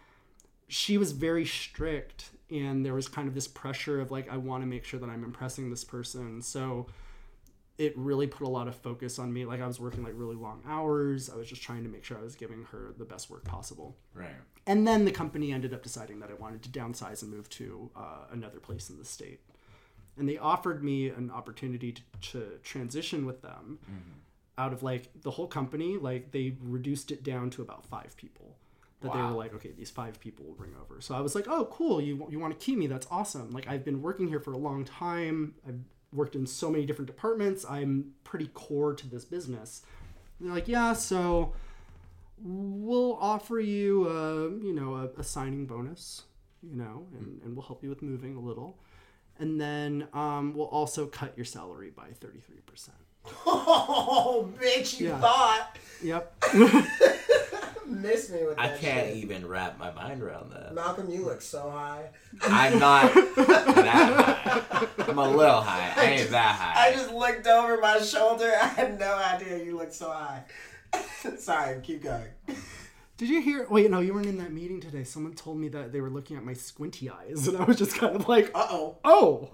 she 0.67 0.97
was 0.97 1.11
very 1.11 1.45
strict 1.45 2.29
and 2.49 2.85
there 2.85 2.93
was 2.93 3.07
kind 3.07 3.27
of 3.27 3.33
this 3.33 3.47
pressure 3.47 3.99
of 3.99 4.11
like 4.11 4.31
I 4.31 4.37
want 4.37 4.63
to 4.63 4.67
make 4.67 4.85
sure 4.85 4.99
that 4.99 5.09
I'm 5.09 5.23
impressing 5.23 5.69
this 5.69 5.83
person 5.83 6.41
so 6.41 6.87
it 7.77 7.97
really 7.97 8.27
put 8.27 8.45
a 8.45 8.49
lot 8.49 8.67
of 8.67 8.75
focus 8.75 9.17
on 9.17 9.33
me. 9.33 9.45
Like 9.45 9.61
I 9.61 9.67
was 9.67 9.79
working 9.79 10.03
like 10.03 10.13
really 10.15 10.35
long 10.35 10.61
hours. 10.67 11.29
I 11.29 11.35
was 11.35 11.47
just 11.47 11.61
trying 11.63 11.83
to 11.83 11.89
make 11.89 12.03
sure 12.03 12.17
I 12.17 12.21
was 12.21 12.35
giving 12.35 12.65
her 12.71 12.93
the 12.97 13.05
best 13.05 13.29
work 13.29 13.43
possible. 13.45 13.95
Right. 14.13 14.29
and 14.67 14.87
then 14.87 15.05
the 15.05 15.11
company 15.11 15.51
ended 15.51 15.73
up 15.73 15.81
deciding 15.83 16.19
that 16.19 16.29
I 16.29 16.35
wanted 16.35 16.61
to 16.63 16.69
downsize 16.69 17.21
and 17.23 17.31
move 17.31 17.49
to 17.49 17.89
uh, 17.95 18.25
another 18.31 18.59
place 18.59 18.89
in 18.89 18.97
the 18.97 19.05
state. 19.05 19.41
And 20.17 20.29
they 20.29 20.37
offered 20.37 20.83
me 20.83 21.09
an 21.09 21.31
opportunity 21.31 21.91
to, 21.93 22.01
to 22.31 22.59
transition 22.63 23.25
with 23.25 23.41
them 23.41 23.79
out 24.57 24.71
of 24.71 24.83
like 24.83 25.09
the 25.23 25.31
whole 25.31 25.47
company 25.47 25.97
like 25.97 26.31
they 26.31 26.55
reduced 26.61 27.09
it 27.11 27.23
down 27.23 27.49
to 27.49 27.63
about 27.63 27.83
five 27.87 28.15
people 28.17 28.55
that 29.01 29.11
they 29.11 29.19
were 29.19 29.31
like 29.31 29.53
okay 29.55 29.71
these 29.75 29.89
five 29.89 30.19
people 30.19 30.45
will 30.45 30.53
bring 30.53 30.73
over. 30.81 31.01
So 31.01 31.15
i 31.15 31.19
was 31.21 31.33
like 31.35 31.47
oh 31.47 31.65
cool. 31.71 31.99
You, 31.99 32.27
you 32.29 32.39
want 32.39 32.57
to 32.57 32.63
keep 32.63 32.77
me? 32.77 32.85
That's 32.87 33.07
awesome. 33.09 33.49
Like 33.49 33.67
i've 33.67 33.83
been 33.83 34.01
working 34.03 34.27
here 34.27 34.39
for 34.39 34.53
a 34.53 34.57
long 34.57 34.85
time. 34.85 35.55
I've 35.67 35.79
worked 36.13 36.35
in 36.35 36.45
so 36.45 36.69
many 36.69 36.85
different 36.85 37.07
departments 37.07 37.65
i'm 37.69 38.13
pretty 38.23 38.47
core 38.53 38.93
to 38.93 39.07
this 39.07 39.25
business 39.25 39.81
and 40.39 40.47
they're 40.47 40.55
like 40.55 40.67
yeah 40.67 40.93
so 40.93 41.53
we'll 42.41 43.17
offer 43.21 43.59
you 43.59 44.07
a 44.07 44.49
you 44.63 44.73
know 44.73 44.95
a, 44.95 45.19
a 45.19 45.23
signing 45.23 45.65
bonus 45.65 46.23
you 46.61 46.75
know 46.75 47.05
and, 47.17 47.41
and 47.43 47.55
we'll 47.55 47.65
help 47.65 47.83
you 47.83 47.89
with 47.89 48.01
moving 48.01 48.35
a 48.35 48.39
little 48.39 48.77
and 49.39 49.59
then 49.59 50.07
um, 50.13 50.53
we'll 50.53 50.67
also 50.67 51.07
cut 51.07 51.33
your 51.35 51.45
salary 51.45 51.89
by 51.89 52.07
33% 52.21 52.89
Oh, 53.45 54.49
bitch, 54.61 54.99
you 54.99 55.07
Yeah. 55.07 55.19
thought. 55.19 55.77
yep 56.01 56.35
Miss 57.87 58.29
me 58.29 58.43
with 58.45 58.57
I 58.59 58.67
that 58.67 58.75
I 58.75 58.77
can't 58.79 59.07
shit. 59.07 59.17
even 59.17 59.47
wrap 59.47 59.77
my 59.77 59.91
mind 59.91 60.21
around 60.23 60.51
that. 60.51 60.73
Malcolm, 60.73 61.09
you 61.11 61.23
look 61.25 61.41
so 61.41 61.69
high. 61.69 62.09
I'm 62.41 62.79
not 62.79 63.13
that 63.13 64.87
high. 64.97 65.03
I'm 65.07 65.17
a 65.17 65.29
little 65.29 65.61
high. 65.61 65.91
I 65.95 66.05
ain't 66.11 66.29
that 66.31 66.55
high. 66.55 66.87
I 66.87 66.93
just 66.93 67.11
looked 67.13 67.45
over 67.47 67.79
my 67.79 67.99
shoulder. 67.99 68.51
I 68.61 68.67
had 68.67 68.99
no 68.99 69.13
idea 69.15 69.63
you 69.63 69.77
looked 69.77 69.93
so 69.93 70.11
high. 70.11 70.43
Sorry, 71.37 71.79
keep 71.81 72.03
going. 72.03 72.27
Did 73.17 73.29
you 73.29 73.41
hear? 73.41 73.67
Wait, 73.69 73.89
no, 73.91 73.99
you 73.99 74.13
weren't 74.13 74.25
in 74.25 74.37
that 74.39 74.51
meeting 74.51 74.81
today. 74.81 75.03
Someone 75.03 75.33
told 75.33 75.57
me 75.57 75.67
that 75.69 75.91
they 75.91 76.01
were 76.01 76.09
looking 76.09 76.35
at 76.35 76.43
my 76.43 76.53
squinty 76.53 77.09
eyes, 77.09 77.47
and 77.47 77.57
I 77.57 77.63
was 77.63 77.77
just 77.77 77.95
kind 77.95 78.15
of 78.15 78.27
like, 78.27 78.51
Uh 78.55 78.67
oh. 78.69 78.97
"Oh, 79.05 79.49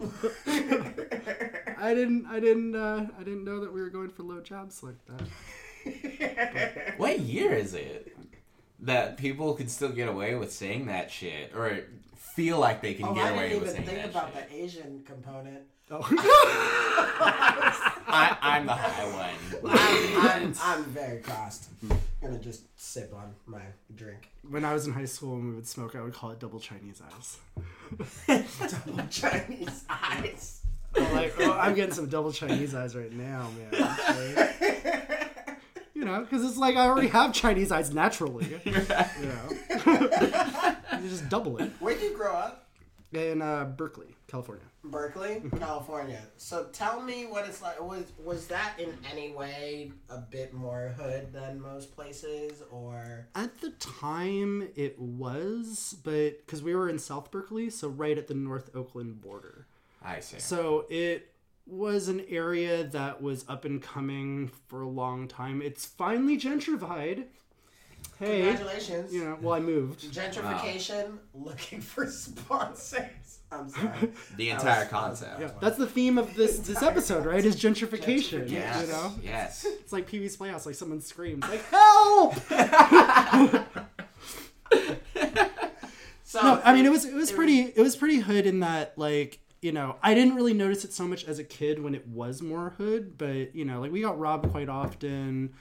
I 0.48 1.94
didn't, 1.94 2.26
I 2.28 2.40
didn't, 2.40 2.76
uh, 2.76 3.08
I 3.20 3.24
didn't 3.24 3.44
know 3.44 3.60
that 3.60 3.72
we 3.74 3.82
were 3.82 3.90
going 3.90 4.10
for 4.10 4.24
low 4.24 4.40
jobs 4.42 4.82
like 4.82 4.96
that." 5.08 5.22
What 6.98 7.20
year 7.20 7.54
is 7.54 7.74
it 7.74 8.16
that 8.82 9.18
people 9.18 9.54
can 9.54 9.68
still 9.68 9.90
get 9.90 10.08
away 10.08 10.36
with 10.36 10.52
saying 10.52 10.86
that 10.88 11.12
shit 11.12 11.54
or 11.56 11.80
feel 12.16 12.60
like 12.60 12.82
they 12.82 12.94
can 12.94 13.06
Oh, 13.06 13.14
get 13.14 13.26
I 13.26 13.30
away 13.32 13.50
didn't 13.50 13.62
with 13.62 13.74
even 13.76 13.86
saying 13.86 14.00
think 14.02 14.12
about 14.16 14.34
shit? 14.34 14.50
the 14.50 14.56
Asian 14.56 15.04
component. 15.06 15.60
Oh, 15.92 16.08
I, 18.12 18.38
I'm 18.42 18.66
the 18.66 18.74
high 18.74 19.06
one. 19.06 19.72
I'm, 19.74 20.46
I'm, 20.48 20.54
I'm 20.62 20.84
very 20.86 21.20
crossed. 21.20 21.70
gonna 22.22 22.38
just 22.40 22.62
sip 22.80 23.14
on 23.16 23.34
my 23.46 23.62
drink. 23.96 24.30
when 24.48 24.64
I 24.66 24.74
was 24.74 24.86
in 24.88 24.94
high 24.94 25.06
school 25.06 25.36
and 25.36 25.50
we 25.50 25.56
would 25.56 25.68
smoke, 25.68 25.96
I 25.96 26.02
would 26.02 26.14
call 26.14 26.32
it 26.32 26.40
double 26.40 26.60
Chinese 26.60 27.02
eyes. 27.02 27.38
Double 28.86 29.08
Chinese 29.10 29.84
eyes. 29.90 30.62
I'm 30.96 31.14
like, 31.14 31.34
oh, 31.40 31.54
I'm 31.54 31.74
getting 31.76 31.94
some 31.94 32.08
double 32.08 32.32
Chinese 32.32 32.74
eyes 32.76 32.96
right 32.96 33.12
now, 33.12 33.48
man. 33.72 33.82
Like, 33.82 34.99
you 36.00 36.06
know, 36.06 36.22
because 36.22 36.46
it's 36.46 36.58
like 36.58 36.78
I 36.78 36.88
already 36.88 37.08
have 37.20 37.34
Chinese 37.34 37.72
eyes 37.72 37.94
naturally. 37.94 38.60
You 38.66 39.28
know, 39.28 40.76
you 41.02 41.10
just 41.10 41.28
double 41.30 41.58
it. 41.58 41.72
Where'd 41.80 42.02
you 42.02 42.16
grow 42.16 42.34
up? 42.34 42.66
in 43.12 43.42
uh, 43.42 43.66
Berkeley, 43.66 44.16
California. 44.28 44.64
Berkeley, 44.84 45.42
California. 45.58 46.22
So 46.38 46.68
tell 46.72 47.02
me 47.02 47.26
what 47.26 47.48
it's 47.48 47.62
like. 47.62 47.82
Was 47.82 48.06
was 48.24 48.48
that 48.48 48.74
in 48.78 48.94
any 49.12 49.32
way 49.32 49.92
a 50.10 50.20
bit 50.20 50.54
more 50.54 50.94
hood 50.98 51.34
than 51.34 51.60
most 51.60 51.96
places, 51.96 52.62
or 52.72 53.28
At 53.36 53.60
the 53.62 53.72
time, 53.72 54.70
it 54.76 55.00
was, 55.00 55.98
but 56.04 56.46
because 56.46 56.62
we 56.62 56.76
were 56.76 56.88
in 56.88 57.00
South 57.00 57.32
Berkeley, 57.32 57.70
so 57.70 57.88
right 57.90 58.18
at 58.18 58.28
the 58.28 58.36
North 58.36 58.70
Oakland 58.76 59.22
border. 59.22 59.66
I 60.04 60.20
see. 60.22 60.40
So 60.40 60.86
it 60.90 61.30
was 61.70 62.08
an 62.08 62.26
area 62.30 62.84
that 62.86 63.22
was 63.22 63.46
up 63.48 63.66
and 63.66 63.82
coming 63.82 64.52
for 64.68 64.82
a 64.82 64.88
long 64.90 65.28
time. 65.28 65.62
It's 65.62 65.86
finally 65.86 66.38
gentrified. 66.38 67.26
Hey, 68.18 68.44
congratulations? 68.44 69.14
you 69.14 69.24
know, 69.24 69.38
well, 69.42 69.54
I 69.56 69.60
moved. 69.60 70.02
Gentrification 70.14 71.18
looking 71.34 71.80
for 71.82 72.08
sponsors. 72.08 73.40
I'm 73.52 73.70
sorry. 73.70 74.12
the 74.38 74.50
entire 74.52 74.82
was 74.82 74.90
concept. 74.90 75.42
Yeah, 75.42 75.52
that's 75.60 75.78
the 75.78 75.88
theme 75.88 76.18
of 76.18 76.34
this 76.36 76.60
this 76.60 76.84
episode, 76.84 77.26
right? 77.26 77.44
Is 77.44 77.56
gentrification. 77.56 78.48
Gentrification. 78.48 78.52
Yes. 78.52 78.86
You 78.86 78.92
know, 78.94 79.14
Yes. 79.24 79.66
it's 79.66 79.92
like 79.94 80.06
Pee 80.08 80.20
Wee's 80.20 80.36
Playhouse, 80.38 80.66
like 80.66 80.76
someone 80.76 81.02
screams, 81.02 81.44
like 81.48 81.64
"Help!" 81.66 82.36
So 86.24 86.42
no, 86.44 86.62
I 86.64 86.76
mean 86.76 86.86
it 86.86 86.92
was 86.92 87.06
it 87.06 87.16
was 87.16 87.32
pretty 87.32 87.62
it 87.62 87.82
was 87.82 87.96
pretty 87.96 88.18
hood 88.20 88.46
in 88.46 88.60
that 88.60 88.96
like 89.00 89.40
you 89.62 89.72
know 89.72 89.98
I 90.02 90.14
didn't 90.14 90.36
really 90.36 90.54
notice 90.54 90.86
it 90.86 90.94
so 90.94 91.08
much 91.08 91.26
as 91.26 91.40
a 91.40 91.44
kid 91.44 91.82
when 91.82 91.96
it 91.96 92.08
was 92.08 92.42
more 92.42 92.72
hood, 92.72 93.18
but 93.18 93.56
you 93.56 93.66
know 93.66 93.82
like 93.82 93.92
we 93.92 94.02
got 94.02 94.20
robbed 94.20 94.50
quite 94.52 94.70
often. 94.70 95.54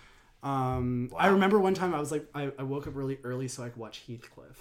Um, 0.42 1.10
I 1.18 1.28
remember 1.28 1.58
one 1.58 1.74
time 1.74 1.94
I 1.94 2.00
was 2.00 2.12
like 2.12 2.26
I, 2.34 2.52
I 2.58 2.62
woke 2.62 2.86
up 2.86 2.94
really 2.94 3.18
early 3.24 3.48
so 3.48 3.62
I 3.64 3.68
could 3.70 3.78
watch 3.78 4.04
Heathcliff. 4.06 4.56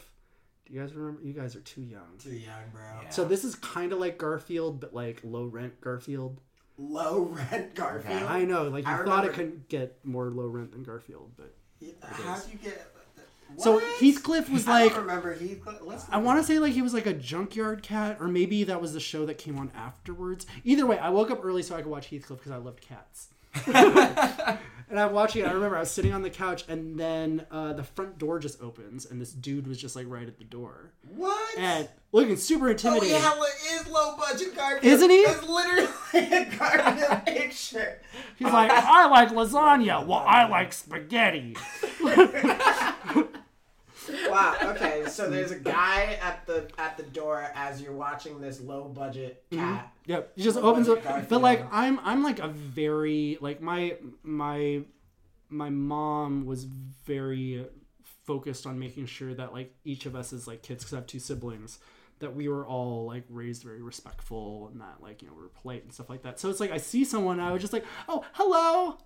Do 0.65 0.73
you 0.73 0.81
guys 0.81 0.93
remember? 0.93 1.21
You 1.23 1.33
guys 1.33 1.55
are 1.55 1.61
too 1.61 1.81
young. 1.81 2.17
Too 2.19 2.31
young, 2.31 2.69
bro. 2.73 2.81
Yeah. 3.03 3.09
So 3.09 3.23
this 3.23 3.43
is 3.45 3.55
kind 3.55 3.93
of 3.93 3.99
like 3.99 4.17
Garfield, 4.17 4.79
but 4.79 4.93
like 4.93 5.21
low 5.23 5.45
rent 5.45 5.79
Garfield. 5.79 6.41
Low 6.77 7.21
rent 7.51 7.73
Garfield. 7.73 8.23
I 8.23 8.43
know, 8.43 8.63
like 8.67 8.85
you 8.85 8.91
I 8.91 9.03
thought 9.05 9.25
it 9.25 9.33
couldn't 9.33 9.69
get 9.69 9.97
more 10.03 10.29
low 10.29 10.47
rent 10.47 10.71
than 10.73 10.83
Garfield, 10.83 11.31
but 11.37 11.53
How 12.01 12.37
do 12.37 12.51
you 12.51 12.57
get? 12.57 12.93
So 13.55 13.79
Heathcliff 13.99 14.49
was 14.49 14.67
I 14.67 14.83
like 14.83 14.91
don't 14.93 15.01
remember 15.01 15.33
Heathcliff. 15.33 15.79
Let's 15.81 16.05
I 16.11 16.17
want 16.17 16.39
to 16.39 16.43
say 16.43 16.59
like 16.59 16.73
he 16.73 16.81
was 16.81 16.93
like 16.93 17.05
a 17.05 17.13
junkyard 17.13 17.83
cat, 17.83 18.17
or 18.19 18.27
maybe 18.27 18.63
that 18.65 18.81
was 18.81 18.93
the 18.93 18.99
show 18.99 19.25
that 19.25 19.37
came 19.37 19.57
on 19.57 19.71
afterwards. 19.75 20.45
Either 20.63 20.85
way, 20.85 20.97
I 20.97 21.09
woke 21.09 21.31
up 21.31 21.43
early 21.43 21.63
so 21.63 21.75
I 21.75 21.81
could 21.81 21.91
watch 21.91 22.09
Heathcliff 22.09 22.39
because 22.39 22.51
I 22.51 22.57
loved 22.57 22.81
cats. 22.81 23.29
and 24.89 24.99
I'm 24.99 25.11
watching 25.13 25.43
it. 25.43 25.47
I 25.47 25.51
remember 25.51 25.75
I 25.77 25.81
was 25.81 25.91
sitting 25.91 26.13
on 26.13 26.21
the 26.21 26.29
couch, 26.29 26.63
and 26.67 26.99
then 26.99 27.45
uh, 27.51 27.73
the 27.73 27.83
front 27.83 28.17
door 28.17 28.39
just 28.39 28.61
opens, 28.61 29.05
and 29.05 29.19
this 29.21 29.31
dude 29.31 29.67
was 29.67 29.77
just 29.77 29.95
like 29.95 30.05
right 30.09 30.27
at 30.27 30.37
the 30.37 30.43
door, 30.43 30.91
what? 31.15 31.57
and 31.57 31.87
looking 32.11 32.35
super 32.37 32.67
Oh 32.67 32.71
intimidating. 32.71 33.09
yeah, 33.15 33.33
well, 33.33 33.43
it 33.43 33.81
is 33.81 33.87
low 33.87 34.15
budget 34.17 34.55
Garfield. 34.55 34.83
Isn't 34.83 35.09
he? 35.09 35.15
It's 35.17 35.47
literally 35.47 35.89
a 36.35 36.45
Garfield 36.57 37.25
picture. 37.25 37.99
He's 38.37 38.47
like, 38.51 38.71
I 38.71 39.07
like 39.07 39.29
lasagna. 39.29 40.05
Well, 40.05 40.23
I 40.25 40.47
like 40.47 40.71
spaghetti. 40.73 41.55
Wow. 44.29 44.55
Okay, 44.77 45.05
so 45.07 45.29
there's 45.29 45.51
a 45.51 45.59
guy 45.59 46.17
at 46.21 46.45
the 46.45 46.69
at 46.77 46.97
the 46.97 47.03
door 47.03 47.49
as 47.55 47.81
you're 47.81 47.93
watching 47.93 48.39
this 48.39 48.61
low 48.61 48.83
budget 48.83 49.43
mm-hmm. 49.49 49.63
cat. 49.63 49.93
Yep. 50.05 50.31
He 50.35 50.43
just 50.43 50.57
opens 50.57 50.89
up. 50.89 50.99
it. 50.99 51.03
Garfield. 51.03 51.29
But 51.29 51.41
like 51.41 51.65
I'm 51.71 51.99
I'm 52.03 52.23
like 52.23 52.39
a 52.39 52.47
very 52.47 53.37
like 53.41 53.61
my 53.61 53.95
my 54.23 54.81
my 55.49 55.69
mom 55.69 56.45
was 56.45 56.65
very 56.65 57.65
focused 58.25 58.67
on 58.67 58.77
making 58.77 59.05
sure 59.05 59.33
that 59.33 59.53
like 59.53 59.73
each 59.85 60.05
of 60.05 60.15
us 60.15 60.33
as 60.33 60.47
like 60.47 60.61
kids 60.61 60.83
because 60.83 60.93
I 60.93 60.97
have 60.97 61.07
two 61.07 61.19
siblings 61.19 61.79
that 62.19 62.35
we 62.35 62.47
were 62.47 62.65
all 62.65 63.05
like 63.05 63.23
raised 63.29 63.63
very 63.63 63.81
respectful 63.81 64.69
and 64.71 64.81
that 64.81 64.97
like 65.01 65.21
you 65.21 65.27
know 65.27 65.33
we 65.35 65.43
were 65.43 65.49
polite 65.49 65.83
and 65.83 65.93
stuff 65.93 66.09
like 66.09 66.23
that. 66.23 66.39
So 66.39 66.49
it's 66.49 66.59
like 66.59 66.71
I 66.71 66.77
see 66.77 67.05
someone 67.05 67.39
I 67.39 67.51
was 67.51 67.61
just 67.61 67.73
like, 67.73 67.85
"Oh, 68.09 68.25
hello. 68.33 68.97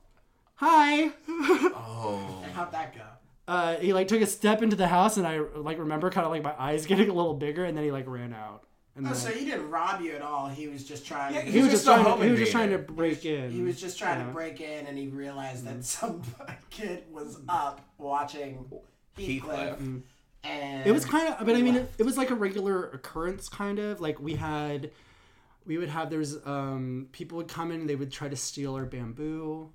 Hi." 0.56 1.12
Oh. 1.28 2.42
And 2.44 2.52
how'd 2.54 2.72
that 2.72 2.96
go? 2.96 3.04
Uh, 3.52 3.76
he 3.78 3.92
like 3.94 4.08
took 4.08 4.22
a 4.22 4.26
step 4.28 4.62
into 4.62 4.76
the 4.76 4.88
house 4.88 5.18
and 5.18 5.28
I 5.28 5.40
like 5.40 5.78
remember 5.80 6.10
kind 6.10 6.26
of 6.26 6.32
like 6.32 6.44
my 6.44 6.56
eyes 6.58 6.86
getting 6.92 7.10
a 7.10 7.14
little 7.14 7.34
bigger 7.34 7.66
and 7.66 7.76
then 7.78 7.84
he 7.84 7.92
like 7.92 8.08
ran 8.08 8.34
out. 8.34 8.64
And 8.96 9.06
Oh, 9.06 9.10
then, 9.12 9.18
so 9.20 9.30
he 9.30 9.46
didn't 9.46 9.70
rob 9.70 10.02
you 10.02 10.12
at 10.14 10.22
all. 10.22 10.48
He 10.50 10.68
was 10.68 10.84
just 10.86 11.06
trying. 11.06 11.34
Yeah, 11.34 11.42
to, 11.46 11.50
he 11.52 11.60
was 11.62 11.72
just 11.72 11.86
just 11.86 12.04
trying 12.04 12.18
to, 12.20 12.24
he 12.26 12.30
was 12.32 12.40
just 12.40 12.52
trying 12.52 12.70
to 12.72 12.78
break 12.78 13.24
in. 13.26 13.50
He 13.52 13.62
was 13.62 13.80
just 13.80 13.98
trying 13.98 14.20
Yeah. 14.20 14.26
to 14.28 14.32
break 14.34 14.60
in, 14.62 14.86
and 14.86 14.98
he 14.98 15.08
realized 15.08 15.66
that 15.66 15.84
some 15.86 16.22
kid 16.70 17.04
was 17.12 17.40
up 17.48 17.82
watching 17.98 18.66
Heathcliff, 19.18 19.48
Heathcliff. 19.80 19.80
and 20.44 20.86
It 20.88 20.92
was 20.92 21.06
kind 21.06 21.28
of, 21.34 21.46
but 21.46 21.56
I 21.56 21.62
mean, 21.62 21.76
it, 21.76 21.80
left. 21.80 22.00
it 22.02 22.04
was 22.04 22.18
like 22.18 22.32
a 22.32 22.36
regular 22.36 22.90
occurrence, 22.90 23.48
kind 23.48 23.80
of. 23.80 24.02
Like 24.02 24.20
we 24.20 24.36
had, 24.36 24.92
we 25.66 25.78
would 25.78 25.90
have 25.90 26.10
there's 26.10 26.36
um 26.46 27.08
people 27.14 27.38
would 27.38 27.48
come 27.48 27.72
in 27.72 27.88
they 27.88 27.96
would 27.96 28.12
try 28.12 28.28
to 28.28 28.36
steal 28.36 28.76
our 28.76 28.86
bamboo, 28.86 29.70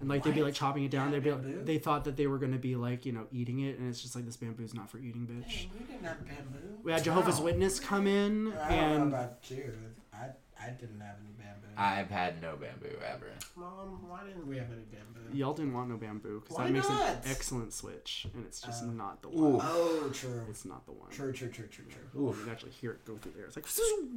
and 0.00 0.08
like 0.08 0.22
they'd 0.22 0.34
be 0.34 0.42
like 0.42 0.54
chopping 0.54 0.84
it 0.84 0.90
down. 0.90 1.10
They'd 1.10 1.22
be 1.22 1.32
like, 1.32 1.64
they 1.64 1.78
thought 1.78 2.04
that 2.04 2.16
they 2.16 2.26
were 2.26 2.38
gonna 2.38 2.58
be 2.58 2.76
like 2.76 3.04
you 3.06 3.12
know 3.12 3.26
eating 3.32 3.60
it, 3.60 3.78
and 3.78 3.88
it's 3.88 4.00
just 4.00 4.14
like 4.14 4.24
this 4.26 4.36
bamboo's 4.36 4.74
not 4.74 4.90
for 4.90 4.98
eating, 4.98 5.26
bitch. 5.26 5.44
Hey, 5.50 5.70
we 5.78 5.84
didn't 5.86 6.04
have 6.04 6.24
bamboo. 6.26 6.78
We 6.82 6.92
had 6.92 7.04
Jehovah's 7.04 7.38
Wow. 7.38 7.44
Witness 7.46 7.80
come 7.80 8.06
in, 8.06 8.52
I 8.52 8.68
don't 8.68 8.68
know 8.70 8.94
and 9.02 9.08
about 9.14 9.38
you. 9.50 9.72
I 10.12 10.26
I 10.60 10.70
didn't 10.70 11.00
have 11.00 11.16
any 11.20 11.32
bamboo. 11.38 11.68
I've 11.76 12.10
had 12.10 12.42
no 12.42 12.56
bamboo 12.56 12.96
ever. 13.06 13.26
Mom, 13.56 14.08
why 14.08 14.24
didn't 14.26 14.46
we 14.48 14.56
have 14.56 14.66
any 14.72 14.82
bamboo? 14.82 15.36
y'all 15.36 15.52
didn't 15.52 15.72
want 15.74 15.88
no 15.90 15.96
bamboo 15.96 16.40
because 16.40 16.56
that 16.56 16.70
makes 16.70 16.88
not? 16.88 17.08
an 17.10 17.18
excellent 17.26 17.72
switch, 17.72 18.26
and 18.34 18.44
it's 18.46 18.60
just 18.60 18.82
Oh. 18.84 18.90
not 18.90 19.22
the 19.22 19.28
one. 19.28 19.54
Ooh. 19.54 19.60
Oh, 19.62 20.10
true. 20.12 20.42
It's 20.48 20.64
not 20.64 20.84
the 20.86 20.92
one. 20.92 21.10
True, 21.10 21.32
true, 21.32 21.48
true, 21.48 21.66
true, 21.66 21.84
true. 21.84 22.28
You 22.28 22.36
can 22.42 22.50
actually 22.50 22.72
hear 22.72 22.92
it 22.92 23.04
go 23.04 23.16
through 23.18 23.32
there. 23.36 23.46
It's 23.46 23.56
like. 23.56 23.66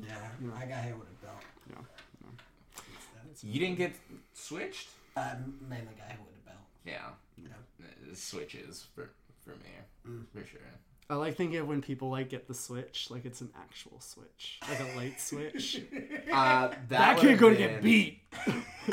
Yeah, 0.07 0.15
I 0.57 0.65
got 0.65 0.83
hit 0.83 0.97
with 0.97 1.07
a 1.09 1.25
belt. 1.25 1.41
Yeah. 1.69 2.81
You 3.43 3.59
didn't 3.59 3.77
get 3.77 3.93
switched? 4.33 4.89
I 5.15 5.35
mainly 5.69 5.93
got 5.97 6.07
hit 6.09 6.19
with 6.25 6.35
a 6.43 6.45
belt. 6.49 6.57
Yeah. 6.85 7.09
Yeah. 7.37 7.47
Uh, 7.81 8.15
Switches 8.15 8.85
for 8.95 9.09
for 9.45 9.51
me. 9.51 9.71
Mm. 10.07 10.25
For 10.33 10.45
sure. 10.47 10.59
I 11.09 11.15
like 11.15 11.35
thinking 11.35 11.57
of 11.57 11.67
when 11.67 11.81
people 11.81 12.09
like 12.09 12.29
get 12.29 12.47
the 12.47 12.53
switch, 12.53 13.07
like 13.11 13.25
it's 13.25 13.41
an 13.41 13.49
actual 13.59 13.99
switch, 13.99 14.59
like 14.69 14.79
a 14.79 14.95
light 14.97 15.19
switch. 15.19 15.81
Uh, 16.31 16.69
that 16.69 16.87
that 16.89 17.15
would've 17.17 17.31
kid 17.31 17.39
going 17.39 17.57
to 17.57 17.59
been- 17.59 17.73
get 17.73 17.83
beat. 17.83 18.21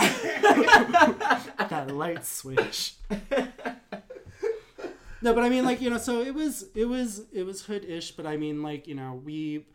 that 1.71 1.91
light 1.93 2.25
switch. 2.25 2.95
No, 5.21 5.35
but 5.35 5.43
I 5.45 5.49
mean, 5.49 5.65
like 5.65 5.81
you 5.81 5.91
know, 5.91 5.99
so 5.99 6.21
it 6.21 6.35
was, 6.35 6.65
it 6.75 6.85
was, 6.87 7.23
it 7.33 7.45
was 7.45 7.63
hood-ish, 7.63 8.13
but 8.13 8.27
I 8.27 8.37
mean, 8.37 8.63
like 8.63 8.87
you 8.89 8.95
know, 8.95 9.21
we. 9.25 9.67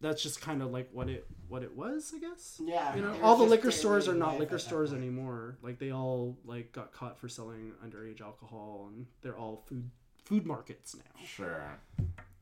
That's 0.00 0.22
just 0.22 0.40
kind 0.40 0.62
of 0.62 0.70
like 0.70 0.88
what 0.92 1.08
it 1.08 1.26
what 1.48 1.62
it 1.62 1.76
was, 1.76 2.12
I 2.14 2.20
guess. 2.20 2.60
Yeah, 2.64 2.94
You 2.94 3.02
know, 3.02 3.16
all 3.22 3.36
the 3.36 3.44
liquor 3.44 3.70
stores 3.72 4.06
are 4.06 4.14
not 4.14 4.38
liquor 4.38 4.58
stores 4.58 4.92
anymore. 4.92 5.58
Like 5.62 5.78
they 5.78 5.92
all 5.92 6.38
like 6.44 6.72
got 6.72 6.92
caught 6.92 7.18
for 7.18 7.28
selling 7.28 7.72
underage 7.84 8.20
alcohol, 8.20 8.90
and 8.94 9.06
they're 9.22 9.36
all 9.38 9.64
food 9.66 9.90
food 10.24 10.46
markets 10.46 10.94
now. 10.94 11.24
Sure. 11.26 11.62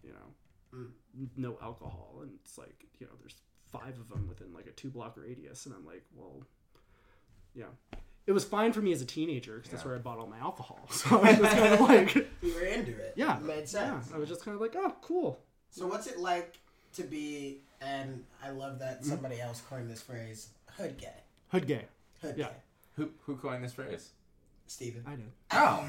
You 0.04 0.10
know, 0.12 0.76
Mm. 0.76 1.28
No 1.36 1.56
alcohol, 1.62 2.18
and 2.22 2.32
it's 2.44 2.58
like 2.58 2.84
you 2.98 3.06
know, 3.06 3.12
there's 3.20 3.36
five 3.72 3.98
of 3.98 4.08
them 4.10 4.26
within 4.28 4.52
like 4.52 4.66
a 4.66 4.72
two 4.72 4.90
block 4.90 5.16
radius, 5.16 5.64
and 5.64 5.74
I'm 5.74 5.86
like, 5.86 6.02
well, 6.14 6.42
yeah. 7.54 7.66
It 8.26 8.32
was 8.32 8.44
fine 8.44 8.72
for 8.72 8.80
me 8.82 8.92
as 8.92 9.00
a 9.00 9.06
teenager 9.06 9.54
because 9.56 9.70
that's 9.70 9.84
where 9.84 9.94
I 9.94 9.98
bought 9.98 10.18
all 10.18 10.26
my 10.26 10.38
alcohol. 10.38 10.80
So 10.90 11.20
I 11.22 11.38
was 11.38 11.48
kind 11.48 11.74
of 11.74 11.80
like, 11.88 12.14
You 12.42 12.54
were 12.54 12.64
into 12.64 12.90
it. 12.90 13.14
yeah, 13.16 13.36
It 13.38 13.44
made 13.44 13.60
yeah. 13.60 13.64
sense. 13.64 14.10
I 14.12 14.18
was 14.18 14.28
just 14.28 14.44
kind 14.44 14.54
of 14.56 14.60
like, 14.60 14.74
oh, 14.76 14.94
cool. 15.00 15.40
So 15.70 15.86
what's 15.86 16.06
it 16.08 16.18
like 16.18 16.58
to 16.96 17.02
be? 17.04 17.62
And 17.80 18.24
I 18.44 18.50
love 18.50 18.78
that 18.80 19.00
Mm-hmm. 19.00 19.10
somebody 19.10 19.40
else 19.40 19.62
coined 19.68 19.90
this 19.90 20.02
phrase: 20.02 20.48
hood 20.76 20.96
gay. 20.98 21.12
Hood 21.48 21.66
gay. 21.66 21.84
Hood 22.22 22.36
Yeah. 22.36 22.46
gay. 22.48 22.54
Who 22.96 23.10
who 23.26 23.36
coined 23.36 23.62
this 23.64 23.72
phrase? 23.74 24.10
Steven. 24.66 25.02
I 25.06 25.16
did. 25.16 25.30
Oh. 25.52 25.86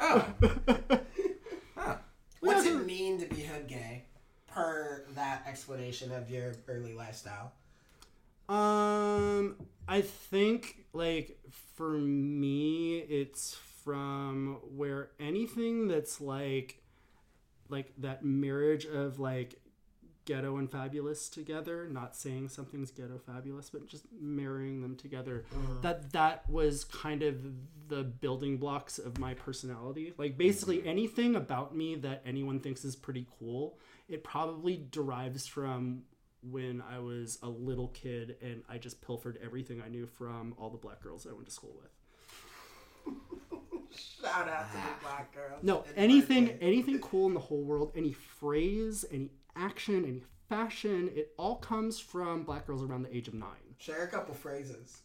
oh. 0.00 1.00
Huh. 1.76 1.96
What's 2.40 2.64
Yeah, 2.66 2.78
it 2.78 2.86
mean 2.86 3.18
to 3.20 3.26
be 3.26 3.42
hood 3.42 3.66
gay? 3.66 4.04
Per 4.46 5.04
that 5.16 5.42
explanation 5.48 6.12
of 6.12 6.30
your 6.30 6.52
early 6.68 6.94
lifestyle. 6.94 7.52
Um, 8.48 9.56
I 9.88 10.02
think 10.02 10.84
like 10.92 11.38
for 11.74 11.90
me, 11.90 12.98
it's 12.98 13.56
from 13.84 14.58
where 14.76 15.10
anything 15.18 15.88
that's 15.88 16.20
like, 16.20 16.80
like 17.68 17.92
that 17.98 18.24
marriage 18.24 18.84
of 18.86 19.18
like 19.18 19.56
ghetto 20.24 20.56
and 20.56 20.70
fabulous 20.70 21.28
together. 21.28 21.88
Not 21.88 22.16
saying 22.16 22.48
something's 22.48 22.90
ghetto 22.90 23.18
fabulous, 23.18 23.70
but 23.70 23.86
just 23.86 24.04
marrying 24.18 24.82
them 24.82 24.96
together. 24.96 25.44
Uh-huh. 25.52 25.74
That 25.82 26.12
that 26.12 26.48
was 26.48 26.84
kind 26.84 27.22
of 27.22 27.44
the 27.88 28.02
building 28.04 28.58
blocks 28.58 28.98
of 28.98 29.18
my 29.18 29.34
personality. 29.34 30.14
Like 30.16 30.36
basically 30.36 30.78
mm-hmm. 30.78 30.88
anything 30.88 31.36
about 31.36 31.76
me 31.76 31.96
that 31.96 32.22
anyone 32.26 32.60
thinks 32.60 32.84
is 32.84 32.96
pretty 32.96 33.26
cool, 33.38 33.78
it 34.08 34.24
probably 34.24 34.86
derives 34.90 35.46
from 35.46 36.02
when 36.42 36.82
I 36.82 36.98
was 36.98 37.38
a 37.42 37.48
little 37.48 37.88
kid 37.88 38.36
and 38.42 38.62
I 38.68 38.78
just 38.78 39.00
pilfered 39.00 39.38
everything 39.42 39.80
I 39.80 39.88
knew 39.88 40.06
from 40.06 40.54
all 40.58 40.70
the 40.70 40.78
black 40.78 41.02
girls 41.02 41.26
I 41.26 41.32
went 41.32 41.46
to 41.46 41.52
school 41.52 41.76
with. 41.80 43.14
Shout 44.20 44.48
out 44.48 44.70
to 44.70 44.76
the 44.76 44.82
ah. 44.82 44.98
black 45.02 45.34
girls. 45.34 45.62
No, 45.62 45.84
anything 45.96 46.50
anything 46.60 46.98
cool 46.98 47.26
in 47.28 47.34
the 47.34 47.40
whole 47.40 47.62
world, 47.62 47.92
any 47.94 48.12
phrase, 48.12 49.04
any 49.12 49.30
action, 49.56 50.04
any 50.04 50.22
fashion, 50.48 51.10
it 51.14 51.32
all 51.36 51.56
comes 51.56 51.98
from 51.98 52.44
black 52.44 52.66
girls 52.66 52.82
around 52.82 53.02
the 53.02 53.16
age 53.16 53.28
of 53.28 53.34
nine. 53.34 53.74
Share 53.78 54.04
a 54.04 54.08
couple 54.08 54.34
phrases. 54.34 55.02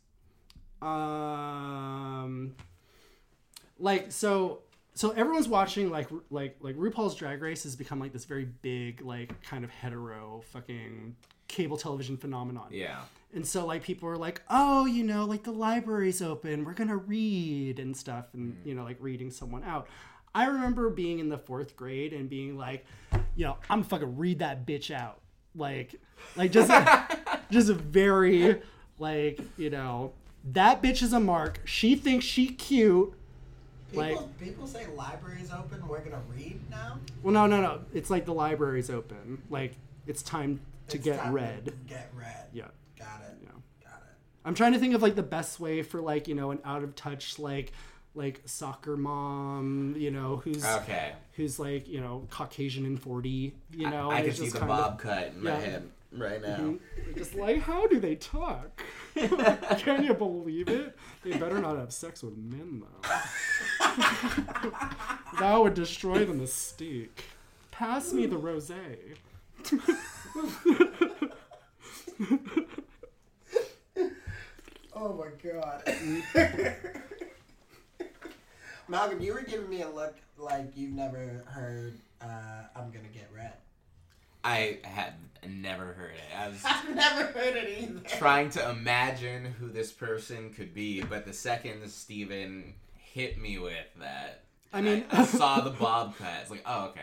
Um, 0.81 2.55
like 3.77 4.11
so, 4.11 4.61
so 4.93 5.11
everyone's 5.11 5.47
watching 5.47 5.89
like 5.89 6.07
like 6.29 6.57
like 6.61 6.75
RuPaul's 6.75 7.15
Drag 7.15 7.41
Race 7.41 7.63
has 7.63 7.75
become 7.75 7.99
like 7.99 8.13
this 8.13 8.25
very 8.25 8.45
big 8.45 9.01
like 9.01 9.41
kind 9.43 9.63
of 9.63 9.69
hetero 9.69 10.41
fucking 10.51 11.15
cable 11.47 11.77
television 11.77 12.15
phenomenon. 12.15 12.67
Yeah. 12.71 13.01
And 13.33 13.45
so 13.45 13.65
like 13.65 13.83
people 13.83 14.09
are 14.09 14.17
like, 14.17 14.41
"Oh, 14.49 14.85
you 14.85 15.03
know, 15.03 15.25
like 15.25 15.43
the 15.43 15.51
library's 15.51 16.21
open. 16.21 16.63
We're 16.63 16.73
going 16.73 16.89
to 16.89 16.97
read 16.97 17.79
and 17.79 17.95
stuff 17.95 18.27
and 18.33 18.55
you 18.63 18.73
know, 18.73 18.83
like 18.83 18.97
reading 18.99 19.31
someone 19.31 19.63
out." 19.63 19.87
I 20.35 20.45
remember 20.45 20.89
being 20.89 21.19
in 21.19 21.29
the 21.29 21.37
4th 21.37 21.75
grade 21.75 22.13
and 22.13 22.29
being 22.29 22.57
like, 22.57 22.85
you 23.35 23.45
know, 23.45 23.57
I'm 23.69 23.83
fucking 23.83 24.17
read 24.17 24.39
that 24.39 24.65
bitch 24.65 24.91
out. 24.91 25.19
Like 25.55 25.95
like 26.35 26.51
just 26.51 26.69
just 27.51 27.69
a 27.69 27.73
very 27.73 28.61
like, 28.99 29.39
you 29.57 29.69
know, 29.69 30.13
that 30.51 30.81
bitch 30.83 31.01
is 31.01 31.13
a 31.13 31.19
mark. 31.19 31.61
She 31.65 31.95
thinks 31.95 32.25
she 32.25 32.47
cute. 32.47 33.13
People, 33.91 34.03
Like- 34.03 34.39
people 34.39 34.67
say 34.67 34.85
library's 34.95 35.51
open. 35.51 35.85
We're 35.87 36.01
gonna 36.01 36.21
read 36.35 36.59
now. 36.69 36.99
Well, 37.23 37.33
no, 37.33 37.47
no, 37.47 37.61
no. 37.61 37.81
It's 37.93 38.09
like 38.09 38.25
the 38.25 38.33
library's 38.33 38.89
open. 38.89 39.41
Like 39.49 39.73
it's 40.05 40.21
time 40.21 40.59
to 40.89 40.97
It's 40.97 41.03
get 41.05 41.19
time 41.19 41.33
read. 41.33 41.65
To 41.65 41.71
get 41.87 42.11
read. 42.15 42.45
Yeah. 42.53 42.65
Got 42.97 43.21
it. 43.27 43.37
Yeah. 43.41 43.49
Got 43.83 44.01
it. 44.01 44.15
I'm 44.45 44.53
trying 44.53 44.73
to 44.73 44.79
think 44.79 44.93
of 44.93 45.01
like 45.01 45.15
the 45.15 45.23
best 45.23 45.59
way 45.59 45.81
for 45.81 45.99
like 46.01 46.27
you 46.27 46.35
know 46.35 46.51
an 46.51 46.59
out 46.63 46.83
of 46.83 46.95
touch 46.95 47.39
like 47.39 47.71
like 48.19 48.41
soccer 48.45 48.95
mom 48.97 49.95
you 49.97 50.11
know 50.11 50.37
who's 50.43 50.63
Okay. 50.65 51.13
who's 51.33 51.57
like 51.57 51.87
you 51.87 52.01
know 52.01 52.27
Caucasian 52.29 52.85
and 52.85 53.01
40 53.01 53.53
you 53.75 53.89
know 53.89 54.11
I 54.11 54.17
and 54.17 54.25
can 54.27 54.35
see 54.35 54.41
just 54.43 54.53
the 54.53 54.59
kind 54.59 54.71
of- 54.71 54.77
bob 54.77 54.99
cut 54.99 55.27
in 55.35 55.43
my 55.43 55.51
head 55.51 55.89
right 56.11 56.41
now. 56.41 56.57
Mm-hmm. 56.57 57.17
just 57.17 57.35
like 57.35 57.61
how 57.61 57.87
do 57.87 57.99
they 57.99 58.15
talk? 58.15 58.81
Can 59.79 60.03
you 60.03 60.13
believe 60.15 60.67
it? 60.67 60.97
They 61.23 61.37
better 61.37 61.59
not 61.59 61.77
have 61.77 61.93
sex 61.93 62.23
with 62.23 62.35
men 62.37 62.81
though. 62.81 63.09
That 65.39 65.55
would 65.61 65.75
destroy 65.75 66.25
the 66.25 66.33
mystique. 66.33 67.21
Pass 67.71 68.11
me 68.11 68.25
the 68.25 68.35
rosé. 68.37 68.97
Oh 75.01 75.13
my 75.13 75.27
god. 75.41 75.81
Malcolm, 78.89 79.21
you 79.21 79.33
were 79.33 79.41
giving 79.43 79.69
me 79.69 79.81
a 79.83 79.89
look 79.89 80.15
like 80.37 80.71
you've 80.75 80.93
never 80.93 81.43
heard 81.47 81.99
uh, 82.21 82.63
I'm 82.75 82.91
gonna 82.91 83.07
get 83.13 83.29
red. 83.33 83.53
I 84.43 84.79
had 84.83 85.13
never 85.47 85.85
heard 85.93 86.11
it. 86.15 86.37
I 86.37 86.47
was 86.49 86.61
I've 86.65 86.93
never 86.95 87.23
heard 87.25 87.55
it 87.55 87.77
either. 87.81 87.99
trying 88.17 88.49
to 88.51 88.69
imagine 88.69 89.45
who 89.59 89.69
this 89.69 89.91
person 89.91 90.51
could 90.53 90.73
be, 90.73 91.01
but 91.01 91.25
the 91.25 91.33
second 91.33 91.87
Steven 91.89 92.73
hit 92.95 93.39
me 93.39 93.57
with 93.59 93.73
that, 93.99 94.43
I 94.73 94.81
mean- 94.81 95.05
I, 95.11 95.25
saw 95.25 95.61
the 95.61 95.69
bob 95.79 96.17
cut. 96.17 96.33
It's 96.41 96.51
like, 96.51 96.63
oh, 96.65 96.87
okay. 96.87 97.01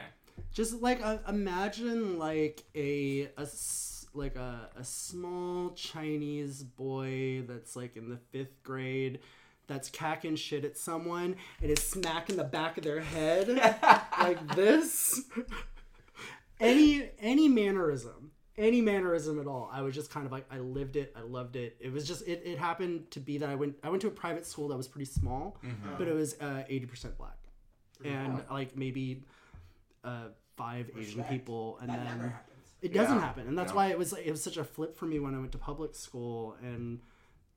just 0.52 0.80
like 0.82 1.00
uh, 1.04 1.18
imagine 1.28 2.18
like 2.18 2.64
a, 2.74 3.28
a 3.36 3.42
s- 3.42 4.06
like 4.12 4.36
a, 4.36 4.70
a 4.76 4.82
small 4.84 5.70
chinese 5.70 6.62
boy 6.62 7.42
that's 7.46 7.76
like 7.76 7.96
in 7.96 8.08
the 8.08 8.16
fifth 8.32 8.62
grade 8.62 9.18
that's 9.66 9.88
cacking 9.90 10.36
shit 10.36 10.64
at 10.64 10.76
someone 10.76 11.36
and 11.60 11.70
is 11.70 11.82
smacking 11.82 12.36
the 12.36 12.44
back 12.44 12.78
of 12.78 12.84
their 12.84 13.00
head 13.00 13.48
like 14.20 14.54
this. 14.54 15.20
Any 16.58 17.10
any 17.18 17.48
mannerism 17.48 18.30
any 18.58 18.80
mannerism 18.80 19.38
at 19.38 19.46
all 19.46 19.68
i 19.70 19.82
was 19.82 19.94
just 19.94 20.10
kind 20.10 20.24
of 20.24 20.32
like 20.32 20.46
i 20.50 20.58
lived 20.58 20.96
it 20.96 21.14
i 21.14 21.20
loved 21.20 21.56
it. 21.56 21.76
It 21.78 21.92
was 21.92 22.08
just 22.08 22.26
it, 22.26 22.40
it 22.46 22.58
happened 22.58 23.10
to 23.10 23.20
be 23.20 23.36
that 23.38 23.50
i 23.50 23.54
went 23.54 23.76
i 23.84 23.90
went 23.90 24.00
to 24.02 24.08
a 24.08 24.10
private 24.10 24.46
school 24.46 24.68
that 24.68 24.76
was 24.78 24.88
pretty 24.88 25.04
small 25.04 25.58
but 25.98 26.08
it 26.08 26.14
was 26.14 26.34
uh, 26.40 26.64
80% 26.70 27.18
black. 27.18 27.36
And 28.04 28.42
like 28.50 28.74
maybe 28.74 29.24
uh, 30.04 30.28
five 30.56 30.90
asian 30.98 31.22
people 31.24 31.76
and 31.82 31.90
That 31.90 32.06
then 32.06 32.18
never 32.18 32.40
it 32.80 32.92
doesn't 32.94 33.16
Yeah. 33.16 33.20
happen. 33.20 33.46
And 33.48 33.58
that's 33.58 33.72
Yeah. 33.72 33.76
why 33.76 33.86
it 33.88 33.98
was 33.98 34.12
like, 34.12 34.24
it 34.26 34.30
was 34.30 34.42
such 34.42 34.56
a 34.56 34.64
flip 34.64 34.96
for 34.96 35.04
me 35.04 35.18
when 35.18 35.34
i 35.34 35.38
went 35.38 35.52
to 35.52 35.58
public 35.58 35.94
school 35.94 36.56
and 36.62 37.00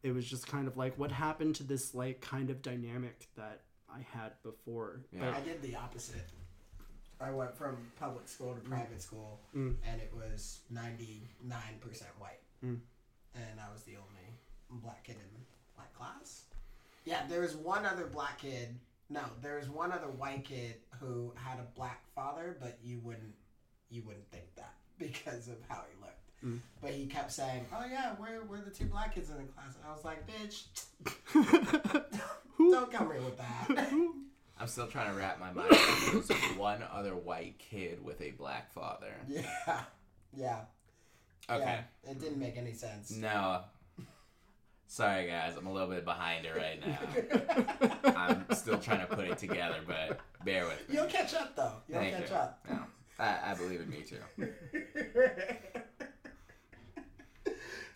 it 0.03 0.11
was 0.13 0.25
just 0.29 0.47
kind 0.47 0.67
of 0.67 0.77
like 0.77 0.97
what 0.97 1.11
happened 1.11 1.55
to 1.55 1.63
this 1.63 1.93
like 1.93 2.21
kind 2.21 2.49
of 2.49 2.61
dynamic 2.61 3.27
that 3.35 3.61
i 3.93 3.99
had 4.17 4.31
before 4.43 5.01
Yeah. 5.11 5.33
I 5.35 5.41
did 5.41 5.61
the 5.61 5.75
opposite. 5.75 6.27
I 7.21 7.31
went 7.31 7.53
from 7.57 7.75
public 7.99 8.29
school 8.29 8.53
to 8.53 8.61
private 8.61 9.01
school, 9.01 9.41
Mm. 9.53 9.75
and 9.85 9.99
it 10.01 10.09
was 10.15 10.59
99% 10.71 11.27
white. 12.17 12.39
Mm. 12.63 12.79
And 13.35 13.59
I 13.59 13.69
was 13.73 13.83
the 13.83 13.95
only 13.97 14.81
black 14.83 15.03
kid 15.03 15.17
in 15.17 15.41
my 15.77 15.83
class. 15.93 16.43
Yeah, 17.03 17.25
there 17.27 17.41
was 17.41 17.55
one 17.55 17.85
other 17.85 18.05
black 18.05 18.39
kid. 18.39 18.79
No, 19.09 19.21
there 19.41 19.57
was 19.57 19.69
one 19.69 19.91
other 19.91 20.07
white 20.07 20.45
kid 20.45 20.75
who 20.99 21.33
had 21.35 21.59
a 21.59 21.65
black 21.75 22.05
father, 22.15 22.55
but 22.61 22.77
you 22.83 22.99
wouldn't 22.99 23.33
you 23.89 24.03
wouldn't 24.03 24.29
think 24.31 24.53
that 24.55 24.75
because 24.99 25.47
of 25.47 25.57
how 25.67 25.83
he 25.89 25.99
looked. 25.99 26.18
Mm. 26.45 26.59
But 26.81 26.91
he 26.91 27.05
kept 27.05 27.31
saying, 27.31 27.65
"Oh 27.73 27.85
yeah, 27.89 28.15
we're 28.19 28.43
we're 28.43 28.61
the 28.61 28.71
two 28.71 28.85
black 28.85 29.13
kids 29.15 29.29
in 29.29 29.37
the 29.37 29.43
class." 29.43 29.75
And 29.75 29.85
I 29.85 29.91
was 29.91 30.05
like, 30.05 30.25
"Bitch, 30.25 30.63
don't 32.57 32.91
come 32.91 33.11
here 33.11 33.21
with 33.21 33.37
that." 33.37 33.91
I'm 34.61 34.67
still 34.67 34.87
trying 34.87 35.11
to 35.11 35.17
wrap 35.17 35.39
my 35.39 35.51
mind 35.53 35.71
around 35.71 36.23
there's 36.27 36.57
one 36.57 36.83
other 36.91 37.15
white 37.15 37.59
kid 37.59 38.03
with 38.03 38.21
a 38.21 38.31
black 38.31 38.73
father. 38.73 39.13
yeah, 39.27 39.83
yeah. 40.35 40.59
Okay. 41.49 41.79
Yeah, 42.03 42.11
it 42.11 42.19
didn't 42.19 42.39
make 42.39 42.57
any 42.57 42.73
sense. 42.73 43.11
No. 43.11 43.61
Sorry, 44.87 45.27
guys. 45.27 45.55
I'm 45.55 45.67
a 45.67 45.71
little 45.71 45.87
bit 45.87 46.03
behind 46.03 46.45
it 46.45 46.55
right 46.55 46.81
now. 46.85 47.99
I'm 48.15 48.45
still 48.55 48.79
trying 48.79 49.01
to 49.01 49.15
put 49.15 49.25
it 49.27 49.37
together, 49.37 49.81
but 49.85 50.19
bear 50.43 50.65
with 50.65 50.89
me. 50.89 50.95
You'll 50.95 51.05
catch 51.05 51.33
up 51.35 51.55
though. 51.55 51.73
You'll 51.87 51.99
Thank 51.99 52.17
catch 52.17 52.29
you. 52.29 52.35
up. 52.35 52.59
No, 52.69 52.79
I, 53.19 53.51
I 53.51 53.53
believe 53.53 53.81
in 53.81 53.89
me 53.89 54.03
too. 54.03 54.17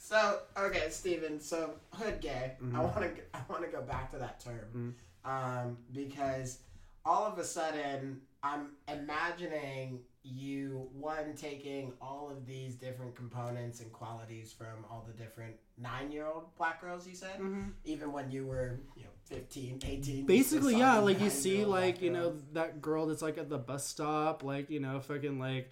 so 0.04 0.40
okay, 0.58 0.88
Steven. 0.90 1.40
So 1.40 1.76
hood 1.94 2.20
gay. 2.20 2.58
I 2.60 2.64
Mhm. 2.64 2.84
want 2.84 3.16
to. 3.16 3.22
I 3.34 3.40
want 3.50 3.64
to 3.64 3.70
go 3.72 3.82
back 3.82 4.12
to 4.12 4.18
that 4.18 4.40
term 4.40 4.96
um, 5.24 5.78
because 5.94 6.60
all 7.06 7.26
of 7.26 7.38
a 7.40 7.44
sudden 7.46 8.22
I'm 8.44 8.72
imagining 8.90 10.02
you 10.24 10.90
one 10.94 11.36
taking 11.36 11.94
all 12.02 12.30
of 12.30 12.46
these 12.46 12.76
different 12.76 13.16
components 13.16 13.80
and 13.82 13.92
qualities 13.92 14.52
from 14.54 14.86
all 14.90 15.06
the 15.08 15.14
different 15.22 15.56
nine-year-old 15.78 16.56
black 16.58 16.80
girls 16.82 17.06
you 17.08 17.14
said 17.16 17.40
Mhm. 17.40 17.74
even 17.84 18.12
when 18.14 18.32
you 18.32 18.46
were 18.46 18.80
you 18.96 19.04
know 19.04 19.10
15 19.26 19.82
18 19.84 20.26
basically 20.26 20.76
yeah 20.78 20.98
like 21.00 21.20
you 21.20 21.30
see 21.30 21.66
like 21.66 22.02
you 22.02 22.10
know 22.10 22.38
that 22.54 22.82
girl 22.82 23.06
that's 23.08 23.22
like 23.22 23.38
at 23.38 23.50
the 23.50 23.58
bus 23.58 23.86
stop 23.86 24.44
like 24.44 24.70
you 24.70 24.80
know 24.80 25.00
fucking 25.02 25.40
like 25.40 25.70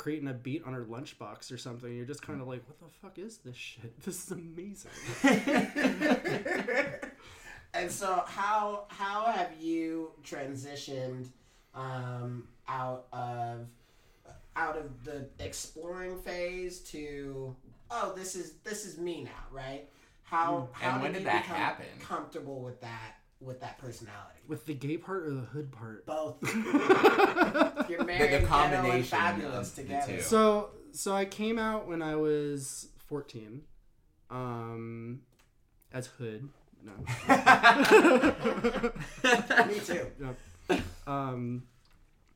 creating 0.00 0.28
a 0.28 0.32
beat 0.32 0.64
on 0.66 0.72
her 0.72 0.84
lunchbox 0.84 1.52
or 1.52 1.58
something 1.58 1.94
you're 1.94 2.06
just 2.06 2.22
kind 2.22 2.40
of 2.40 2.48
like 2.48 2.62
what 2.66 2.78
the 2.80 2.86
fuck 3.02 3.18
is 3.18 3.38
this 3.38 3.56
shit? 3.56 3.92
This 4.04 4.24
is 4.24 4.30
amazing. 4.32 4.90
And 7.72 7.88
so 7.90 8.24
how 8.26 8.86
how 8.88 9.26
have 9.30 9.52
you 9.60 10.10
transitioned 10.24 11.28
um, 11.72 12.48
out 12.66 13.06
of 13.12 13.66
out 14.56 14.76
of 14.76 15.04
the 15.04 15.28
exploring 15.38 16.18
phase 16.20 16.80
to 16.80 17.54
oh 17.92 18.12
this 18.16 18.34
is 18.34 18.54
this 18.64 18.84
is 18.84 18.98
me 18.98 19.22
now 19.22 19.30
right? 19.52 19.88
How 20.24 20.68
how 20.72 20.94
And 20.94 21.02
when 21.02 21.12
did 21.12 21.20
you 21.20 21.26
that 21.26 21.42
become 21.44 21.56
happen? 21.56 21.86
comfortable 22.00 22.60
with 22.60 22.80
that 22.80 23.18
with 23.40 23.60
that 23.60 23.78
personality? 23.78 24.40
With 24.48 24.66
the 24.66 24.74
gay 24.74 24.96
part 24.96 25.22
or 25.26 25.30
the 25.30 25.40
hood 25.42 25.70
part? 25.70 26.04
Both 26.06 26.42
you're 27.88 28.04
married 28.04 28.18
ghetto 28.30 28.36
and 28.38 28.46
combination 28.60 29.04
fabulous 29.18 29.70
of 29.70 29.76
the 29.76 29.82
together. 29.82 30.16
two. 30.16 30.22
so 30.22 30.70
so 30.92 31.14
i 31.14 31.24
came 31.24 31.58
out 31.58 31.86
when 31.88 32.02
i 32.02 32.14
was 32.16 32.88
14 33.06 33.62
um 34.30 35.20
as 35.92 36.06
hood. 36.06 36.48
No. 36.84 36.92
Me 39.66 39.80
too. 39.80 40.06
Um 41.06 41.64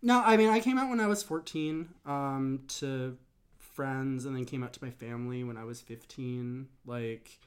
no 0.03 0.21
i 0.25 0.37
mean 0.37 0.49
i 0.51 0.59
came 0.59 0.77
out 0.77 0.91
when 0.91 0.99
i 0.99 1.07
was 1.07 1.23
14 1.23 1.89
um 2.05 2.61
to 2.67 3.17
friends 3.59 4.25
and 4.27 4.35
then 4.37 4.45
came 4.45 4.65
out 4.65 4.73
to 4.73 4.83
my 4.85 4.91
family 4.91 5.45
when 5.45 5.57
i 5.57 5.63
was 5.65 5.81
15 5.81 6.67
like 6.85 7.39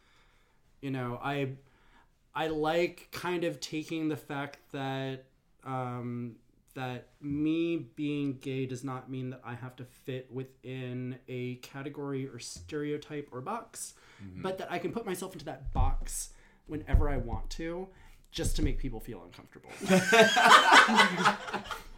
you 0.82 0.90
know 0.90 1.20
i 1.22 1.50
i 2.34 2.48
like 2.48 3.10
kind 3.12 3.44
of 3.44 3.60
taking 3.60 4.08
the 4.08 4.16
fact 4.16 4.60
that 4.72 5.26
um 5.66 6.38
that 6.78 7.10
me 7.22 7.76
being 7.96 8.38
gay 8.40 8.66
does 8.66 8.84
not 8.84 9.10
mean 9.10 9.30
that 9.32 9.42
i 9.44 9.54
have 9.54 9.76
to 9.76 9.84
fit 10.06 10.32
within 10.32 11.18
a 11.28 11.56
category 11.56 12.28
or 12.28 12.40
stereotype 12.40 13.28
or 13.32 13.42
box 13.42 13.94
but 14.38 14.58
that 14.58 14.72
i 14.72 14.78
can 14.80 14.92
put 14.92 15.06
myself 15.06 15.34
into 15.34 15.46
that 15.46 15.74
box 15.74 16.30
whenever 16.68 17.10
i 17.10 17.18
want 17.18 17.50
to 17.50 17.88
just 18.32 18.56
to 18.58 18.62
make 18.64 18.78
people 18.78 19.00
feel 19.00 19.24
uncomfortable. 19.24 19.70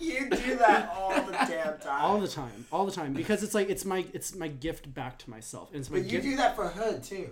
You 0.02 0.30
do 0.30 0.56
that 0.58 0.90
all 0.96 1.22
the 1.26 1.32
damn 1.34 1.78
time. 1.80 2.02
all 2.02 2.20
the 2.22 2.28
time, 2.28 2.66
all 2.72 2.86
the 2.86 2.92
time, 2.92 3.12
because 3.14 3.44
it's 3.44 3.54
like 3.54 3.70
it's 3.70 3.84
my 3.84 4.06
it's 4.14 4.34
my 4.34 4.48
gift 4.48 4.94
back 4.94 5.18
to 5.20 5.30
myself. 5.30 5.72
And 5.72 5.82
it's 5.82 5.90
my 5.90 5.98
But 5.98 6.06
you 6.06 6.12
gift. 6.20 6.24
do 6.24 6.36
that 6.38 6.56
for 6.56 6.70
Hood 6.70 7.04
too. 7.04 7.32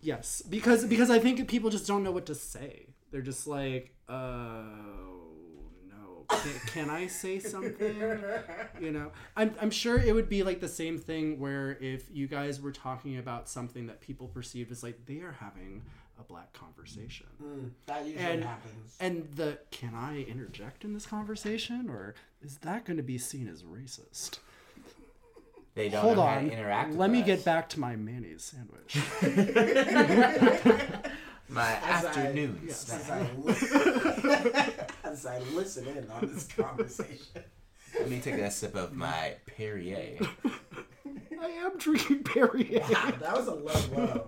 Yes, 0.00 0.40
because 0.48 0.84
because 0.84 1.10
I 1.10 1.18
think 1.18 1.48
people 1.48 1.70
just 1.70 1.88
don't 1.88 2.04
know 2.04 2.12
what 2.12 2.26
to 2.26 2.34
say. 2.36 2.86
They're 3.10 3.20
just 3.22 3.48
like, 3.48 3.96
uh, 4.08 4.12
no, 4.12 5.13
can, 6.28 6.52
can 6.66 6.90
I 6.90 7.06
say 7.06 7.38
something? 7.38 7.96
You 8.80 8.90
know, 8.92 9.12
I'm 9.36 9.54
I'm 9.60 9.70
sure 9.70 9.98
it 9.98 10.14
would 10.14 10.28
be 10.28 10.42
like 10.42 10.60
the 10.60 10.68
same 10.68 10.98
thing 10.98 11.38
where 11.38 11.72
if 11.80 12.04
you 12.12 12.26
guys 12.26 12.60
were 12.60 12.72
talking 12.72 13.18
about 13.18 13.48
something 13.48 13.86
that 13.86 14.00
people 14.00 14.28
perceived 14.28 14.70
as 14.72 14.82
like 14.82 15.04
they 15.06 15.20
are 15.20 15.36
having 15.40 15.82
a 16.18 16.22
black 16.22 16.52
conversation. 16.52 17.26
Mm, 17.42 17.70
that 17.86 18.04
usually 18.06 18.24
And- 18.24 18.44
happens. 18.44 18.96
And 19.00 19.28
the 19.34 19.58
can 19.70 19.94
I 19.94 20.22
interject 20.22 20.84
in 20.84 20.92
this 20.94 21.06
conversation 21.06 21.88
or 21.90 22.14
is 22.42 22.58
that 22.58 22.84
going 22.84 22.96
to 22.98 23.02
be 23.02 23.18
seen 23.18 23.48
as 23.48 23.62
racist? 23.64 24.38
They 25.74 25.88
don't 25.88 26.02
Hold 26.02 26.18
on. 26.20 26.44
to 26.46 26.52
interact. 26.52 26.90
with 26.90 26.98
Let 26.98 27.10
me 27.10 27.20
us. 27.22 27.26
get 27.26 27.44
back 27.44 27.68
to 27.70 27.80
my 27.80 27.96
mayonnaise 27.96 28.44
sandwich. 28.44 28.96
My 31.48 31.72
As 31.84 32.04
I- 32.04 32.08
afternoon 32.08 32.60
As 32.68 32.76
snack. 32.80 33.10
I, 33.10 33.28
li- 33.42 33.54
as 35.14 35.26
I 35.26 35.38
listen 35.54 35.86
in 35.86 36.10
on 36.10 36.26
this 36.32 36.44
conversation. 36.56 37.44
Let 37.98 38.10
me 38.10 38.18
take 38.20 38.34
a 38.34 38.50
sip 38.50 38.74
of 38.74 38.92
my 38.94 39.34
Perrier. 39.46 40.18
I 41.40 41.46
am 41.46 41.78
drinking 41.78 42.24
Perrier. 42.24 42.80
Wow, 42.90 43.12
that 43.20 43.36
was 43.36 43.46
a 43.46 43.54
low 43.54 43.80
blow. 43.94 44.26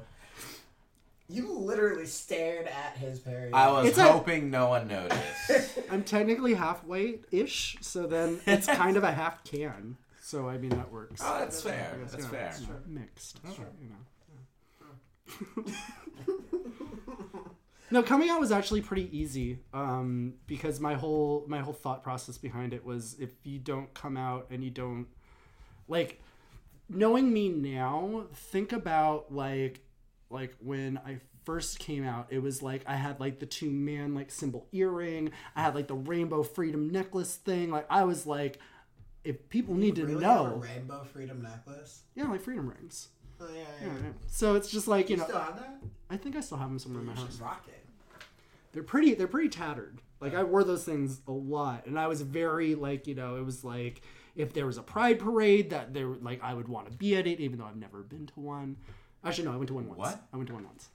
You 1.29 1.53
literally 1.59 2.07
stared 2.07 2.69
at 2.69 2.97
his 2.97 3.19
Perrier. 3.19 3.51
I 3.53 3.73
was 3.73 3.89
It's 3.89 3.99
a- 3.99 4.05
hoping 4.13 4.49
no 4.51 4.69
one 4.69 4.87
noticed. 4.87 5.81
I'm 5.91 6.05
technically 6.05 6.55
halfway 6.55 7.19
ish, 7.33 7.77
so 7.81 8.07
then 8.07 8.39
it's 8.47 8.67
kind 8.83 8.97
of 8.97 9.03
a 9.03 9.11
half 9.11 9.43
can. 9.43 9.97
So 10.23 10.49
I 10.49 10.57
mean 10.59 10.71
that 10.71 10.93
works. 10.93 11.21
Oh, 11.25 11.41
that's 11.41 11.61
fair. 11.63 11.97
That's 12.09 12.27
fair. 12.27 12.51
it's, 12.51 12.63
Mixed. 12.87 13.41
You 13.83 13.91
know. 15.67 15.75
No, 17.91 18.03
coming 18.03 18.31
out 18.31 18.41
was 18.41 18.53
actually 18.53 18.81
pretty 18.81 19.09
easy 19.17 19.61
um, 19.73 20.35
because 20.47 20.81
my 20.81 20.95
whole 20.95 21.45
my 21.47 21.61
whole 21.61 21.73
thought 21.73 22.03
process 22.03 22.39
behind 22.39 22.73
it 22.73 22.85
was 22.85 23.17
if 23.21 23.31
you 23.45 23.59
don't 23.59 23.93
come 23.95 24.17
out 24.17 24.47
and 24.51 24.65
you 24.65 24.71
don't 24.71 25.07
like 25.89 26.21
knowing 26.89 27.33
me 27.33 27.49
now, 27.49 28.27
think 28.35 28.73
about 28.73 29.33
like 29.33 29.81
like 30.31 30.55
when 30.61 30.99
I 31.07 31.21
first 31.45 31.79
came 31.79 32.05
out, 32.05 32.27
it 32.31 32.41
was 32.41 32.63
like 32.63 32.83
I 32.87 32.97
had 32.97 33.21
like 33.21 33.39
the 33.39 33.47
two 33.47 33.71
man 33.71 34.15
like 34.15 34.31
symbol 34.31 34.67
earring, 34.73 35.31
I 35.55 35.63
had 35.63 35.75
like 35.75 35.87
the 35.89 35.95
rainbow 35.95 36.43
freedom 36.43 36.91
necklace 36.91 37.37
thing. 37.37 37.71
Like 37.71 37.87
I 37.89 38.05
was 38.05 38.27
like, 38.27 38.59
if 39.25 39.49
people 39.49 39.75
need 39.75 39.97
to 39.97 40.07
really 40.07 40.25
have 40.25 40.41
a 40.41 40.49
know, 40.51 40.57
rainbow 40.57 41.05
freedom 41.05 41.43
necklace. 41.43 42.03
yeah, 42.15 42.29
like 42.29 42.41
freedom 42.41 42.69
rings. 42.69 43.09
Oh 43.41 43.47
yeah, 43.53 43.59
Yeah, 43.81 43.87
yeah. 43.87 43.93
yeah. 44.05 44.13
So 44.29 44.55
it's 44.55 44.71
just 44.71 44.89
like 44.89 45.09
you 45.11 45.15
You 45.17 45.23
know, 45.23 45.29
still 45.29 45.39
have 45.41 45.57
that? 45.59 45.79
I 46.11 46.17
think 46.17 46.37
I 46.37 46.41
still 46.41 46.59
have 46.59 46.69
them 46.69 46.79
somewhere 46.79 47.01
in 47.03 47.07
my 47.09 47.15
house. 47.15 47.39
rock 47.41 47.65
it. 47.69 47.85
They're 48.73 48.83
pretty. 48.83 49.15
They're 49.15 49.27
pretty 49.29 49.49
tattered. 49.49 50.01
Like 50.21 50.35
I 50.35 50.43
wore 50.45 50.65
those 50.65 50.85
things 50.85 51.21
a 51.27 51.33
lot, 51.33 51.87
and 51.87 51.99
I 51.99 52.07
was 52.07 52.23
very 52.23 52.75
like 52.75 53.07
you 53.07 53.15
know 53.15 53.37
it 53.37 53.45
was 53.45 53.65
like 53.65 54.03
if 54.35 54.53
there 54.53 54.67
was 54.67 54.79
a 54.79 54.83
pride 54.83 55.19
parade 55.19 55.71
that 55.71 55.93
there 55.95 56.07
like 56.09 56.43
I 56.43 56.55
would 56.55 56.69
want 56.69 56.91
to 56.91 56.97
be 56.97 57.17
at 57.17 57.27
it, 57.27 57.41
even 57.41 57.59
though 57.59 57.65
I've 57.67 57.77
never 57.77 58.01
been 58.03 58.27
to 58.27 58.41
one. 58.41 58.77
Actually, 59.25 59.47
no, 59.49 59.53
I 59.55 59.57
went 59.57 59.69
to 59.69 59.75
one 59.75 59.87
once. 59.89 59.99
What? 59.99 60.23
I 60.33 60.37
went 60.37 60.49
to 60.49 60.55
one 60.55 60.65
once. 60.65 60.89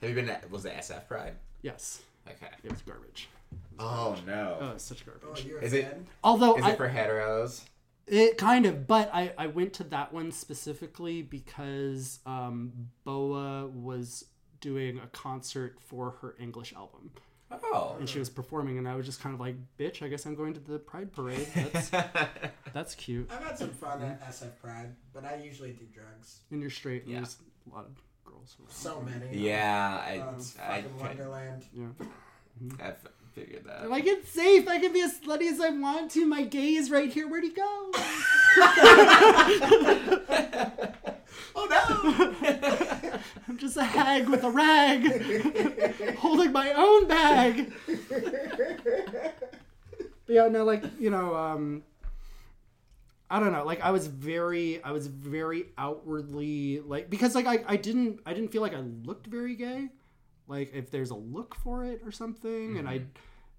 Have 0.00 0.10
you 0.10 0.14
been? 0.16 0.28
At, 0.28 0.50
was 0.50 0.64
it 0.64 0.74
SF 0.74 1.06
Pride? 1.08 1.34
Yes, 1.62 2.02
Okay. 2.28 2.52
it 2.62 2.70
was 2.70 2.82
garbage. 2.82 3.28
Oh 3.78 4.16
no. 4.26 4.58
Oh, 4.60 4.70
it's 4.72 4.84
such 4.84 5.04
garbage. 5.06 5.24
Oh, 5.44 5.48
you're 5.48 5.60
Is 5.60 5.72
a 5.72 5.78
it- 5.80 5.84
fan? 5.90 6.06
Although 6.22 6.56
Is 6.56 6.64
I, 6.64 6.70
it 6.72 6.76
for 6.76 6.88
heteros? 6.88 7.62
It 8.06 8.36
kind 8.38 8.66
of, 8.66 8.86
but 8.86 9.10
I, 9.14 9.32
I 9.38 9.46
went 9.46 9.72
to 9.74 9.84
that 9.84 10.12
one 10.12 10.30
specifically 10.30 11.22
because 11.22 12.20
um, 12.26 12.88
BoA 13.04 13.66
was 13.68 14.24
doing 14.60 14.98
a 14.98 15.06
concert 15.08 15.78
for 15.80 16.10
her 16.20 16.34
English 16.38 16.74
album, 16.74 17.10
Oh. 17.50 17.96
and 17.98 18.08
she 18.08 18.18
was 18.18 18.28
performing, 18.28 18.78
and 18.78 18.86
I 18.88 18.94
was 18.96 19.06
just 19.06 19.20
kind 19.20 19.34
of 19.34 19.40
like, 19.40 19.56
"Bitch, 19.78 20.02
I 20.02 20.08
guess 20.08 20.26
I'm 20.26 20.34
going 20.34 20.52
to 20.54 20.60
the 20.60 20.78
Pride 20.78 21.12
Parade. 21.12 21.46
That's 21.54 21.90
that's 22.74 22.94
cute." 22.94 23.30
I've 23.32 23.42
had 23.44 23.58
some 23.58 23.70
fun 23.70 24.02
at 24.02 24.20
SF 24.28 24.58
Pride, 24.60 24.94
but 25.12 25.24
I 25.24 25.36
usually 25.42 25.70
do 25.72 25.84
drugs. 25.94 26.40
And 26.50 26.60
you're 26.60 26.70
straight. 26.70 27.04
And 27.04 27.12
Yeah. 27.12 27.18
There's 27.20 27.36
a 27.70 27.74
lot 27.74 27.86
of 27.86 27.96
girls. 28.24 28.56
around. 28.60 28.70
So 28.70 29.00
many. 29.02 29.38
yeah, 29.38 30.02
I, 30.06 30.18
Um, 30.18 30.34
I, 30.62 30.82
fucking 30.82 30.90
I, 31.00 31.02
Wonderland. 31.02 31.64
Yeah. 31.72 31.86
I 32.80 32.88
f- 32.88 33.04
figured 33.34 33.64
that. 33.64 33.80
They're 33.80 33.88
like, 33.88 34.06
it's 34.06 34.28
safe. 34.30 34.68
I 34.68 34.78
can 34.78 34.92
be 34.92 35.00
as 35.00 35.18
slutty 35.18 35.50
as 35.50 35.60
I 35.60 35.70
want 35.70 36.10
to. 36.12 36.26
My 36.26 36.42
gay 36.42 36.74
is 36.74 36.90
right 36.90 37.12
here. 37.12 37.28
Where'd 37.28 37.44
he 37.44 37.50
go? 37.50 37.90
Oh 41.56 41.66
no! 41.70 43.18
I'm 43.48 43.58
just 43.58 43.76
a 43.76 43.84
hag 43.84 44.28
with 44.28 44.42
a 44.42 44.50
rag, 44.50 46.16
holding 46.16 46.50
my 46.52 46.72
own 46.72 47.06
bag. 47.06 47.72
But 50.26 50.28
yeah, 50.28 50.48
no, 50.48 50.64
like 50.64 50.82
you 50.98 51.10
know, 51.10 51.34
um, 51.36 51.82
I 53.30 53.38
don't 53.40 53.52
know. 53.52 53.64
Like 53.64 53.80
I 53.82 53.90
was 53.90 54.06
very, 54.08 54.82
I 54.82 54.92
was 54.92 55.06
very 55.06 55.66
outwardly 55.78 56.80
like 56.80 57.08
because 57.10 57.34
like 57.34 57.46
I, 57.46 57.62
I 57.66 57.76
didn't, 57.76 58.20
I 58.26 58.34
didn't 58.34 58.50
feel 58.50 58.62
like 58.62 58.74
I 58.74 58.80
looked 58.80 59.26
very 59.26 59.54
gay. 59.54 59.88
Like 60.48 60.72
if 60.74 60.90
there's 60.90 61.10
a 61.10 61.14
look 61.16 61.54
for 61.54 61.84
it 61.84 62.00
or 62.04 62.10
something, 62.12 62.76
and 62.78 62.88
I, 62.88 63.02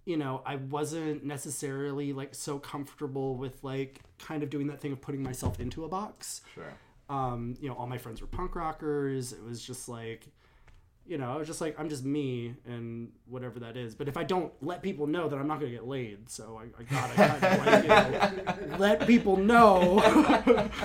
you 0.06 0.18
know, 0.18 0.42
I 0.46 0.58
wasn't 0.58 1.24
necessarily 1.24 2.14
like 2.14 2.36
so 2.36 2.60
comfortable 2.60 3.36
with 3.38 3.64
like 3.64 4.02
kind 4.20 4.44
of 4.44 4.50
doing 4.50 4.68
that 4.68 4.80
thing 4.80 4.92
of 4.92 5.02
putting 5.02 5.24
myself 5.24 5.60
into 5.60 5.84
a 5.84 5.88
box 5.88 6.42
Sure. 6.54 6.74
um, 7.10 7.56
you 7.60 7.68
know, 7.70 7.76
all 7.76 7.88
my 7.88 7.98
friends 7.98 8.22
were 8.22 8.28
punk 8.28 8.56
rockers. 8.56 9.34
It 9.34 9.44
was 9.44 9.64
just 9.66 9.90
like, 9.90 10.28
you 11.08 11.18
know, 11.20 11.32
I 11.32 11.36
was 11.38 11.48
just 11.48 11.62
like, 11.62 11.80
I'm 11.80 11.88
just 11.88 12.04
me 12.04 12.56
and 12.66 13.12
whatever 13.28 13.60
that 13.60 13.78
is. 13.78 13.94
But 13.94 14.08
if 14.08 14.18
I 14.18 14.24
don't 14.24 14.52
let 14.62 14.82
people 14.82 15.06
know 15.06 15.30
that 15.30 15.38
I'm 15.38 15.48
not 15.48 15.60
going 15.60 15.72
to 15.72 15.78
get 15.78 15.88
laid, 15.88 16.30
so 16.30 16.60
I, 16.60 16.82
I 16.82 16.84
gotta 16.84 17.14
kind 17.14 17.60
of 17.60 17.66
like, 17.66 17.84
you 17.84 18.70
know, 18.70 18.78
let 18.78 19.06
people 19.06 19.38
know. 19.38 20.02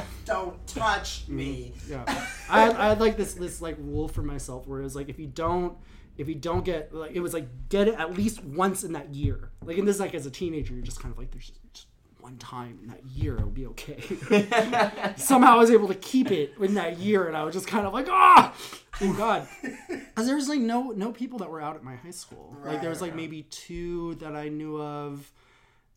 Don't 0.26 0.66
touch 0.66 1.24
mm-hmm. 1.24 1.36
me. 1.36 1.72
yeah. 1.88 2.04
I 2.48 2.70
I 2.70 2.88
had 2.90 3.00
like 3.00 3.16
this, 3.16 3.34
this 3.34 3.62
like 3.62 3.76
rule 3.78 4.08
for 4.08 4.22
myself 4.22 4.66
where 4.66 4.80
it 4.80 4.84
was 4.84 4.94
like, 4.94 5.08
if 5.08 5.18
you 5.18 5.26
don't, 5.26 5.76
if 6.18 6.28
you 6.28 6.34
don't 6.34 6.64
get, 6.64 6.94
like, 6.94 7.12
it 7.12 7.20
was 7.20 7.32
like, 7.32 7.48
get 7.70 7.88
it 7.88 7.94
at 7.94 8.14
least 8.14 8.44
once 8.44 8.84
in 8.84 8.92
that 8.92 9.14
year. 9.14 9.50
Like, 9.64 9.78
and 9.78 9.88
this, 9.88 9.98
like, 9.98 10.14
as 10.14 10.26
a 10.26 10.30
teenager, 10.30 10.74
you're 10.74 10.82
just 10.82 11.00
kind 11.00 11.12
of 11.12 11.18
like, 11.18 11.30
there's 11.30 11.48
just 11.48 11.86
one 12.22 12.36
time 12.38 12.78
in 12.82 12.88
that 12.88 13.04
year, 13.06 13.36
it'll 13.36 13.48
be 13.50 13.66
okay. 13.66 14.00
somehow 15.16 15.54
I 15.54 15.56
was 15.56 15.70
able 15.70 15.88
to 15.88 15.94
keep 15.94 16.30
it 16.30 16.54
in 16.60 16.74
that 16.74 16.98
year, 16.98 17.26
and 17.28 17.36
I 17.36 17.42
was 17.44 17.54
just 17.54 17.66
kind 17.66 17.86
of 17.86 17.92
like, 17.92 18.08
ah, 18.08 18.54
thank 18.96 19.16
God, 19.16 19.46
because 19.88 20.26
there 20.26 20.36
was 20.36 20.48
like 20.48 20.60
no 20.60 20.90
no 20.90 21.12
people 21.12 21.38
that 21.40 21.50
were 21.50 21.60
out 21.60 21.76
at 21.76 21.82
my 21.82 21.96
high 21.96 22.10
school. 22.10 22.56
like 22.64 22.80
there 22.80 22.90
was 22.90 23.00
like 23.00 23.10
Right. 23.12 23.16
maybe 23.16 23.42
two 23.44 24.14
that 24.16 24.34
I 24.36 24.48
knew 24.48 24.80
of, 24.80 25.30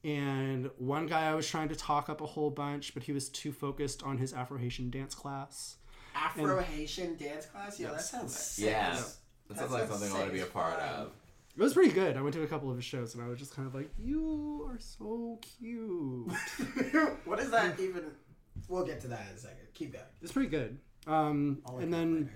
and 0.04 0.70
one 0.78 1.08
guy 1.08 1.30
I 1.30 1.36
was 1.36 1.48
trying 1.48 1.70
to 1.70 1.76
talk 1.76 2.10
up 2.10 2.22
a 2.22 2.26
whole 2.26 2.50
bunch, 2.50 2.94
but 2.94 3.04
he 3.04 3.12
was 3.12 3.30
too 3.30 3.52
focused 3.52 4.04
on 4.04 4.18
his 4.18 4.34
Afro 4.34 4.58
Haitian 4.58 4.90
dance 4.90 5.16
class. 5.16 5.78
Afro 6.16 6.62
Haitian 6.62 7.16
dance 7.18 7.46
class? 7.48 7.80
Yo, 7.80 7.92
that 7.92 8.02
sounds 8.02 8.38
sick. 8.38 8.66
Yeah. 8.66 8.92
That 8.96 9.08
that 9.50 9.58
sounds 9.58 9.72
like 9.72 9.88
sounds 9.88 10.00
something 10.02 10.12
I 10.16 10.20
want 10.20 10.28
to 10.30 10.34
be 10.34 10.42
a 10.42 10.46
part 10.46 10.80
fuck. 10.80 10.90
of. 11.00 11.12
It 11.56 11.62
was 11.62 11.74
pretty 11.74 11.92
good. 11.94 12.18
I 12.18 12.22
went 12.22 12.34
to 12.34 12.42
a 12.44 12.48
couple 12.48 12.70
of 12.72 12.76
his 12.78 12.86
shows, 12.86 13.14
and 13.14 13.24
I 13.24 13.28
was 13.28 13.38
just 13.38 13.56
kind 13.56 13.68
of 13.68 13.76
like, 13.76 13.90
"You 14.00 14.66
are 14.68 14.80
so 14.80 15.40
cute." 15.60 16.32
what 17.26 17.40
is 17.40 17.52
that 17.52 17.80
even? 17.80 18.06
We'll 18.68 18.86
get 18.86 19.02
to 19.02 19.08
that 19.10 19.22
in 19.30 19.36
a 19.36 19.40
second. 19.40 19.68
Keep 19.74 19.94
going. 19.94 20.06
It's 20.22 20.32
pretty 20.32 20.50
good. 20.50 20.80
Um, 21.06 21.60
and 21.80 21.94
then, 21.94 22.30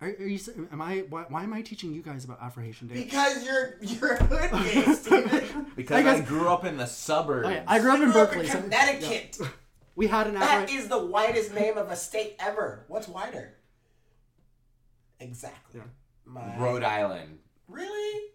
are, 0.00 0.08
are 0.08 0.26
you? 0.26 0.40
Am 0.72 0.80
I? 0.82 1.04
Why, 1.08 1.24
why 1.28 1.44
am 1.44 1.52
I 1.52 1.62
teaching 1.62 1.92
you 1.94 2.02
guys 2.02 2.24
about 2.24 2.42
Afro 2.42 2.64
Haitian 2.64 2.88
dance? 2.88 3.00
because 3.04 3.44
you're 3.44 3.76
you're 3.80 4.16
hood 4.16 4.50
gay, 4.64 4.92
Steven. 4.94 5.66
Because 5.76 5.96
I, 5.96 6.02
guess- 6.02 6.28
grew 6.28 6.48
up 6.48 6.64
in 6.64 6.76
the 6.76 6.86
suburbs. 6.86 7.46
Oh, 7.46 7.50
yeah, 7.50 7.62
I 7.66 7.78
grew 7.78 7.92
up 7.92 7.98
You 7.98 8.04
in 8.06 8.10
grew 8.12 8.20
up 8.22 8.30
Berkeley. 8.30 8.48
so- 8.48 8.60
Connecticut. 8.60 9.36
yeah. 9.40 9.46
We 9.94 10.06
had 10.08 10.26
an 10.26 10.34
That 10.34 10.62
Afro. 10.64 10.74
is 10.74 10.88
the 10.88 10.98
whitest 10.98 11.54
name 11.54 11.76
of 11.78 11.90
a 11.90 11.96
state 11.96 12.34
ever. 12.40 12.84
What's 12.88 13.06
whiter? 13.08 13.54
Exactly. 15.20 15.80
Yeah. 15.80 15.86
My... 16.24 16.56
Rhode 16.58 16.82
Island. 16.82 17.38
Really? 17.72 18.28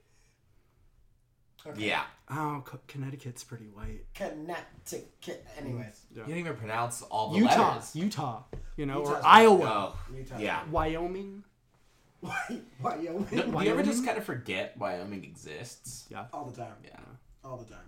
Okay. 1.66 1.86
Yeah. 1.88 2.04
Oh, 2.30 2.62
Co- 2.66 2.80
Connecticut's 2.88 3.44
pretty 3.44 3.66
white. 3.66 4.06
Connecticut. 4.14 5.46
Anyways. 5.58 6.02
Yeah. 6.14 6.22
You 6.22 6.26
didn't 6.28 6.40
even 6.40 6.56
pronounce 6.56 7.02
all 7.04 7.32
the 7.34 7.40
Utah, 7.40 7.70
letters. 7.70 7.96
Utah, 7.96 8.44
you 8.78 8.86
know, 8.86 9.00
Utah's 9.00 9.10
or 9.12 9.16
white. 9.16 9.26
Iowa, 9.26 9.94
Oh. 9.96 10.16
Utah. 10.16 10.38
Yeah. 10.38 10.64
Wyoming. 10.72 11.44
Why? 12.22 12.62
Wyoming. 12.82 13.14
No, 13.14 13.26
do 13.30 13.36
you 13.36 13.42
ever 13.44 13.52
Wyoming? 13.52 13.86
just 13.86 14.06
kind 14.06 14.18
of 14.18 14.24
forget 14.24 14.78
Wyoming 14.78 15.24
exists? 15.24 16.06
Yeah. 16.10 16.26
All 16.34 16.46
the 16.46 16.56
time. 16.56 16.74
Yeah. 16.84 17.00
All 17.44 17.58
the 17.58 17.66
time. 17.66 17.80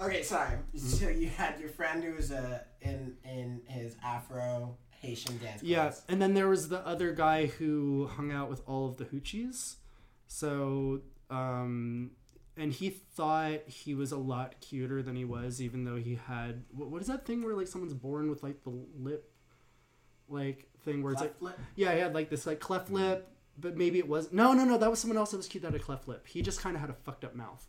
Okay, 0.00 0.22
sorry. 0.22 0.58
So 0.76 1.08
you 1.08 1.28
had 1.28 1.58
your 1.58 1.70
friend 1.70 2.04
who 2.04 2.12
was 2.14 2.30
uh, 2.30 2.58
in 2.82 3.16
in 3.24 3.62
his 3.66 3.96
Afro 4.04 4.76
Haitian 5.00 5.38
dance 5.38 5.62
Yeah, 5.62 5.92
and 6.08 6.20
then 6.20 6.34
there 6.34 6.48
was 6.48 6.68
the 6.68 6.86
other 6.86 7.12
guy 7.12 7.46
who 7.46 8.06
hung 8.06 8.30
out 8.30 8.50
with 8.50 8.60
all 8.66 8.88
of 8.88 8.98
the 8.98 9.06
hoochies. 9.06 9.76
So 10.26 11.02
Um, 11.30 12.12
and 12.56 12.72
he 12.72 12.90
thought 12.90 13.60
he 13.66 13.94
was 13.94 14.12
a 14.12 14.16
lot 14.16 14.60
cuter 14.60 15.02
than 15.02 15.16
he 15.16 15.24
was, 15.24 15.60
even 15.60 15.84
though 15.84 15.96
he 15.96 16.14
had 16.14 16.64
what, 16.70 16.88
what 16.90 17.00
is 17.02 17.08
that 17.08 17.26
thing 17.26 17.42
where 17.42 17.54
like 17.54 17.68
someone's 17.68 17.94
born 17.94 18.30
with 18.30 18.42
like 18.42 18.62
the 18.64 18.72
lip, 18.98 19.30
like 20.28 20.68
thing 20.84 21.02
where 21.02 21.12
it's 21.12 21.20
like 21.20 21.34
lip? 21.40 21.58
yeah, 21.74 21.92
he 21.94 22.00
had 22.00 22.14
like 22.14 22.30
this 22.30 22.46
like 22.46 22.60
cleft 22.60 22.90
lip, 22.90 23.28
but 23.58 23.76
maybe 23.76 23.98
it 23.98 24.08
was 24.08 24.32
no, 24.32 24.52
no, 24.54 24.64
no. 24.64 24.78
That 24.78 24.90
was 24.90 24.98
someone 25.00 25.18
else 25.18 25.32
that 25.32 25.36
was 25.36 25.48
cute 25.48 25.62
that 25.62 25.72
had 25.72 25.80
a 25.80 25.84
cleft 25.84 26.08
lip. 26.08 26.26
He 26.26 26.42
just 26.42 26.60
kind 26.60 26.76
of 26.76 26.80
had 26.80 26.90
a 26.90 26.94
fucked 26.94 27.24
up 27.24 27.34
mouth. 27.34 27.66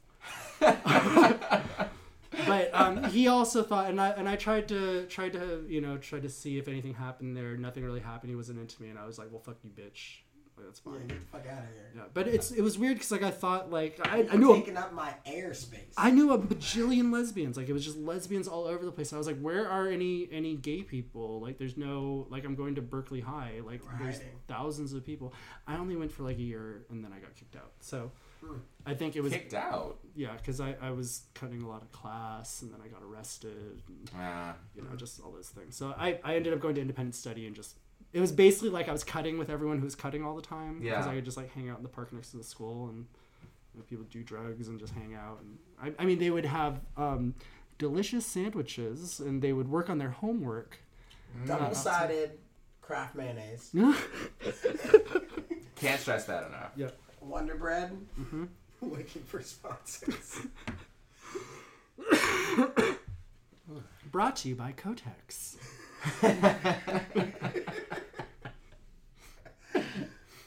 but 0.59 1.63
um, 2.73 3.03
he 3.05 3.27
also 3.27 3.63
thought, 3.63 3.89
and 3.89 3.99
I 3.99 4.09
and 4.09 4.27
I 4.27 4.35
tried 4.35 4.67
to 4.69 5.05
tried 5.07 5.33
to 5.33 5.65
you 5.67 5.81
know 5.81 5.97
tried 5.97 6.23
to 6.23 6.29
see 6.29 6.57
if 6.57 6.67
anything 6.67 6.93
happened 6.93 7.35
there. 7.35 7.55
Nothing 7.57 7.83
really 7.83 7.99
happened. 7.99 8.29
He 8.29 8.35
wasn't 8.35 8.59
into 8.59 8.81
me, 8.81 8.89
and 8.89 8.97
I 8.97 9.05
was 9.05 9.17
like, 9.17 9.27
well, 9.31 9.41
fuck 9.41 9.57
you, 9.63 9.69
bitch. 9.69 10.19
Like, 10.57 10.65
that's 10.65 10.81
Yeah, 10.85 10.91
fine. 10.93 11.07
get 11.07 11.19
the 11.19 11.25
fuck 11.27 11.45
out 11.47 11.59
of 11.59 11.69
here. 11.75 11.91
Yeah, 11.95 12.01
but 12.13 12.27
it's 12.27 12.51
it 12.51 12.61
was 12.61 12.77
weird 12.77 12.95
because 12.95 13.11
like 13.11 13.23
I 13.23 13.31
thought 13.31 13.69
like 13.71 13.99
I, 14.03 14.17
I 14.17 14.21
You're 14.23 14.37
knew 14.37 14.53
a, 14.53 14.55
taking 14.57 14.77
up 14.77 14.91
my 14.93 15.13
airspace. 15.27 15.93
I 15.97 16.09
knew 16.11 16.33
a 16.33 16.39
bajillion 16.39 17.11
lesbians. 17.13 17.57
Like 17.57 17.69
it 17.69 17.73
was 17.73 17.85
just 17.85 17.97
lesbians 17.97 18.47
all 18.47 18.65
over 18.65 18.83
the 18.83 18.91
place. 18.91 19.13
I 19.13 19.17
was 19.17 19.27
like, 19.27 19.39
where 19.39 19.69
are 19.69 19.87
any 19.87 20.27
any 20.31 20.55
gay 20.55 20.81
people? 20.83 21.39
Like 21.41 21.57
there's 21.59 21.77
no 21.77 22.25
like 22.29 22.43
I'm 22.43 22.55
going 22.55 22.75
to 22.75 22.81
Berkeley 22.81 23.21
High. 23.21 23.61
Like 23.63 23.81
We're 23.85 24.03
there's 24.05 24.19
thousands 24.47 24.93
of 24.93 25.05
people. 25.05 25.33
I 25.67 25.77
only 25.77 25.95
went 25.95 26.11
for 26.11 26.23
like 26.23 26.37
a 26.37 26.41
year 26.41 26.85
and 26.89 27.03
then 27.03 27.13
I 27.13 27.19
got 27.19 27.35
kicked 27.35 27.55
out. 27.55 27.71
So 27.79 28.11
Hmm. 28.39 28.57
I 28.85 28.93
think 28.93 29.15
it 29.15 29.21
was 29.21 29.33
Kicked 29.33 29.55
out. 29.55 29.97
yeah 30.15 30.33
because 30.37 30.61
I 30.61 30.75
I 30.79 30.91
was 30.91 31.23
cutting 31.33 31.63
a 31.63 31.67
lot 31.67 31.81
of 31.81 31.91
class 31.91 32.61
and 32.61 32.71
then 32.71 32.79
I 32.83 32.87
got 32.87 33.01
arrested. 33.01 33.81
And, 33.87 34.09
Uh, 34.15 34.53
you 34.75 34.83
know 34.83 34.95
just 34.95 35.19
all 35.21 35.31
those 35.31 35.49
things. 35.49 35.75
So 35.75 35.93
I 35.97 36.19
I 36.23 36.35
ended 36.35 36.53
up 36.53 36.59
going 36.59 36.75
to 36.75 36.81
independent 36.81 37.15
study 37.15 37.45
and 37.47 37.55
just. 37.55 37.77
It 38.13 38.21
was 38.21 38.31
basically 38.31 38.69
like 38.69 38.87
I 38.89 38.91
was 38.91 39.03
cutting 39.03 39.37
with 39.37 39.49
everyone 39.49 39.79
who 39.79 39.85
was 39.85 39.95
cutting 39.95 40.23
all 40.23 40.35
the 40.35 40.41
time 40.41 40.79
because 40.79 41.05
Yeah. 41.05 41.11
I 41.11 41.15
could 41.15 41.25
just 41.25 41.37
like 41.37 41.53
hang 41.53 41.69
out 41.69 41.77
in 41.77 41.83
the 41.83 41.89
park 41.89 42.11
next 42.13 42.31
to 42.31 42.37
the 42.37 42.43
school 42.43 42.87
and 42.89 43.05
you 43.73 43.79
know, 43.79 43.85
people 43.89 44.05
do 44.09 44.23
drugs 44.23 44.67
and 44.69 44.79
just 44.79 44.93
hang 44.93 45.13
out. 45.13 45.39
And 45.41 45.57
I, 45.99 46.01
I 46.01 46.05
mean, 46.05 46.17
they 46.17 46.31
would 46.31 46.45
have 46.45 46.79
um, 46.95 47.35
delicious 47.77 48.25
sandwiches 48.25 49.19
and 49.19 49.41
they 49.41 49.53
would 49.53 49.69
work 49.69 49.89
on 49.89 49.97
their 49.97 50.09
homework. 50.09 50.79
Double 51.45 51.75
sided 51.75 52.31
Kraft 52.81 53.13
mayonnaise. 53.15 53.71
can't 55.75 55.99
stress 55.99 56.25
that 56.25 56.47
enough. 56.47 56.71
yeah. 56.75 56.89
Wonder 57.21 57.55
Bread. 57.55 57.91
Mm-hmm. 58.19 58.45
Looking 58.81 59.21
for 59.23 59.41
sponsors. 59.41 60.39
Brought 64.11 64.37
to 64.37 64.49
you 64.49 64.55
by 64.55 64.71
Kotex. 64.71 65.57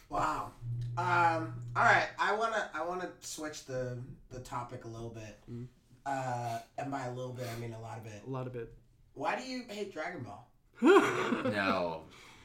Wow. 0.08 0.52
Um, 0.96 1.54
all 1.76 1.84
right, 1.84 2.08
I 2.18 2.34
wanna 2.36 2.70
I 2.74 2.84
wanna 2.84 3.10
switch 3.20 3.64
the 3.64 3.98
the 4.30 4.40
topic 4.40 4.84
a 4.84 4.88
little 4.88 5.10
bit. 5.10 5.38
Mm. 5.50 5.66
Uh, 6.06 6.58
and 6.78 6.90
by 6.90 7.04
a 7.04 7.12
little 7.12 7.32
bit, 7.32 7.46
I 7.54 7.60
mean 7.60 7.72
a 7.72 7.80
lot 7.80 7.98
of 7.98 8.06
it. 8.06 8.22
A 8.26 8.30
lot 8.30 8.46
of 8.46 8.56
it. 8.56 8.72
Why 9.14 9.36
do 9.38 9.44
you 9.44 9.64
hate 9.68 9.92
Dragon 9.92 10.22
Ball? 10.22 10.46
No, 10.82 12.02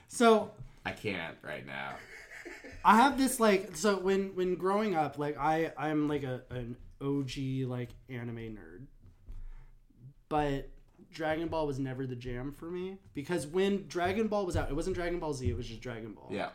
So 0.08 0.52
I 0.86 0.92
can't 0.92 1.36
right 1.42 1.66
now. 1.66 1.96
I 2.84 2.98
have 2.98 3.18
this 3.18 3.40
like 3.40 3.76
so 3.76 3.98
when 3.98 4.36
when 4.36 4.56
growing 4.56 4.94
up 4.96 5.18
like 5.18 5.38
I 5.38 5.72
I'm 5.78 6.08
like 6.08 6.24
a 6.24 6.42
an 6.50 6.76
OG 7.02 7.68
like 7.68 7.90
anime 8.10 8.58
nerd. 8.58 8.86
But 10.30 10.70
Dragon 11.12 11.48
Ball 11.48 11.68
was 11.68 11.80
never 11.80 12.06
the 12.06 12.16
jam 12.16 12.52
for 12.52 12.66
me 12.66 12.98
because 13.14 13.48
when 13.48 13.88
Dragon 13.88 14.28
Ball 14.28 14.46
was 14.46 14.56
out, 14.58 14.70
it 14.70 14.76
wasn't 14.76 14.96
Dragon 14.96 15.20
Ball 15.20 15.34
Z, 15.34 15.50
it 15.50 15.58
was 15.58 15.68
just 15.68 15.82
Dragon 15.82 16.14
Ball. 16.14 16.28
Yeah. 16.30 16.50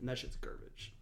And 0.00 0.08
that 0.08 0.18
shit's 0.18 0.36
garbage. 0.36 0.92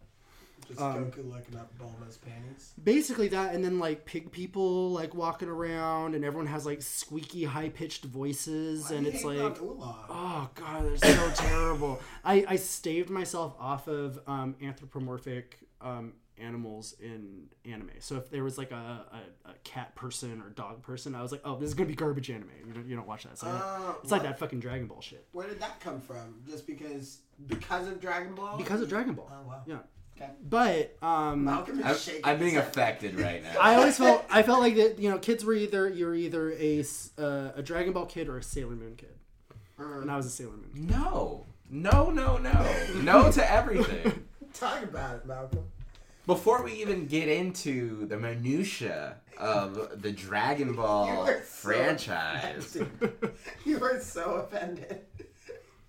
Just 0.67 0.79
Um, 0.79 1.05
Goku 1.11 1.29
looking 1.29 1.57
up 1.57 1.71
Bulma's 1.79 2.17
panties. 2.17 2.73
Basically 2.81 3.27
that 3.29 3.55
and 3.55 3.63
then 3.65 3.79
like 3.79 4.05
pig 4.05 4.31
people 4.31 4.91
like 4.91 5.13
walking 5.15 5.49
around 5.49 6.13
and 6.15 6.23
everyone 6.23 6.45
has 6.47 6.65
like 6.65 6.81
squeaky 6.81 7.43
high 7.45 7.69
pitched 7.69 8.05
voices 8.05 8.89
Why 8.89 8.97
and 8.97 9.07
it's 9.07 9.23
like? 9.23 9.57
Oh 9.59 10.49
god, 10.53 10.85
they're 10.85 10.97
so 10.97 11.31
terrible. 11.35 11.99
I, 12.23 12.45
I 12.47 12.55
staved 12.57 13.09
myself 13.09 13.55
off 13.59 13.87
of 13.87 14.19
um, 14.27 14.55
anthropomorphic 14.61 15.57
um, 15.81 16.13
animals 16.37 16.95
in 16.99 17.47
anime. 17.65 17.89
So 17.99 18.15
if 18.17 18.29
there 18.29 18.43
was 18.43 18.57
like 18.57 18.71
a, 18.71 18.75
a, 19.45 19.49
a 19.49 19.53
cat 19.63 19.93
person 19.95 20.41
or 20.41 20.49
dog 20.49 20.81
person, 20.81 21.13
I 21.15 21.21
was 21.21 21.31
like, 21.31 21.41
oh, 21.45 21.57
this 21.57 21.67
is 21.69 21.73
gonna 21.75 21.89
be 21.89 21.95
garbage 21.95 22.29
anime. 22.29 22.49
You 22.67 22.73
don't, 22.73 22.87
you 22.87 22.95
don't 22.95 23.07
watch 23.07 23.23
that. 23.23 23.33
It's 23.33 23.43
like, 23.43 23.53
that. 23.53 23.63
Uh, 23.63 23.93
it's 24.03 24.11
like 24.11 24.23
that 24.23 24.39
fucking 24.39 24.59
Dragon 24.59 24.87
Ball 24.87 25.01
shit. 25.01 25.25
Where 25.31 25.47
did 25.47 25.59
that 25.59 25.79
come 25.79 26.01
from? 26.01 26.41
Just 26.49 26.65
because 26.67 27.19
because 27.47 27.87
of 27.87 27.99
Dragon 28.01 28.33
Ball? 28.35 28.57
Because 28.57 28.81
of 28.81 28.89
Dragon 28.89 29.13
Ball. 29.13 29.29
Oh 29.31 29.47
wow. 29.47 29.61
Yeah. 29.65 29.77
Okay. 30.17 30.29
But 30.49 30.97
um, 31.01 31.45
Malcolm 31.45 31.79
is 31.79 31.85
I'm, 31.85 31.95
shaking. 31.95 32.21
I'm 32.25 32.37
being 32.39 32.57
affected 32.57 33.19
right 33.19 33.41
now. 33.41 33.55
I 33.61 33.75
always 33.75 33.97
felt 33.97 34.25
I 34.29 34.43
felt 34.43 34.59
like 34.59 34.75
that. 34.75 34.99
You 34.99 35.09
know, 35.09 35.17
kids 35.17 35.43
were 35.45 35.53
either 35.53 35.89
you're 35.89 36.13
either 36.15 36.51
a 36.51 36.79
s- 36.81 37.11
uh, 37.17 37.51
a 37.55 37.63
Dragon 37.63 37.93
Ball 37.93 38.05
kid 38.05 38.27
or 38.29 38.37
a 38.37 38.43
Sailor 38.43 38.75
Moon 38.75 38.95
kid, 38.95 39.15
Mm. 39.79 40.03
and 40.03 40.11
I 40.11 40.17
was 40.17 40.25
a 40.25 40.29
Sailor 40.29 40.51
Moon. 40.51 40.69
No, 40.87 41.45
no, 41.69 42.09
no, 42.11 42.37
no, 42.37 42.71
no 43.01 43.31
to 43.31 43.51
everything. 43.51 44.25
Talk 44.53 44.83
about 44.83 45.15
it, 45.15 45.25
Malcolm. 45.25 45.63
Before 46.25 46.63
we 46.63 46.73
even 46.73 47.07
get 47.07 47.27
into 47.27 48.05
the 48.07 48.17
minutia 48.17 49.17
of 49.37 50.01
the 50.01 50.11
Dragon 50.11 50.73
Ball 50.75 51.27
are 51.27 51.39
so 51.39 51.41
franchise, 51.43 52.75
offended. 52.75 53.31
you 53.65 53.83
are 53.83 53.99
so 53.99 54.35
offended. 54.35 55.01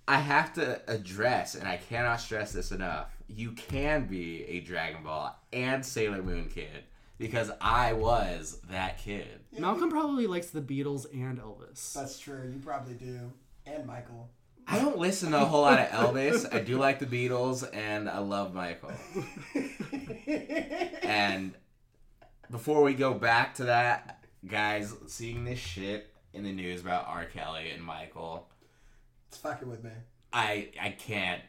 I 0.08 0.16
have 0.18 0.52
to 0.54 0.80
address, 0.90 1.54
and 1.54 1.68
I 1.68 1.76
cannot 1.76 2.20
stress 2.20 2.52
this 2.52 2.72
enough. 2.72 3.08
You 3.28 3.52
can 3.52 4.06
be 4.06 4.44
a 4.44 4.60
Dragon 4.60 5.02
Ball 5.02 5.36
and 5.52 5.84
Sailor 5.84 6.22
Moon 6.22 6.48
kid 6.52 6.84
because 7.18 7.50
I 7.60 7.92
was 7.92 8.58
that 8.70 8.98
kid. 8.98 9.40
Malcolm 9.56 9.90
probably 9.90 10.26
likes 10.26 10.48
the 10.48 10.60
Beatles 10.60 11.06
and 11.12 11.38
Elvis. 11.38 11.92
That's 11.92 12.18
true. 12.18 12.50
You 12.52 12.58
probably 12.58 12.94
do. 12.94 13.30
And 13.66 13.86
Michael. 13.86 14.28
I 14.72 14.78
don't 14.78 14.96
listen 14.96 15.32
to 15.32 15.42
a 15.42 15.44
whole 15.44 15.60
lot 15.60 15.78
of 15.78 15.88
Elvis. 15.88 16.50
I 16.50 16.60
do 16.60 16.78
like 16.78 16.98
the 16.98 17.04
Beatles, 17.04 17.68
and 17.74 18.08
I 18.08 18.20
love 18.20 18.54
Michael. 18.54 18.92
And 21.02 21.52
before 22.50 22.82
we 22.82 22.94
go 22.94 23.12
back 23.12 23.56
to 23.56 23.64
that, 23.64 24.24
guys, 24.46 24.94
seeing 25.08 25.44
this 25.44 25.58
shit 25.58 26.10
in 26.32 26.44
the 26.44 26.52
news 26.52 26.80
about 26.80 27.06
R. 27.06 27.26
Kelly 27.26 27.70
and 27.70 27.84
Michael, 27.84 28.48
it's 29.28 29.36
fucking 29.36 29.68
with 29.68 29.84
me. 29.84 29.90
I 30.32 30.70
I 30.80 30.88
can't 30.88 31.42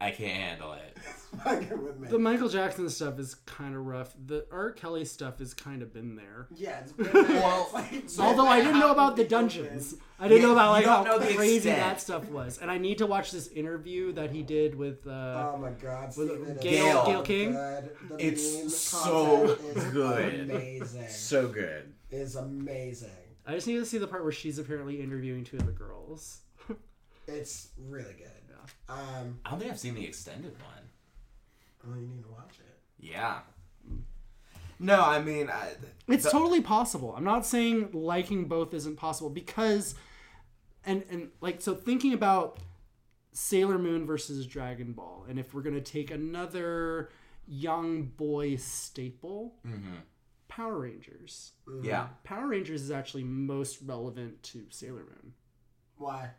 I 0.00 0.10
can't 0.10 0.32
handle 0.32 0.72
it. 0.74 0.96
It's 1.32 1.42
fucking 1.44 1.82
with 1.82 1.98
me. 1.98 2.08
The 2.08 2.18
Michael 2.18 2.48
Jackson 2.48 2.88
stuff 2.90 3.18
is 3.20 3.34
kind 3.46 3.74
of 3.76 3.86
rough. 3.86 4.12
The 4.26 4.46
R. 4.50 4.72
Kelly 4.72 5.04
stuff 5.04 5.38
has 5.38 5.54
kind 5.54 5.80
of 5.80 5.92
been 5.94 6.16
there. 6.16 6.48
yeah, 6.54 6.80
it's 6.80 6.92
been. 6.92 7.08
Well, 7.12 7.62
It's 7.66 7.72
like- 7.74 7.92
it's 7.92 8.18
Although 8.18 8.48
I 8.48 8.60
didn't 8.60 8.80
know 8.80 8.90
about 8.90 9.16
the 9.16 9.24
dungeons. 9.24 9.92
been- 9.94 10.02
I 10.18 10.28
didn't 10.28 10.40
You- 10.42 10.46
know 10.48 10.52
about 10.54 10.70
like 10.72 10.84
how 10.86 11.04
know 11.04 11.18
crazy 11.18 11.56
extent. 11.70 11.78
that 11.78 12.00
stuff 12.00 12.28
was. 12.28 12.58
And 12.58 12.68
I 12.70 12.78
need 12.78 12.98
to 12.98 13.06
watch 13.06 13.30
this 13.30 13.46
interview 13.48 14.12
that 14.14 14.30
he 14.32 14.42
did 14.42 14.74
with 14.74 15.06
uh 15.06 15.52
Oh 15.54 15.58
my 15.58 15.70
god, 15.70 16.14
With 16.16 16.28
Steven, 16.30 16.58
Gayle- 16.60 17.06
Gayle 17.06 17.22
King? 17.22 17.52
good. 17.52 17.90
It's 18.18 18.76
so 18.76 19.56
good. 19.92 20.40
Amazing. 20.50 21.08
So 21.08 21.46
good. 21.48 21.94
is 22.10 22.34
amazing. 22.36 23.08
I 23.46 23.54
just 23.54 23.66
need 23.68 23.76
to 23.78 23.86
see 23.86 23.98
the 23.98 24.06
part 24.08 24.24
where 24.24 24.32
she's 24.32 24.58
apparently 24.58 25.00
interviewing 25.00 25.44
two 25.44 25.56
of 25.56 25.66
the 25.66 25.72
girls. 25.72 26.40
It's 27.26 27.68
really 27.88 28.14
good. 28.14 28.30
Um, 28.88 29.38
I 29.44 29.50
don't 29.50 29.58
think 29.60 29.70
I've 29.70 29.78
seen 29.78 29.94
the 29.94 30.04
extended 30.06 30.52
one. 30.62 31.88
well, 31.90 31.96
you 32.00 32.06
need 32.08 32.22
to 32.24 32.28
watch 32.30 32.58
it. 32.58 32.78
Yeah. 32.98 33.40
No, 34.78 35.02
I 35.02 35.20
mean, 35.20 35.50
I, 35.50 35.72
It's 36.08 36.24
the- 36.24 36.30
totally 36.30 36.60
possible. 36.62 37.14
I'm 37.16 37.24
not 37.24 37.44
saying 37.46 37.90
liking 37.92 38.46
both 38.46 38.72
isn't 38.74 38.96
possible 38.96 39.30
because 39.30 39.94
and 40.84 41.04
and 41.10 41.28
like 41.42 41.60
so 41.60 41.74
thinking 41.74 42.14
about 42.14 42.58
Sailor 43.32 43.78
Moon 43.78 44.06
versus 44.06 44.46
Dragon 44.46 44.92
Ball 44.92 45.26
and 45.28 45.38
if 45.38 45.52
we're 45.54 45.60
going 45.62 45.74
to 45.74 45.80
take 45.82 46.10
another 46.10 47.10
young 47.46 48.04
boy 48.04 48.56
staple, 48.56 49.54
Mhm. 49.66 49.98
Power 50.48 50.78
Rangers. 50.80 51.52
yeah. 51.82 52.08
Power 52.24 52.48
Rangers 52.48 52.82
is 52.82 52.90
actually 52.90 53.24
most 53.24 53.80
relevant 53.82 54.42
to 54.44 54.66
Sailor 54.70 55.04
Moon 55.04 55.34
Why? 55.96 56.30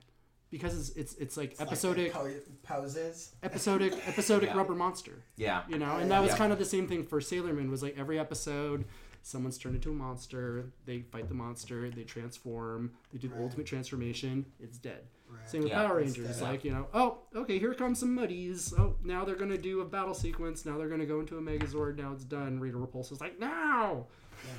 Because 0.52 0.78
it's 0.78 0.89
it's, 0.97 1.14
it's 1.16 1.38
like 1.38 1.52
It's 1.54 1.62
episodic 1.62 2.12
the 2.14 2.20
po- 2.20 2.32
poses. 2.64 3.32
episodic 3.41 3.93
episodic 4.08 4.49
Yeah. 4.49 4.58
rubber 4.58 4.76
monster. 4.76 5.24
Yeah. 5.38 5.64
you 5.70 5.78
know 5.80 5.95
and 5.97 6.12
that 6.12 6.22
was 6.22 6.32
Yeah. 6.32 6.38
kind 6.38 6.52
of 6.54 6.60
the 6.60 6.66
same 6.66 6.88
thing 6.88 7.04
for 7.06 7.20
sailor 7.22 7.54
moon 7.54 7.72
was 7.72 7.82
like 7.82 7.97
every 7.97 8.20
episode 8.20 8.86
someone's 9.24 9.58
turned 9.58 9.76
into 9.76 9.91
a 9.91 9.93
monster 9.93 10.66
they 10.86 11.02
fight 11.04 11.28
the 11.30 11.34
monster 11.36 11.89
they 11.91 12.04
transform 12.04 12.91
they 13.14 13.20
do 13.20 13.28
the 13.28 13.36
Right. 13.36 13.43
ultimate 13.43 13.66
transformation 13.68 14.45
it's 14.60 14.78
dead 14.80 15.04
Right. 15.30 15.47
same 15.49 15.62
with 15.62 15.70
Yeah, 15.72 15.86
power 15.86 15.97
rangers 15.97 16.39
dead. 16.39 16.41
like 16.41 16.66
you 16.66 16.72
know 16.72 16.88
oh 16.93 17.20
okay 17.36 17.58
here 17.60 17.74
comes 17.76 17.99
some 17.99 18.18
Putties 18.18 18.74
oh 18.80 18.95
now 19.04 19.24
they're 19.24 19.36
gonna 19.36 19.58
do 19.60 19.82
a 19.82 19.86
battle 19.86 20.14
sequence 20.16 20.66
now 20.66 20.78
they're 20.78 20.89
gonna 20.89 21.06
go 21.06 21.20
into 21.22 21.38
a 21.38 21.41
megazord 21.41 21.97
now 21.97 22.12
it's 22.14 22.24
done 22.26 22.60
rita 22.60 22.78
repulsa's 22.78 23.22
like 23.22 23.39
no 23.39 24.08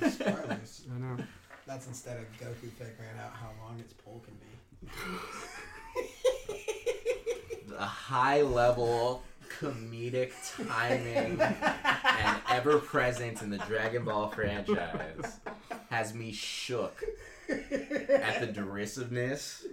Yeah, 0.01 0.07
i 0.95 0.97
know 0.97 1.17
That's 1.67 1.87
instead 1.87 2.17
of 2.17 2.25
Goku 2.39 2.69
figuring 2.71 3.17
out 3.23 3.33
how 3.33 3.51
long 3.63 3.79
its 3.79 3.93
pole 3.93 4.23
can 4.25 4.33
be. 4.35 4.89
The 7.73 7.81
high 7.83 8.43
level 8.43 9.23
comedic 9.59 10.31
timing 10.67 11.41
and 11.41 12.37
ever 12.49 12.77
present 12.77 13.41
in 13.41 13.49
the 13.49 13.57
Dragon 13.57 14.05
Ball 14.05 14.29
franchise 14.29 15.39
has 15.89 16.13
me 16.13 16.31
shook 16.31 17.03
at 17.49 18.39
the 18.39 18.49
derisiveness 18.53 19.65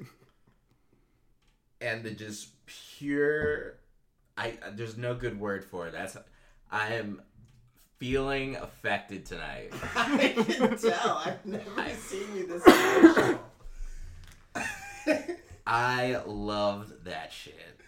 and 1.80 2.02
the 2.02 2.10
just 2.10 2.48
pure 2.66 3.74
I 4.36 4.54
there's 4.72 4.96
no 4.96 5.14
good 5.14 5.38
word 5.38 5.64
for 5.64 5.86
it. 5.88 5.92
That's 5.92 6.16
I 6.70 6.94
am 6.94 7.20
feeling 7.98 8.56
affected 8.56 9.26
tonight. 9.26 9.72
I 9.94 10.34
can 10.34 10.78
tell. 10.78 11.22
I've 11.24 11.44
never 11.44 11.90
seen 11.96 12.26
you 12.34 12.46
this 12.46 12.66
emotional. 12.66 13.40
I 15.66 16.20
loved 16.26 17.04
that 17.04 17.32
shit. 17.32 17.79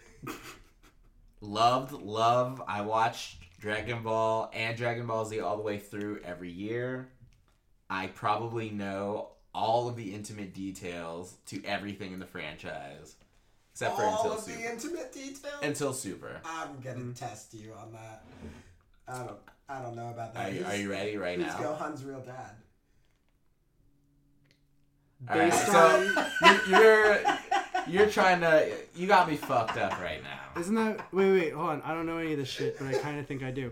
Loved, 1.41 1.91
love. 1.93 2.61
I 2.67 2.81
watched 2.81 3.37
Dragon 3.59 4.03
Ball 4.03 4.49
and 4.53 4.75
Dragon 4.77 5.05
Ball 5.07 5.25
Z 5.25 5.39
all 5.39 5.57
the 5.57 5.63
way 5.63 5.77
through 5.77 6.19
every 6.23 6.51
year. 6.51 7.09
I 7.89 8.07
probably 8.07 8.69
know 8.69 9.29
all 9.53 9.87
of 9.87 9.95
the 9.95 10.13
intimate 10.15 10.53
details 10.53 11.35
to 11.47 11.63
everything 11.63 12.11
in 12.13 12.19
the 12.19 12.25
franchise, 12.25 13.15
except 13.71 13.95
for 13.95 14.03
All 14.03 14.17
until 14.23 14.33
of 14.37 14.43
Super. 14.43 14.57
the 14.57 14.71
intimate 14.71 15.13
details. 15.13 15.53
Until 15.61 15.93
Super. 15.93 16.41
I'm 16.43 16.79
gonna 16.79 17.13
test 17.13 17.53
you 17.53 17.73
on 17.73 17.91
that. 17.93 18.25
I 19.07 19.17
don't. 19.19 19.37
I 19.69 19.81
don't 19.81 19.95
know 19.95 20.09
about 20.09 20.33
that. 20.33 20.49
Are 20.49 20.53
you, 20.53 20.65
are 20.65 20.75
you 20.75 20.91
ready 20.91 21.15
right 21.17 21.37
Who's 21.39 21.47
now? 21.47 21.57
Gohan's 21.59 22.03
real 22.03 22.19
dad? 22.19 22.51
All 25.29 25.37
right, 25.37 25.51
Based 25.51 25.67
so 25.67 25.79
on 25.79 26.59
you- 26.67 26.77
you're 26.77 27.19
you're 27.87 28.09
trying 28.09 28.41
to 28.41 28.71
you 28.95 29.07
got 29.07 29.29
me 29.29 29.35
fucked 29.35 29.77
up 29.77 29.99
right 29.99 30.21
now. 30.23 30.59
Isn't 30.59 30.75
that 30.75 31.13
wait 31.13 31.31
wait 31.31 31.53
hold 31.53 31.69
on? 31.69 31.81
I 31.83 31.93
don't 31.93 32.05
know 32.05 32.17
any 32.17 32.33
of 32.33 32.39
this 32.39 32.49
shit, 32.49 32.77
but 32.77 32.87
I 32.87 32.97
kind 32.97 33.19
of 33.19 33.27
think 33.27 33.43
I 33.43 33.51
do. 33.51 33.71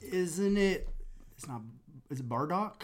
Isn't 0.00 0.56
it? 0.56 0.88
It's 1.36 1.46
not. 1.46 1.62
Is 2.10 2.20
it 2.20 2.28
Bardock? 2.28 2.82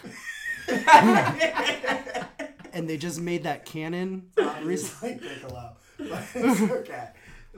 and 2.72 2.88
they 2.88 2.96
just 2.96 3.20
made 3.20 3.44
that 3.44 3.64
canon 3.64 4.30
uh, 4.38 4.54
recently. 4.62 5.14
Obviously 5.14 5.28
Piccolo, 5.28 5.76
but 5.98 6.24
it's 6.34 6.72
okay. 6.72 7.08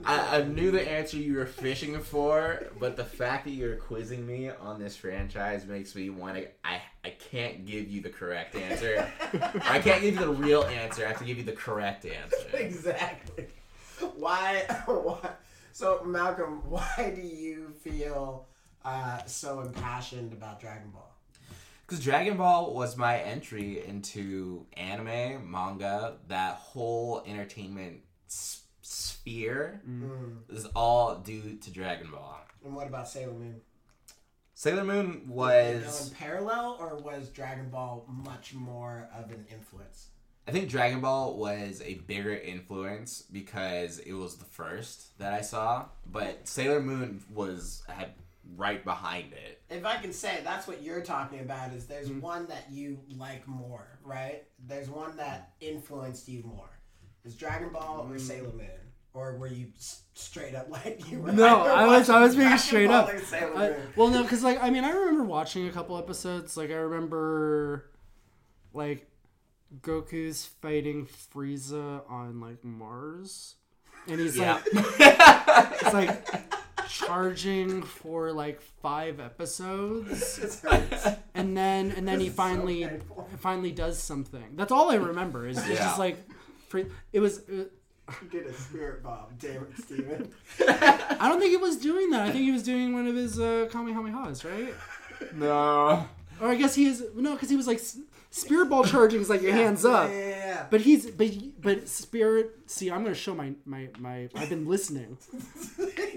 I, 0.05 0.37
I 0.39 0.43
knew 0.43 0.71
the 0.71 0.89
answer 0.89 1.17
you 1.17 1.35
were 1.35 1.45
fishing 1.45 1.99
for, 1.99 2.63
but 2.79 2.95
the 2.95 3.03
fact 3.03 3.45
that 3.45 3.51
you're 3.51 3.75
quizzing 3.75 4.25
me 4.25 4.49
on 4.49 4.79
this 4.79 4.95
franchise 4.95 5.65
makes 5.65 5.95
me 5.95 6.09
want 6.09 6.37
to. 6.37 6.47
I, 6.63 6.81
I 7.03 7.09
can't 7.11 7.65
give 7.65 7.87
you 7.89 8.01
the 8.01 8.09
correct 8.09 8.55
answer. 8.55 9.07
I 9.67 9.79
can't 9.79 10.01
give 10.01 10.15
you 10.15 10.19
the 10.19 10.29
real 10.29 10.63
answer. 10.63 11.05
I 11.05 11.09
have 11.09 11.19
to 11.19 11.25
give 11.25 11.37
you 11.37 11.43
the 11.43 11.51
correct 11.51 12.05
answer. 12.05 12.47
exactly. 12.53 13.47
Why? 14.15 14.63
Why? 14.85 15.31
So 15.73 16.01
Malcolm, 16.03 16.61
why 16.69 17.13
do 17.15 17.21
you 17.21 17.69
feel 17.81 18.47
uh, 18.83 19.23
so 19.25 19.61
impassioned 19.61 20.33
about 20.33 20.59
Dragon 20.59 20.89
Ball? 20.89 21.09
Because 21.85 22.03
Dragon 22.03 22.37
Ball 22.37 22.73
was 22.73 22.97
my 22.97 23.19
entry 23.19 23.85
into 23.85 24.65
anime, 24.73 25.49
manga, 25.51 26.17
that 26.27 26.55
whole 26.55 27.21
entertainment 27.25 28.01
s- 28.27 28.60
sphere 29.01 29.81
Mm. 29.87 30.49
is 30.49 30.65
all 30.67 31.17
due 31.19 31.57
to 31.57 31.71
Dragon 31.71 32.11
Ball. 32.11 32.39
And 32.63 32.75
what 32.75 32.87
about 32.87 33.07
Sailor 33.07 33.33
Moon? 33.33 33.61
Sailor 34.53 34.83
Moon 34.83 35.11
Did 35.11 35.21
they 35.23 35.25
go 35.27 35.33
was. 35.33 36.09
in 36.09 36.15
parallel, 36.15 36.77
or 36.79 36.95
was 36.97 37.29
Dragon 37.29 37.69
Ball 37.69 38.05
much 38.07 38.53
more 38.53 39.09
of 39.15 39.31
an 39.31 39.45
influence? 39.51 40.07
I 40.47 40.51
think 40.51 40.69
Dragon 40.69 41.01
Ball 41.01 41.35
was 41.37 41.81
a 41.83 41.95
bigger 41.95 42.35
influence 42.35 43.21
because 43.23 43.99
it 43.99 44.13
was 44.13 44.37
the 44.37 44.45
first 44.45 45.17
that 45.19 45.33
I 45.33 45.41
saw, 45.41 45.85
but 46.05 46.47
Sailor 46.47 46.81
Moon 46.81 47.23
was 47.33 47.83
had 47.87 48.13
right 48.57 48.83
behind 48.83 49.33
it. 49.33 49.61
If 49.69 49.85
I 49.85 49.97
can 49.97 50.11
say, 50.11 50.41
that's 50.43 50.67
what 50.67 50.81
you're 50.83 51.01
talking 51.01 51.39
about. 51.39 51.71
Is 51.73 51.85
there's 51.87 52.09
Mm-hmm. 52.09 52.21
one 52.21 52.47
that 52.47 52.69
you 52.71 52.99
like 53.15 53.47
more, 53.47 53.87
right? 54.03 54.43
There's 54.67 54.89
one 54.89 55.15
that 55.17 55.53
influenced 55.61 56.27
you 56.27 56.43
more. 56.43 56.69
Is 57.23 57.35
Dragon 57.35 57.69
Ball 57.69 58.03
Mm. 58.05 58.15
or 58.15 58.19
Sailor 58.19 58.51
Moon, 58.51 58.67
or 59.13 59.35
were 59.37 59.47
you 59.47 59.67
straight 60.13 60.55
up 60.55 60.69
like 60.77 61.09
you 61.11 61.19
were? 61.19 61.31
No, 61.31 61.61
I 61.63 61.85
was- 61.87 62.09
I 62.09 62.21
was 62.21 62.35
being 62.35 62.57
straight 62.57 62.89
up. 62.91 63.09
I, 63.09 63.75
well, 63.95 64.07
no, 64.09 64.23
because 64.23 64.43
like 64.43 64.61
I 64.61 64.69
mean, 64.69 64.83
I 64.83 64.91
remember 64.91 65.23
watching 65.23 65.67
a 65.67 65.71
couple 65.71 65.97
episodes. 65.97 66.55
Like 66.57 66.69
I 66.69 66.75
remember, 66.75 67.89
like 68.73 69.07
Goku's 69.81 70.45
fighting 70.45 71.07
Frieza 71.07 72.01
on 72.09 72.39
like 72.41 72.63
Mars, 72.63 73.55
and 74.07 74.19
he's 74.19 74.37
Yeah. 74.37 74.59
like, 74.73 75.75
he's 75.83 75.93
like 75.93 76.27
charging 76.89 77.81
for 77.83 78.31
like 78.31 78.61
five 78.81 79.19
episodes, 79.19 80.61
and 81.33 81.55
then 81.55 81.91
and 81.91 82.07
then 82.07 82.19
he 82.19 82.25
This 82.27 82.31
is 82.33 82.37
so 82.37 82.43
finally 82.43 82.85
painful. 82.85 83.29
finally 83.39 83.71
does 83.71 83.97
something. 84.01 84.55
That's 84.55 84.71
all 84.71 84.91
I 84.91 84.95
remember. 84.95 85.47
Is 85.47 85.57
it's 85.57 85.67
Yeah. 85.69 85.75
just 85.75 85.99
like, 85.99 86.17
Fri- 86.69 86.87
it 87.13 87.19
was. 87.19 87.39
Uh, 87.49 87.65
You 88.21 88.29
did 88.29 88.45
a 88.47 88.53
spirit 88.53 89.03
bomb, 89.03 89.27
damn 89.39 89.63
it, 89.63 89.77
Steven. 89.83 90.31
I 90.67 91.27
don't 91.29 91.39
think 91.39 91.51
he 91.51 91.57
was 91.57 91.77
doing 91.77 92.09
that. 92.11 92.21
I 92.21 92.31
think 92.31 92.43
he 92.43 92.51
was 92.51 92.63
doing 92.63 92.93
one 92.93 93.07
of 93.07 93.15
his 93.15 93.39
uh, 93.39 93.67
Kamehamehas, 93.71 94.43
right? 94.43 94.73
No. 95.33 96.05
Or 96.41 96.47
I 96.49 96.55
guess 96.55 96.73
he 96.75 96.85
is 96.85 97.03
no, 97.15 97.33
because 97.33 97.49
he 97.49 97.55
was 97.55 97.67
like 97.67 97.77
s- 97.77 97.99
spirit 98.31 98.69
ball 98.69 98.83
charging 98.83 99.21
is 99.21 99.29
like 99.29 99.41
your 99.43 99.53
hands 99.53 99.85
up. 99.85 100.09
Yeah, 100.09 100.17
yeah, 100.17 100.27
yeah. 100.29 100.65
But 100.71 100.81
he's 100.81 101.09
but 101.11 101.31
but 101.61 101.87
spirit. 101.87 102.51
See, 102.65 102.89
I'm 102.89 103.03
gonna 103.03 103.13
show 103.13 103.35
my 103.35 103.53
my 103.65 103.89
my. 103.99 104.29
I've 104.35 104.49
been 104.49 104.65
listening. 104.67 105.17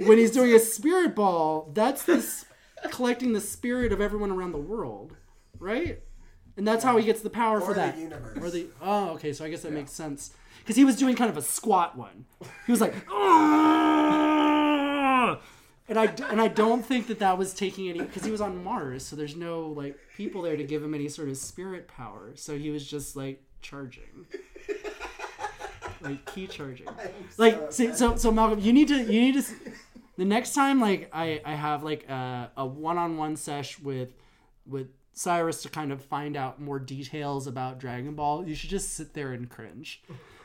When 0.06 0.16
he's 0.18 0.30
doing 0.30 0.52
a 0.54 0.58
spirit 0.58 1.14
ball, 1.14 1.70
that's 1.74 2.04
this 2.04 2.46
collecting 2.90 3.32
the 3.34 3.40
spirit 3.40 3.92
of 3.92 4.00
everyone 4.00 4.30
around 4.30 4.52
the 4.52 4.58
world, 4.58 5.14
right? 5.58 6.00
And 6.56 6.66
that's 6.66 6.84
how 6.84 6.96
he 6.96 7.04
gets 7.04 7.20
the 7.20 7.30
power 7.30 7.58
or 7.58 7.60
for 7.60 7.74
the 7.74 7.80
that. 7.80 7.98
universe. 7.98 8.38
Or 8.40 8.50
the 8.50 8.68
oh, 8.80 9.10
okay, 9.10 9.32
so 9.32 9.44
I 9.44 9.50
guess 9.50 9.62
that 9.62 9.72
makes 9.72 9.92
sense 9.92 10.32
because 10.64 10.76
he 10.76 10.84
was 10.84 10.96
doing 10.96 11.14
kind 11.14 11.28
of 11.30 11.36
a 11.36 11.42
squat 11.42 11.94
one. 11.96 12.24
He 12.64 12.72
was 12.72 12.80
like, 12.80 12.94
and 15.86 15.98
I 15.98 16.06
and 16.30 16.40
I 16.40 16.48
don't 16.48 16.84
think 16.84 17.08
that 17.08 17.18
that 17.18 17.36
was 17.36 17.52
taking 17.52 17.90
any 17.90 18.00
because 18.00 18.24
he 18.24 18.30
was 18.30 18.40
on 18.40 18.64
Mars, 18.64 19.04
so 19.04 19.14
there's 19.14 19.36
no 19.36 19.66
like 19.68 19.98
people 20.16 20.40
there 20.40 20.56
to 20.56 20.64
give 20.64 20.82
him 20.82 20.94
any 20.94 21.08
sort 21.08 21.28
of 21.28 21.36
spirit 21.36 21.86
power. 21.86 22.32
So 22.34 22.56
he 22.56 22.70
was 22.70 22.88
just 22.88 23.14
like 23.14 23.42
charging, 23.60 24.26
like 26.00 26.24
ki 26.32 26.46
charging. 26.46 26.88
Like 27.36 27.54
so 27.54 27.70
see, 27.70 27.92
so 27.92 28.16
so 28.16 28.30
Malcolm, 28.30 28.60
you 28.60 28.72
need 28.72 28.88
to 28.88 28.96
you 28.96 29.20
need 29.20 29.34
to. 29.34 29.42
The 30.16 30.24
next 30.24 30.54
time, 30.54 30.80
like 30.80 31.10
I 31.12 31.42
I 31.44 31.54
have 31.54 31.82
like 31.82 32.08
a, 32.08 32.50
a 32.56 32.64
one-on-one 32.64 33.36
sesh 33.36 33.78
with 33.78 34.10
with 34.66 34.88
Cyrus 35.12 35.62
to 35.62 35.68
kind 35.68 35.92
of 35.92 36.02
find 36.02 36.36
out 36.36 36.60
more 36.60 36.78
details 36.78 37.46
about 37.46 37.78
Dragon 37.78 38.14
Ball, 38.14 38.46
you 38.46 38.54
should 38.54 38.70
just 38.70 38.94
sit 38.94 39.14
there 39.14 39.32
and 39.32 39.48
cringe. 39.48 40.02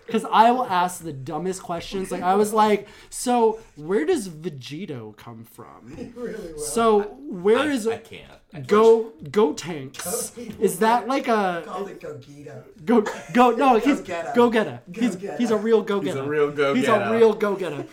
Because 0.09 0.25
I 0.31 0.51
will 0.51 0.65
ask 0.65 1.03
the 1.03 1.13
dumbest 1.13 1.61
questions. 1.61 2.11
Like 2.11 2.23
I 2.23 2.35
was 2.35 2.51
like, 2.53 2.87
so 3.09 3.59
where 3.75 4.05
does 4.05 4.27
Vegito 4.29 5.15
come 5.17 5.43
from? 5.43 6.11
really 6.15 6.53
well. 6.53 6.57
So 6.59 7.01
where 7.29 7.59
I, 7.59 7.65
is 7.67 7.87
I 7.87 7.97
can't. 7.97 8.31
I 8.53 8.61
Go 8.61 9.11
Go 9.29 9.53
Tanks? 9.53 10.35
Is 10.59 10.79
that 10.79 11.07
like 11.07 11.27
a 11.27 11.61
called 11.65 11.89
it 11.89 11.99
Gogeta. 12.01 12.63
go 12.85 13.05
go? 13.33 13.51
No, 13.51 13.77
he's 13.77 13.99
Go-getter. 13.99 14.31
go 14.35 14.49
getter. 14.49 14.79
He's 14.93 15.15
he's 15.37 15.51
a 15.51 15.57
real 15.57 15.83
go 15.83 15.99
getter. 15.99 16.17
He's 16.17 16.25
a 16.25 16.29
real 16.29 16.51
go 16.51 16.73
getter. 16.73 16.75
He's 16.75 16.87
a 16.89 17.11
real 17.15 17.33
go 17.33 17.55
getter. 17.55 17.85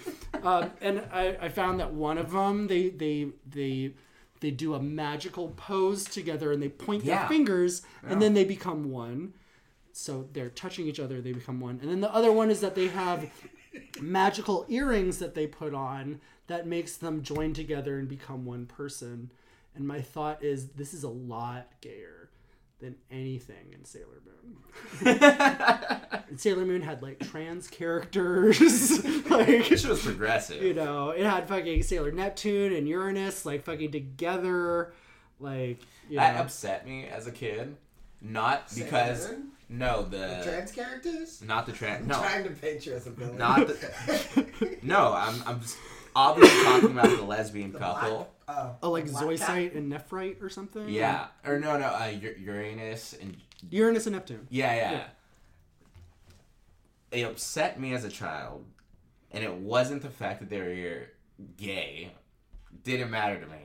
um, 0.42 0.70
and 0.80 1.02
I, 1.12 1.36
I 1.40 1.48
found 1.50 1.80
that 1.80 1.92
one 1.92 2.16
of 2.18 2.32
them 2.32 2.68
they 2.68 2.88
they 2.88 3.28
they 3.48 3.92
they 4.40 4.50
do 4.50 4.74
a 4.74 4.80
magical 4.80 5.48
pose 5.56 6.04
together 6.04 6.52
and 6.52 6.62
they 6.62 6.68
point 6.68 7.04
their 7.04 7.14
Yeah. 7.16 7.28
fingers 7.28 7.82
and 8.06 8.20
then 8.22 8.32
they 8.34 8.44
become 8.44 8.90
one. 8.90 9.34
So 9.98 10.28
they're 10.34 10.50
touching 10.50 10.86
each 10.86 11.00
other, 11.00 11.22
they 11.22 11.32
become 11.32 11.58
one. 11.58 11.78
And 11.80 11.90
then 11.90 12.00
the 12.02 12.12
other 12.14 12.30
one 12.30 12.50
is 12.50 12.60
that 12.60 12.74
they 12.74 12.88
have 12.88 13.30
magical 14.00 14.66
earrings 14.68 15.18
that 15.20 15.34
they 15.34 15.46
put 15.46 15.72
on 15.72 16.20
that 16.48 16.66
makes 16.66 16.96
them 16.96 17.22
join 17.22 17.54
together 17.54 17.98
and 17.98 18.06
become 18.06 18.44
one 18.44 18.66
person. 18.66 19.30
And 19.74 19.86
my 19.88 20.00
thought 20.02 20.42
is 20.44 20.68
this 20.70 20.92
is 20.92 21.02
a 21.02 21.08
lot 21.08 21.68
gayer 21.80 22.28
than 22.78 22.96
anything 23.10 23.72
in 23.72 23.84
Sailor 23.84 24.20
Moon. 24.24 25.18
And 26.28 26.40
Sailor 26.40 26.66
Moon 26.66 26.82
had 26.82 27.02
like 27.02 27.20
trans 27.20 27.68
characters. 27.68 28.60
like 29.30 29.68
This 29.68 29.86
was 29.86 30.02
progressive. 30.02 30.60
you 30.62 30.74
know, 30.74 31.10
it 31.10 31.24
had 31.24 31.48
fucking 31.48 31.82
Sailor 31.84 32.10
Neptune 32.12 32.72
and 32.74 32.86
Uranus 32.88 33.46
like 33.46 33.64
fucking 33.64 33.92
together. 33.92 34.92
Like 35.40 35.80
you 36.10 36.16
That 36.18 36.34
know. 36.34 36.42
upset 36.42 36.84
me 36.86 37.06
as 37.06 37.26
a 37.26 37.32
kid. 37.32 37.76
Not 38.20 38.68
because 38.74 39.22
Sailor 39.24 39.38
Moon? 39.38 39.48
No 39.68 40.02
the 40.04 40.40
Trans 40.44 40.72
characters? 40.72 41.42
not 41.42 41.66
the 41.66 41.72
trans 41.72 42.02
I'm 42.02 42.08
no 42.08 42.18
trying 42.18 42.44
to 42.44 42.50
picture 42.50 42.94
as 42.94 43.06
a 43.06 43.10
villain. 43.10 43.36
not 43.38 43.66
the 43.66 44.78
no 44.82 45.12
I'm 45.12 45.42
I'm 45.46 45.60
just 45.60 45.76
obviously 46.14 46.62
talking 46.64 46.90
about 46.92 47.16
the 47.16 47.22
lesbian 47.24 47.72
The 47.72 47.78
couple. 47.78 48.30
Black, 48.46 48.58
oh, 48.58 48.76
Oh, 48.82 48.90
like 48.92 49.06
the 49.06 49.12
Zoisite 49.12 49.74
and 49.76 49.92
Nephrite 49.92 50.40
or 50.42 50.48
something? 50.48 50.88
Yeah 50.88 51.26
or 51.44 51.58
no 51.58 51.76
no 51.78 51.86
uh, 51.86 52.12
Uranus 52.38 53.14
and 53.20 53.36
Uranus 53.70 54.06
and 54.06 54.14
Neptune. 54.14 54.46
yeah, 54.50 54.74
yeah 54.74 54.90
Yeah. 54.92 55.04
It 57.12 57.22
upset 57.22 57.80
me 57.80 57.94
as 57.94 58.04
a 58.04 58.08
child, 58.10 58.64
and 59.30 59.42
it 59.44 59.54
wasn't 59.54 60.02
the 60.02 60.10
fact 60.10 60.40
that 60.40 60.50
they 60.50 60.60
were 60.60 61.06
gay. 61.56 62.12
didn't 62.82 63.10
matter 63.10 63.40
to 63.40 63.46
me. 63.46 63.58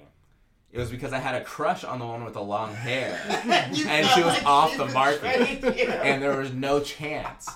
It 0.72 0.80
was 0.80 0.90
because 0.90 1.12
I 1.12 1.20
had 1.20 1.36
a 1.36 1.44
crush 1.44 1.84
on 1.84 2.00
the 2.00 2.06
one 2.06 2.24
with 2.24 2.34
the 2.34 2.42
long 2.42 2.74
hair, 2.74 3.20
and 3.46 3.76
she 3.76 3.84
was 4.24 4.34
like 4.34 4.46
off 4.46 4.78
the 4.78 4.86
market, 4.88 5.62
betrayed. 5.62 5.90
And 5.90 6.22
there 6.24 6.38
was 6.38 6.54
no 6.54 6.80
chance. 6.80 7.50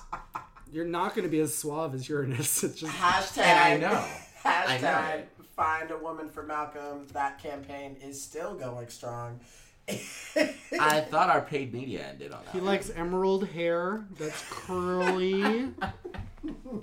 You're 0.71 0.83
not 0.85 1.15
going 1.15 1.23
to 1.23 1.31
be 1.31 1.39
as 1.39 1.55
suave 1.57 1.93
as 1.95 2.09
Uranus. 2.09 2.61
It's 2.63 2.79
just 2.81 2.91
Hashtag. 2.91 3.43
And 3.43 3.85
I 3.85 3.89
know. 3.89 4.05
Hashtag. 4.43 4.83
I 4.83 5.17
know. 5.17 5.23
Find 5.55 5.91
a 5.91 5.97
woman 5.97 6.29
for 6.29 6.43
Malcolm. 6.43 7.07
That 7.13 7.41
campaign 7.41 7.95
is 8.03 8.21
still 8.21 8.55
going 8.55 8.89
strong. 8.89 9.39
I 9.87 9.95
thought 11.09 11.29
our 11.29 11.41
paid 11.41 11.71
media 11.71 12.05
ended 12.09 12.33
on 12.33 12.43
that. 12.43 12.51
he 12.53 12.59
likes 12.59 12.89
emerald 12.89 13.47
hair 13.47 14.05
that's 14.19 14.43
curly. 14.49 15.37
you 15.37 15.73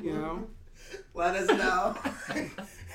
know, 0.00 0.46
Let 1.12 1.36
us 1.36 1.48
know. 1.48 1.94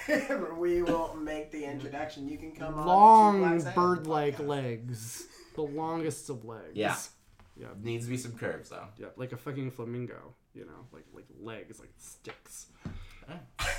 we 0.57 0.81
will 0.81 1.15
make 1.15 1.51
the 1.51 1.63
introduction. 1.65 2.27
You 2.27 2.37
can 2.37 2.51
come 2.51 2.75
on. 2.75 2.85
long 2.87 3.61
bird-like 3.75 4.39
legs, 4.39 5.25
the 5.55 5.61
longest 5.63 6.29
of 6.29 6.45
legs. 6.45 6.71
Yeah. 6.73 6.95
yeah, 7.59 7.67
Needs 7.81 8.05
to 8.05 8.11
be 8.11 8.17
some 8.17 8.33
curves 8.33 8.69
though. 8.69 8.87
yeah, 8.97 9.07
like 9.15 9.31
a 9.31 9.37
fucking 9.37 9.71
flamingo. 9.71 10.33
You 10.53 10.65
know, 10.65 10.85
like 10.91 11.05
like 11.13 11.25
legs, 11.39 11.79
like 11.79 11.91
sticks. 11.97 12.67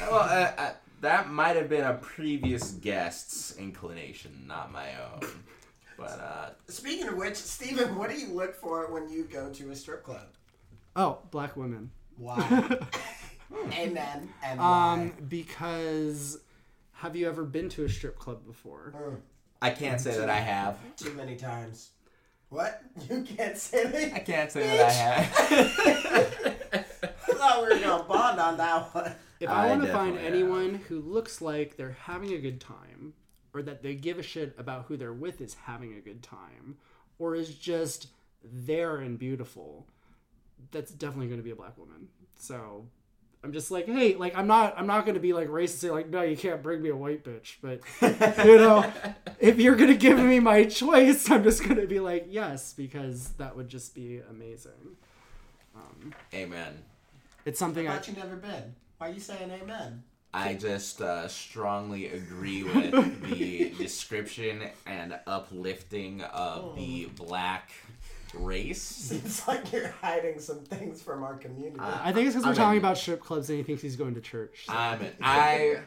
Well, 0.00 0.14
uh, 0.20 0.52
uh, 0.58 0.72
that 1.00 1.30
might 1.30 1.56
have 1.56 1.68
been 1.68 1.84
a 1.84 1.94
previous 1.94 2.72
guest's 2.72 3.56
inclination, 3.56 4.44
not 4.46 4.70
my 4.70 4.90
own. 5.02 5.20
But 5.96 6.20
uh, 6.20 6.50
Speaking 6.68 7.08
of 7.08 7.16
which, 7.16 7.34
Steven, 7.34 7.96
what 7.96 8.10
do 8.10 8.16
you 8.16 8.28
look 8.28 8.54
for 8.54 8.92
when 8.92 9.08
you 9.08 9.24
go 9.24 9.50
to 9.50 9.70
a 9.70 9.74
strip 9.76 10.04
club? 10.04 10.26
Oh, 10.94 11.18
black 11.30 11.56
women. 11.56 11.90
Why? 12.16 12.78
Amen. 13.72 14.32
And 14.42 14.60
Um, 14.60 15.12
because 15.28 16.38
have 16.92 17.16
you 17.16 17.28
ever 17.28 17.44
been 17.44 17.68
to 17.70 17.84
a 17.84 17.88
strip 17.88 18.18
club 18.18 18.44
before? 18.46 18.92
Mm, 18.96 19.20
I 19.62 19.70
can't 19.70 20.00
say 20.00 20.16
that 20.18 20.28
I 20.30 20.36
have. 20.38 20.78
too 20.96 21.12
many 21.14 21.36
times. 21.36 21.90
What? 22.50 22.82
You 23.10 23.22
can't 23.22 23.56
say 23.56 23.84
that? 23.86 24.14
I 24.14 24.18
can't 24.20 24.50
say 24.50 24.62
that 24.66 24.88
I 24.88 24.90
have. 24.90 26.84
I 27.28 27.32
thought 27.32 27.62
we 27.62 27.74
were 27.74 27.80
gonna 27.80 28.04
bond 28.04 28.40
on 28.40 28.56
that 28.56 28.94
one. 28.94 29.12
If 29.40 29.48
I, 29.48 29.66
I 29.66 29.68
want 29.68 29.82
to 29.82 29.92
find 29.92 30.14
definitely 30.14 30.38
anyone 30.40 30.74
who 30.88 31.00
looks 31.00 31.40
like 31.40 31.76
they're 31.76 31.96
having 32.02 32.32
a 32.32 32.38
good 32.38 32.60
time, 32.60 33.14
or 33.54 33.62
that 33.62 33.82
they 33.82 33.94
give 33.94 34.18
a 34.18 34.22
shit 34.22 34.54
about 34.58 34.86
who 34.86 34.96
they're 34.96 35.12
with 35.12 35.40
is 35.40 35.54
having 35.64 35.94
a 35.94 36.00
good 36.00 36.22
time, 36.22 36.76
or 37.18 37.36
is 37.36 37.54
just 37.54 38.08
there 38.42 38.96
and 38.96 39.18
beautiful, 39.18 39.86
that's 40.72 40.90
definitely 40.90 41.26
going 41.28 41.38
to 41.38 41.44
be 41.44 41.50
a 41.52 41.56
black 41.56 41.78
woman. 41.78 42.08
So 42.36 42.86
I'm 43.44 43.52
just 43.52 43.70
like, 43.70 43.86
hey, 43.86 44.16
like 44.16 44.36
I'm 44.36 44.46
not, 44.46 44.74
I'm 44.76 44.86
not 44.86 45.04
going 45.04 45.14
to 45.14 45.20
be 45.20 45.32
like 45.32 45.48
racist, 45.48 45.60
and 45.60 45.70
say 45.80 45.90
like, 45.90 46.08
no, 46.10 46.22
you 46.22 46.36
can't 46.36 46.62
bring 46.62 46.82
me 46.82 46.90
a 46.90 46.96
white 46.96 47.24
bitch, 47.24 47.56
but 47.62 47.80
you 48.44 48.56
know, 48.56 48.90
if 49.38 49.58
you're 49.60 49.76
going 49.76 49.90
to 49.90 49.96
give 49.96 50.18
me 50.18 50.40
my 50.40 50.64
choice, 50.64 51.30
I'm 51.30 51.44
just 51.44 51.62
going 51.62 51.76
to 51.80 51.86
be 51.86 52.00
like, 52.00 52.26
yes, 52.28 52.72
because 52.72 53.28
that 53.38 53.56
would 53.56 53.68
just 53.68 53.94
be 53.94 54.20
amazing. 54.28 54.96
Um, 55.74 56.12
Amen. 56.34 56.82
it's 57.44 57.58
something 57.58 57.86
I 57.86 57.92
I. 57.92 57.94
thought 57.96 58.08
you 58.08 58.14
never 58.14 58.36
been. 58.36 58.74
Why 58.98 59.10
are 59.10 59.12
you 59.12 59.20
saying 59.20 59.50
amen? 59.50 60.02
I 60.34 60.54
just 60.54 61.00
uh, 61.00 61.26
strongly 61.28 62.08
agree 62.08 62.62
with 62.64 63.22
the 63.22 63.70
description 63.78 64.62
and 64.86 65.18
uplifting 65.26 66.22
of 66.22 66.76
the 66.76 67.06
black 67.16 67.70
race. 68.34 68.82
Seems 68.82 69.46
like 69.48 69.72
you're 69.72 69.88
hiding 70.00 70.38
some 70.40 70.60
things 70.60 71.02
from 71.02 71.22
our 71.22 71.34
community. 71.36 71.78
Uh, 71.80 71.98
I 72.02 72.12
think 72.12 72.26
it's 72.26 72.34
because 72.36 72.44
we're 72.44 72.50
I'm 72.50 72.56
talking 72.56 72.78
in. 72.78 72.84
about 72.84 72.98
strip 72.98 73.20
clubs 73.20 73.48
and 73.50 73.58
he 73.58 73.64
thinks 73.64 73.82
he's 73.82 73.96
going 73.96 74.14
to 74.14 74.20
church. 74.20 74.64
So. 74.66 74.72
I'm 74.74 75.00
it 75.02 75.16
I 75.20 75.78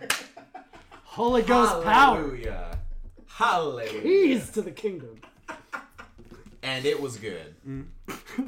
Holy 1.04 1.42
Ghost 1.42 1.84
power. 1.84 2.18
Hallelujah. 2.18 2.78
Hallelujah. 3.28 4.02
Keys 4.02 4.50
to 4.52 4.62
the 4.62 4.72
kingdom. 4.72 5.20
And 6.64 6.86
it 6.86 7.02
was 7.02 7.18
good. 7.18 7.56
Mm. 7.68 7.86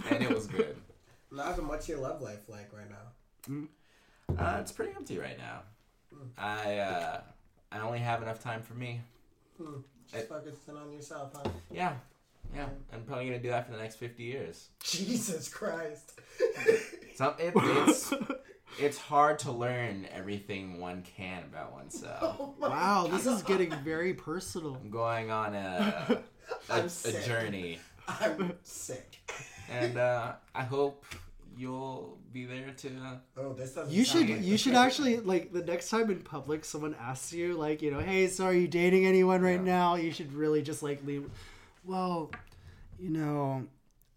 And 0.09 0.23
it 0.23 0.29
was 0.33 0.47
good. 0.47 0.75
Malcolm, 1.31 1.67
what's 1.67 1.89
your 1.89 1.97
love 1.97 2.21
life 2.21 2.47
like 2.47 2.69
right 2.71 2.89
now? 2.89 4.37
Uh, 4.37 4.57
it's 4.61 4.71
pretty 4.71 4.93
empty 4.95 5.17
right 5.17 5.37
now. 5.37 5.61
I 6.37 6.77
uh, 6.77 7.21
I 7.71 7.79
only 7.79 7.99
have 7.99 8.21
enough 8.21 8.41
time 8.41 8.61
for 8.61 8.75
me. 8.75 9.01
Hmm. 9.57 9.77
Just 10.11 10.23
It- 10.23 10.29
focusing 10.29 10.77
on 10.77 10.91
yourself, 10.93 11.31
huh? 11.35 11.49
Yeah, 11.71 11.93
yeah. 12.55 12.67
I'm 12.93 13.01
probably 13.03 13.25
gonna 13.25 13.39
do 13.39 13.49
that 13.49 13.65
for 13.67 13.71
the 13.73 13.77
next 13.79 13.95
fifty 13.97 14.23
years. 14.23 14.69
Jesus 14.83 15.49
Christ. 15.49 16.19
So 17.15 17.35
it, 17.39 17.53
it's 17.55 18.13
it's 18.79 18.97
hard 18.97 19.39
to 19.39 19.51
learn 19.51 20.07
everything 20.11 20.79
one 20.79 21.03
can 21.03 21.43
about 21.43 21.73
oneself. 21.73 22.37
Oh 22.39 22.53
my 22.59 22.69
Wow, 22.69 23.07
this 23.07 23.25
is 23.27 23.41
getting 23.43 23.71
very 23.83 24.13
personal. 24.13 24.75
I'm 24.83 24.89
going 24.89 25.29
on 25.31 25.53
a 25.55 26.23
a, 26.69 26.73
I'm 26.73 26.85
a 26.85 27.11
journey, 27.25 27.79
I'm 28.07 28.53
sick. 28.63 29.19
and 29.69 29.97
uh, 29.97 30.33
I 30.55 30.63
hope 30.63 31.05
you'll 31.55 32.17
be 32.31 32.45
there 32.45 32.71
to. 32.77 32.89
Oh, 33.37 33.53
this 33.53 33.73
doesn't 33.75 33.93
You 33.93 34.03
sound 34.05 34.27
should 34.27 34.37
like 34.37 34.45
you 34.45 34.57
should 34.57 34.73
thing. 34.73 34.81
actually 34.81 35.17
like 35.19 35.53
the 35.53 35.63
next 35.63 35.89
time 35.89 36.09
in 36.09 36.21
public 36.21 36.65
someone 36.65 36.95
asks 36.99 37.31
you 37.31 37.53
like, 37.53 37.81
you 37.83 37.91
know, 37.91 37.99
hey, 37.99 38.27
so 38.27 38.45
are 38.45 38.53
you 38.53 38.67
dating 38.67 39.05
anyone 39.05 39.41
right 39.41 39.59
Yeah. 39.59 39.61
now? 39.77 39.95
You 39.95 40.11
should 40.11 40.33
really 40.33 40.61
just 40.63 40.81
like 40.81 41.05
leave 41.05 41.29
well, 41.86 42.31
you 42.99 43.09
know, 43.09 43.65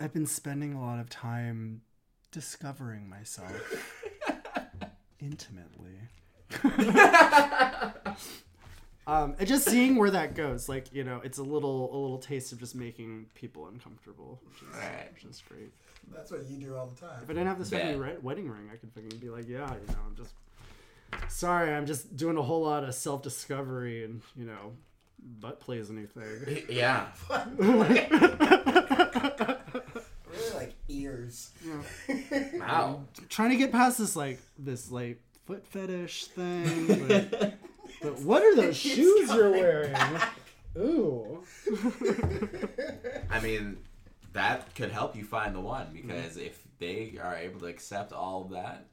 I've 0.01 0.13
been 0.13 0.27
spending 0.27 0.75
a 0.75 0.81
lot 0.81 0.99
of 0.99 1.09
time 1.11 1.81
discovering 2.31 3.09
myself 3.09 3.51
intimately. 5.21 5.99
um, 9.07 9.35
and 9.39 9.47
just 9.47 9.69
seeing 9.69 9.97
where 9.97 10.11
that 10.11 10.35
goes, 10.35 10.69
like 10.69 10.93
you 10.93 11.05
know, 11.05 11.21
it's 11.25 11.39
a 11.39 11.43
little 11.43 11.95
a 11.95 11.99
little 11.99 12.19
taste 12.19 12.53
of 12.53 12.59
just 12.61 12.75
making 12.75 13.27
people 13.35 13.69
uncomfortable, 13.69 14.41
which 14.49 14.63
is, 14.63 14.77
Right. 14.77 15.09
which 15.15 15.25
is 15.25 15.43
great. 15.49 15.73
That's 16.15 16.31
what 16.31 16.45
you 16.49 16.59
do 16.59 16.77
all 16.77 16.87
the 16.87 17.01
time. 17.01 17.19
If 17.23 17.31
I 17.31 17.33
didn't 17.33 17.49
have 17.49 17.59
this 17.59 17.71
fucking 17.71 17.99
re- 17.99 18.17
wedding 18.23 18.49
ring, 18.49 18.69
I 18.73 18.77
could 18.77 18.93
fucking 18.93 19.19
be 19.19 19.29
like, 19.29 19.49
yeah, 19.49 19.69
you 19.73 19.87
know, 19.93 19.99
I'm 20.09 20.15
just 20.17 20.35
sorry, 21.29 21.73
I'm 21.73 21.87
just 21.87 22.17
doing 22.17 22.37
a 22.37 22.43
whole 22.43 22.63
lot 22.63 22.85
of 22.85 22.95
self 22.95 23.23
discovery 23.23 24.05
and 24.05 24.23
you 24.37 24.45
know, 24.47 24.73
butt 25.19 25.61
plays 25.61 25.91
a 25.91 25.95
new 25.95 26.07
thing. 26.07 26.65
Yeah. 26.69 27.07
Really 30.37 30.55
like 30.55 30.75
ears. 30.89 31.51
Wow. 32.59 33.05
Trying 33.29 33.51
to 33.51 33.57
get 33.57 33.73
past 33.73 33.99
this 33.99 34.17
like 34.17 34.41
this 34.59 34.91
like 34.91 35.21
foot 35.47 35.67
fetish 35.67 36.27
thing. 36.27 37.07
But, 37.09 37.59
but 38.03 38.19
what 38.21 38.43
are 38.43 38.55
those 38.55 38.69
It's 38.71 38.79
shoes 38.79 39.33
you're 39.33 39.51
wearing? 39.51 39.93
back. 39.93 40.39
Ooh. 40.77 41.43
I 43.31 43.41
mean, 43.41 43.79
that 44.33 44.75
could 44.75 44.91
help 44.91 45.17
you 45.17 45.25
find 45.25 45.55
the 45.55 45.61
one 45.61 45.87
mm-hmm. 45.87 46.09
because 46.09 46.37
if 46.37 46.61
they 46.79 47.19
are 47.23 47.37
able 47.37 47.61
to 47.61 47.67
accept 47.67 48.13
all 48.13 48.43
of 48.43 48.51
that, 48.51 48.87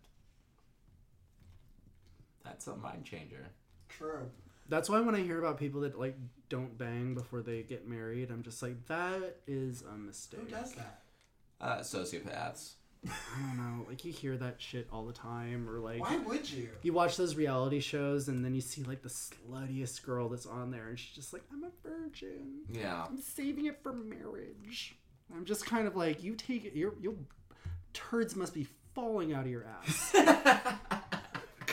that's 2.45 2.67
a 2.67 2.76
mind 2.76 3.03
changer. 3.03 3.49
True. 3.89 4.30
That's 4.70 4.89
why 4.89 5.01
when 5.01 5.16
I 5.16 5.22
hear 5.22 5.39
about 5.39 5.59
people 5.59 5.82
that 5.82 5.99
like 5.99 6.18
don't 6.49 6.78
bang 6.78 7.14
before 7.14 7.41
they 7.41 7.64
get 7.64 7.88
married, 7.88 8.32
I'm 8.32 8.43
just 8.43 8.61
like, 8.61 8.86
that 8.88 9.38
is 9.47 9.84
a 9.84 9.97
mistake. 9.97 10.39
Who 10.41 10.47
does 10.47 10.74
that? 10.74 11.01
Uh, 11.59 11.80
sociopaths. 11.80 12.74
I 13.05 13.39
don't 13.41 13.57
know. 13.57 13.86
Like 13.88 14.05
you 14.05 14.14
hear 14.14 14.38
that 14.38 14.61
shit 14.61 14.88
all 14.91 15.05
the 15.05 15.14
time, 15.14 15.70
or 15.70 15.80
like 15.80 15.99
Why 15.99 16.18
would 16.18 16.49
you? 16.49 16.70
you 16.82 16.93
watch 16.93 17.18
those 17.18 17.36
reality 17.36 17.82
shows 17.82 18.30
and 18.30 18.43
then 18.45 18.55
you 18.55 18.61
see 18.61 18.84
like 18.84 19.01
the 19.01 19.09
sluttiest 19.09 20.03
girl 20.05 20.30
that's 20.30 20.45
on 20.45 20.72
there, 20.72 20.88
and 20.88 20.97
she's 20.97 21.14
just 21.16 21.34
like, 21.34 21.43
I'm 21.51 21.64
a 21.64 21.72
virgin. 21.88 22.61
Yeah. 22.70 23.05
I'm 23.09 23.18
saving 23.20 23.66
it 23.66 23.80
for 23.84 23.91
marriage. 23.93 24.95
I'm 25.36 25.45
just 25.45 25.66
kind 25.66 25.88
of 25.88 25.95
like, 25.95 26.24
you 26.24 26.36
take 26.36 26.64
it. 26.66 26.76
Your 26.76 26.93
your 27.01 27.16
turds 27.93 28.36
must 28.36 28.53
be 28.53 28.68
falling 28.95 29.34
out 29.34 29.45
of 29.45 29.51
your 29.51 29.66
ass. 29.66 30.16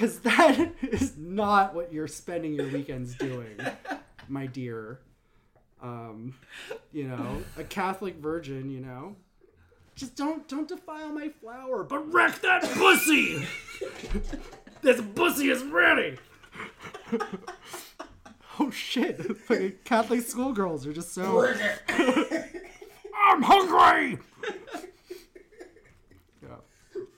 Because 0.01 0.21
that 0.21 0.73
is 0.83 1.19
not 1.19 1.75
what 1.75 1.93
you're 1.93 2.09
spending 2.09 2.55
your 2.55 2.69
weekends 2.69 3.15
doing, 3.17 3.61
my 4.29 4.47
dear. 4.47 5.01
Um, 5.83 6.35
you 6.91 7.07
know, 7.07 7.43
a 7.59 7.65
Catholic 7.65 8.17
virgin. 8.17 8.71
You 8.71 8.81
know, 8.81 9.17
just 9.95 10.17
don't 10.17 10.49
don't 10.49 10.67
defile 10.67 11.11
my 11.11 11.29
flower, 11.29 11.85
but 11.85 12.11
wreck 12.13 12.41
that 12.41 12.63
pussy. 12.63 13.47
this 14.81 15.03
pussy 15.15 15.51
is 15.51 15.63
ready. 15.65 16.17
oh 18.59 18.71
shit! 18.71 19.37
Fucking 19.37 19.75
Catholic 19.85 20.23
schoolgirls 20.23 20.87
are 20.87 20.95
just 20.95 21.13
so. 21.13 21.47
I'm 23.29 23.43
hungry. 23.43 24.19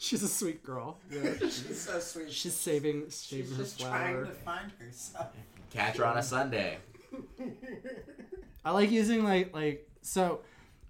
Yeah, 0.02 0.06
she's 0.08 0.22
a 0.22 0.28
sweet 0.28 0.62
girl. 0.64 0.98
Yeah. 1.10 1.34
She's 1.40 1.80
so 1.80 1.98
sweet. 2.00 2.32
She's 2.32 2.54
saving 2.54 3.10
saving 3.10 3.46
She's 3.46 3.56
her 3.56 3.62
just 3.62 3.80
trying 3.80 4.24
to 4.24 4.30
find 4.32 4.70
herself. 4.78 5.28
Catch 5.70 5.96
her 5.98 6.06
on 6.06 6.18
a 6.18 6.22
Sunday. 6.22 6.78
I 8.64 8.70
like 8.70 8.90
using 8.90 9.24
like 9.24 9.54
like 9.54 9.88
so. 10.02 10.40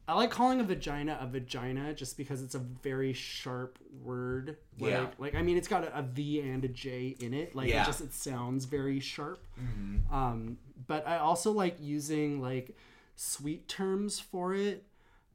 I 0.08 0.14
like 0.14 0.30
calling 0.32 0.60
a 0.60 0.64
vagina 0.64 1.16
a 1.20 1.26
vagina 1.28 1.94
just 1.94 2.16
because 2.16 2.42
it's 2.42 2.56
a 2.56 2.58
very 2.58 3.12
sharp 3.12 3.78
word. 4.02 4.56
Like, 4.78 4.90
Yeah. 4.90 5.06
Like 5.18 5.34
I 5.34 5.42
mean, 5.42 5.56
it's 5.56 5.68
got 5.68 5.84
a, 5.84 5.98
a 5.98 6.02
V 6.02 6.40
and 6.40 6.64
a 6.64 6.68
J 6.68 7.16
in 7.20 7.32
it. 7.32 7.54
Like 7.54 7.68
Yeah. 7.68 7.82
it 7.82 7.86
just 7.86 8.00
it 8.00 8.12
sounds 8.12 8.64
very 8.64 8.98
sharp. 8.98 9.38
Mm-hmm. 9.60 10.12
Um, 10.14 10.58
but 10.86 11.06
I 11.06 11.18
also 11.18 11.52
like 11.52 11.76
using 11.80 12.42
like 12.42 12.76
sweet 13.14 13.68
terms 13.68 14.18
for 14.18 14.54
it 14.54 14.84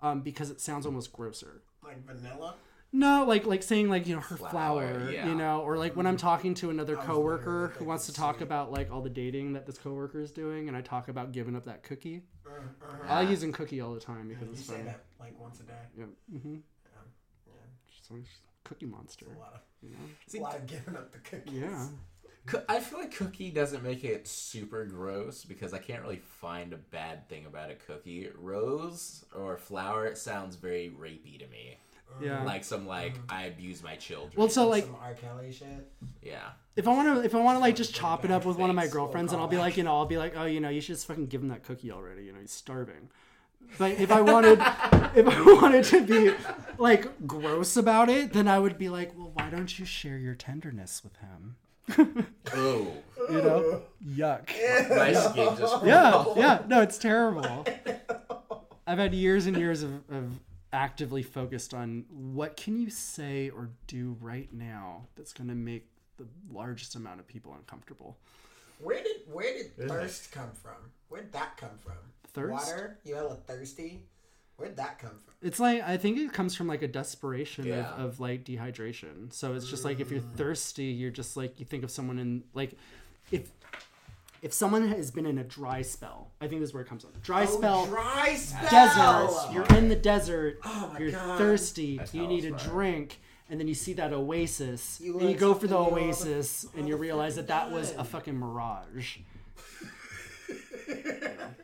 um, 0.02 0.22
because 0.22 0.50
it 0.52 0.60
sounds 0.60 0.86
almost 0.86 1.14
grosser. 1.14 1.62
Like 1.84 2.06
vanilla. 2.06 2.56
No, 2.98 3.26
like 3.26 3.46
like 3.46 3.62
saying 3.62 3.90
like 3.90 4.08
you 4.08 4.16
know 4.16 4.22
her 4.22 4.38
flower, 4.38 4.50
Flower, 4.50 5.12
yeah. 5.12 5.28
you 5.28 5.36
know, 5.36 5.62
or 5.62 5.78
like 5.78 5.96
when 5.96 6.08
I'm 6.08 6.18
talking 6.18 6.56
to 6.56 6.72
another 6.72 6.96
coworker 6.96 7.72
who 7.78 7.86
wants 7.86 8.08
to 8.08 8.14
talk 8.14 8.42
about 8.42 8.72
like 8.72 8.92
all 8.92 9.02
the 9.02 9.10
dating 9.10 9.54
that 9.54 9.68
this 9.68 9.78
coworker 9.78 10.20
is 10.20 10.32
doing, 10.32 10.68
and 10.68 10.76
I 10.76 10.82
talk 10.82 11.08
about 11.08 11.32
giving 11.32 11.56
up 11.56 11.66
that 11.66 11.84
cookie. 11.84 12.24
Uh, 12.44 12.50
uh, 12.82 13.08
I 13.08 13.20
like 13.20 13.30
using 13.30 13.52
cookie 13.52 13.82
all 13.82 13.94
the 13.94 14.00
time 14.00 14.28
because 14.28 14.48
you 14.48 14.54
it's 14.54 14.66
say 14.66 14.74
funny. 14.74 14.86
that 14.86 15.04
like 15.20 15.40
once 15.40 15.60
a 15.60 15.64
day. 15.64 15.74
Yeah. 15.96 16.06
Mm-hmm. 16.34 16.56
Yeah. 16.56 17.54
Just 17.96 18.10
like 18.10 18.24
Cookie 18.64 18.88
Monster. 18.88 19.28
A 19.28 19.40
lot 19.40 19.54
of, 19.54 19.62
You 19.84 19.92
know? 19.92 20.40
a 20.40 20.42
lot 20.42 20.56
of 20.56 20.66
giving 20.66 20.96
up 20.96 21.12
the 21.12 21.20
cookies. 21.20 21.54
Yeah. 21.54 21.88
I 22.68 22.80
feel 22.80 23.00
like 23.00 23.14
cookie 23.14 23.52
doesn't 23.52 23.84
make 23.84 24.06
it 24.06 24.28
super 24.28 24.86
gross 24.86 25.44
because 25.46 25.74
I 25.74 25.80
can't 25.80 26.02
really 26.02 26.22
find 26.40 26.74
a 26.74 26.78
bad 26.78 27.30
thing 27.30 27.46
about 27.46 27.70
a 27.70 27.76
cookie. 27.76 28.30
Rose 28.36 29.24
or 29.36 29.58
flower 29.58 30.06
it 30.08 30.18
sounds 30.18 30.56
very 30.56 30.90
rapey 30.90 31.38
to 31.40 31.48
me. 31.48 31.78
Yeah. 32.22 32.44
Like 32.44 32.64
some 32.64 32.88
like 32.88 33.16
I 33.30 33.44
abuse 33.44 33.84
my 33.84 33.96
children. 33.96 34.34
Well, 34.36 34.50
so 34.50 34.68
like 34.68 34.86
Some 34.86 34.96
R. 35.02 35.14
Kelly 35.14 35.52
shit. 35.52 35.88
yeah. 36.24 36.50
if 36.76 36.88
I 36.88 36.92
want 36.92 37.08
to, 37.20 37.24
if 37.24 37.36
I 37.36 37.40
want 37.40 37.56
to 37.58 37.60
like 37.60 37.76
just 37.76 37.94
chop 37.94 38.26
it 38.26 38.32
up 38.32 38.44
with 38.46 38.58
one 38.58 38.70
of 38.70 38.76
my 38.76 38.84
Thanks. 38.84 38.94
girlfriends, 38.96 39.34
and 39.34 39.42
I'll 39.42 39.48
be 39.48 39.58
like, 39.58 39.78
you 39.78 39.84
know, 39.84 39.96
I'll 39.96 40.06
be 40.06 40.18
like, 40.18 40.34
oh, 40.36 40.46
you 40.46 40.60
know, 40.60 40.70
you 40.70 40.82
should 40.82 40.96
just 40.96 41.06
fucking 41.08 41.28
give 41.28 41.42
him 41.42 41.50
that 41.50 41.64
cookie 41.64 41.92
already. 41.92 42.24
You 42.26 42.34
know, 42.34 42.40
he's 42.40 42.52
starving. 42.52 43.10
But 43.78 44.00
if 44.00 44.12
I 44.12 44.22
wanted, 44.22 44.60
if 45.16 45.28
I 45.28 45.42
wanted 45.62 45.84
to 45.86 46.06
be 46.06 46.34
like 46.78 47.28
gross 47.28 47.76
about 47.78 48.10
it, 48.10 48.34
then 48.34 48.48
I 48.48 48.58
would 48.60 48.78
be 48.78 48.88
like, 48.90 49.12
well, 49.18 49.32
why 49.34 49.50
don't 49.50 49.78
you 49.78 49.86
share 49.86 50.18
your 50.18 50.36
tenderness 50.36 51.04
with 51.04 51.18
him? 51.18 52.26
Oh, 52.54 52.88
You 53.30 53.42
know, 53.42 53.82
yuck. 54.08 54.48
my 54.90 55.12
skin 55.14 55.58
just 55.58 55.84
Yeah, 55.86 56.24
yeah. 56.38 56.62
No, 56.68 56.82
it's 56.82 56.98
terrible. 56.98 57.66
I've 58.86 58.98
had 59.00 59.14
years 59.14 59.48
and 59.48 59.58
years 59.58 59.84
of, 59.84 59.92
of 60.10 60.32
actively 60.78 61.24
focused 61.24 61.74
on 61.74 62.06
what 62.10 62.56
can 62.56 62.80
you 62.80 62.90
say 62.90 63.50
or 63.50 63.72
do 63.88 64.16
right 64.22 64.48
now 64.54 65.08
that's 65.16 65.34
going 65.34 65.50
to 65.50 65.56
make 65.56 65.88
the 66.18 66.26
largest 66.52 66.96
amount 66.96 67.20
of 67.20 67.28
people 67.28 67.54
uncomfortable. 67.58 68.16
Where 68.80 69.02
did 69.02 69.18
where 69.32 69.54
did 69.54 69.76
thirst 69.90 70.32
come 70.32 70.52
from? 70.52 70.76
Where'd 71.10 71.32
that 71.34 71.58
come 71.58 71.78
from? 71.84 71.98
Thirst? 72.34 72.52
Water? 72.52 73.00
You 73.04 73.16
hella 73.16 73.36
thirsty? 73.36 74.04
Where'd 74.58 74.78
that 74.78 75.00
come 75.00 75.18
from? 75.26 75.34
It's 75.42 75.60
like 75.60 75.82
I 75.82 75.98
think 75.98 76.20
it 76.20 76.32
comes 76.32 76.56
from 76.56 76.68
like 76.68 76.84
a 76.84 76.88
desperation 76.88 77.66
Yeah. 77.66 77.92
of, 77.96 78.00
of 78.00 78.20
like 78.20 78.44
dehydration. 78.44 79.34
So 79.34 79.56
it's 79.56 79.68
just 79.68 79.84
like 79.84 80.00
if 80.00 80.12
you're 80.12 80.22
Mm. 80.22 80.36
thirsty, 80.36 80.86
you're 80.86 81.10
just 81.12 81.36
like 81.36 81.60
you 81.60 81.66
think 81.66 81.84
of 81.84 81.90
someone 81.90 82.20
in 82.20 82.44
like 82.54 82.78
if 83.32 83.50
if 84.42 84.54
someone 84.54 84.88
has 84.90 85.12
been 85.12 85.26
in 85.26 85.38
a 85.38 85.44
dry 85.44 85.82
spell, 85.82 86.32
I 86.42 86.48
think 86.48 86.62
this 86.62 86.70
is 86.70 86.74
where 86.74 86.84
it 86.84 86.88
comes 86.90 87.04
from. 87.04 87.12
Dry 87.24 87.46
spell, 87.46 87.84
Oh, 87.88 87.90
dry 87.90 88.36
spell. 88.36 88.70
desert. 88.70 89.54
You're 89.54 89.78
in 89.78 89.90
the 89.90 89.96
desert. 89.96 90.60
Oh 90.64 90.92
my 90.94 91.00
you're 91.00 91.12
God. 91.12 91.38
thirsty. 91.38 91.98
That's 91.98 92.14
you 92.14 92.28
need 92.28 92.46
a 92.46 92.52
right. 92.52 92.62
drink, 92.64 93.20
and 93.50 93.60
then 93.60 93.68
you 93.68 93.74
see 93.74 93.94
that 93.94 94.14
oasis, 94.14 95.00
You 95.02 95.20
and 95.20 95.30
you 95.32 95.36
go 95.38 95.54
for 95.54 95.68
the 95.68 95.76
something 95.76 95.96
new 95.96 96.00
all 96.02 96.06
the- 96.06 96.08
oasis, 96.10 96.66
and 96.78 96.88
you 96.88 96.96
realize 96.98 97.36
that 97.36 97.48
that 97.48 97.72
was 97.72 97.92
a 97.98 98.04
fucking 98.04 98.38
mirage. 98.38 99.18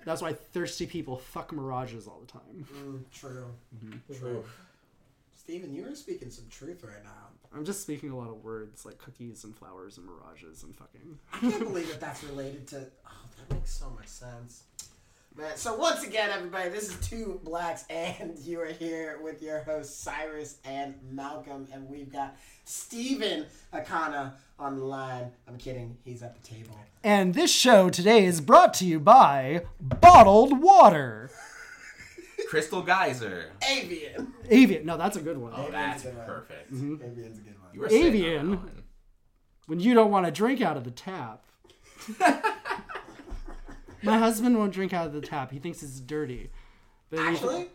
That's 0.05 0.21
why 0.21 0.33
thirsty 0.33 0.85
people 0.85 1.17
fuck 1.17 1.53
mirages 1.53 2.07
all 2.07 2.19
the 2.19 2.31
time. 2.31 2.67
Mm, 2.73 3.03
true. 3.11 3.45
Mm-hmm. 3.85 4.13
True. 4.19 4.43
Steven, 5.43 5.73
you 5.73 5.85
are 5.85 5.93
speaking 5.93 6.29
some 6.29 6.45
truth 6.49 6.85
right 6.85 7.03
now. 7.03 7.27
I'm 7.53 7.65
just 7.65 7.81
speaking 7.81 8.11
a 8.11 8.17
lot 8.17 8.29
of 8.29 8.45
words 8.45 8.85
like 8.85 8.97
cookies 8.97 9.43
and 9.43 9.53
flowers 9.53 9.97
and 9.97 10.07
mirages 10.07 10.63
and 10.63 10.73
fucking. 10.73 11.19
I 11.33 11.39
can't 11.39 11.59
believe 11.59 11.89
that 11.89 11.99
that's 11.99 12.23
related 12.23 12.65
to. 12.69 12.87
Oh, 13.05 13.11
that 13.37 13.53
makes 13.53 13.73
so 13.73 13.89
much 13.89 14.07
sense. 14.07 14.63
Man, 15.35 15.57
so 15.57 15.75
once 15.75 16.05
again, 16.05 16.29
everybody, 16.31 16.69
this 16.69 16.87
is 16.87 17.07
Two 17.09 17.41
Blacks, 17.43 17.83
and 17.89 18.39
you 18.39 18.61
are 18.61 18.71
here 18.71 19.19
with 19.21 19.41
your 19.41 19.63
hosts, 19.63 19.97
Cyrus 19.97 20.59
and 20.63 20.95
Malcolm, 21.11 21.67
and 21.73 21.89
we've 21.89 22.11
got 22.11 22.37
Steven 22.63 23.45
Akana 23.73 24.31
on 24.57 24.79
the 24.79 24.85
line. 24.85 25.29
I'm 25.49 25.57
kidding, 25.57 25.97
he's 26.05 26.23
at 26.23 26.41
the 26.41 26.47
table. 26.47 26.79
And 27.03 27.33
this 27.33 27.51
show 27.51 27.89
today 27.89 28.23
is 28.23 28.39
brought 28.39 28.73
to 28.75 28.85
you 28.85 28.97
by 28.97 29.65
bottled 29.81 30.61
water. 30.61 31.31
Crystal 32.53 32.83
Geyser. 32.83 33.51
Evian! 33.67 34.31
Evian. 34.47 34.85
No, 34.85 34.95
that's 34.95 35.17
a 35.17 35.21
good 35.21 35.39
one. 35.39 35.53
Oh, 35.55 35.71
that's 35.71 36.03
good 36.03 36.15
one. 36.15 36.25
perfect. 36.27 36.71
Mm-hmm. 36.71 37.03
Evian's 37.03 37.39
a 37.39 37.41
good 37.41 37.59
one. 37.59 37.69
You 37.73 37.79
were 37.81 37.89
sitting 37.89 38.05
on 38.05 38.09
Evian. 38.09 38.49
one. 38.57 38.83
When 39.65 39.79
you 39.79 39.95
don't 39.95 40.11
want 40.11 40.27
to 40.27 40.31
drink 40.31 40.61
out 40.61 40.77
of 40.77 40.83
the 40.83 40.91
tap. 40.91 41.45
My 44.03 44.19
husband 44.19 44.55
won't 44.55 44.71
drink 44.71 44.93
out 44.93 45.07
of 45.07 45.13
the 45.13 45.21
tap. 45.21 45.51
He 45.51 45.57
thinks 45.57 45.81
it's 45.81 45.99
dirty. 45.99 46.51
But 47.09 47.21
he- 47.21 47.25
Actually? 47.25 47.67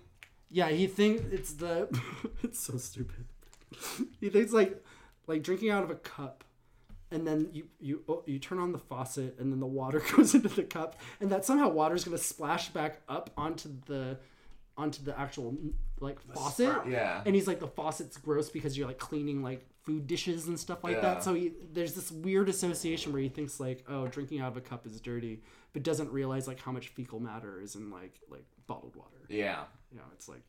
yeah, 0.49 0.68
he 0.68 0.87
thinks 0.87 1.24
it's 1.33 1.55
the. 1.55 1.89
it's 2.45 2.61
so 2.61 2.76
stupid. 2.76 3.24
he 4.20 4.29
thinks 4.29 4.53
like, 4.53 4.85
like 5.26 5.43
drinking 5.43 5.70
out 5.70 5.83
of 5.83 5.91
a 5.91 5.97
cup, 5.97 6.45
and 7.11 7.26
then 7.26 7.49
you 7.53 7.64
you 7.81 8.05
oh, 8.09 8.22
you 8.26 8.39
turn 8.39 8.59
on 8.61 8.70
the 8.70 8.79
faucet, 8.79 9.35
and 9.41 9.51
then 9.53 9.59
the 9.59 9.66
water 9.66 10.01
goes 10.16 10.37
into 10.37 10.49
the 10.49 10.62
cup, 10.62 11.01
and 11.20 11.31
that 11.31 11.45
somehow 11.45 11.68
water 11.68 11.97
is 11.97 12.05
gonna 12.05 12.16
splash 12.16 12.68
back 12.68 13.01
up 13.09 13.31
onto 13.37 13.70
the, 13.87 14.18
onto 14.79 15.03
the 15.03 15.18
actual 15.18 15.57
like 16.01 16.18
faucet. 16.33 16.68
spout. 16.70 16.89
Yeah. 16.89 17.20
And 17.26 17.35
he's 17.35 17.47
like, 17.47 17.61
the 17.61 17.66
faucet's 17.68 18.16
gross 18.16 18.49
because 18.49 18.79
you're 18.79 18.87
like 18.87 18.99
cleaning 18.99 19.43
like 19.43 19.66
food 19.83 20.07
dishes 20.07 20.47
and 20.49 20.59
stuff 20.59 20.85
like 20.85 20.95
Yeah. 20.97 21.01
that. 21.01 21.24
So 21.24 21.35
he, 21.35 21.53
there's 21.72 21.95
this 21.95 22.11
weird 22.12 22.49
association 22.49 23.12
where 23.12 23.20
he 23.20 23.29
thinks 23.29 23.59
like, 23.59 23.85
oh, 23.89 24.07
drinking 24.07 24.41
out 24.41 24.53
of 24.53 24.57
a 24.57 24.61
cup 24.61 24.87
is 24.87 25.01
dirty, 25.01 25.43
but 25.72 25.83
doesn't 25.83 26.11
realize 26.12 26.47
like 26.47 26.61
how 26.62 26.72
much 26.72 26.89
fecal 26.89 27.18
matter 27.20 27.61
is 27.61 27.74
in 27.74 27.91
like 27.91 28.20
like 28.31 28.45
bottled 28.66 28.95
water. 28.97 29.18
Yeah. 29.29 29.64
You 29.91 29.99
know, 29.99 30.05
it's 30.12 30.29
like 30.29 30.43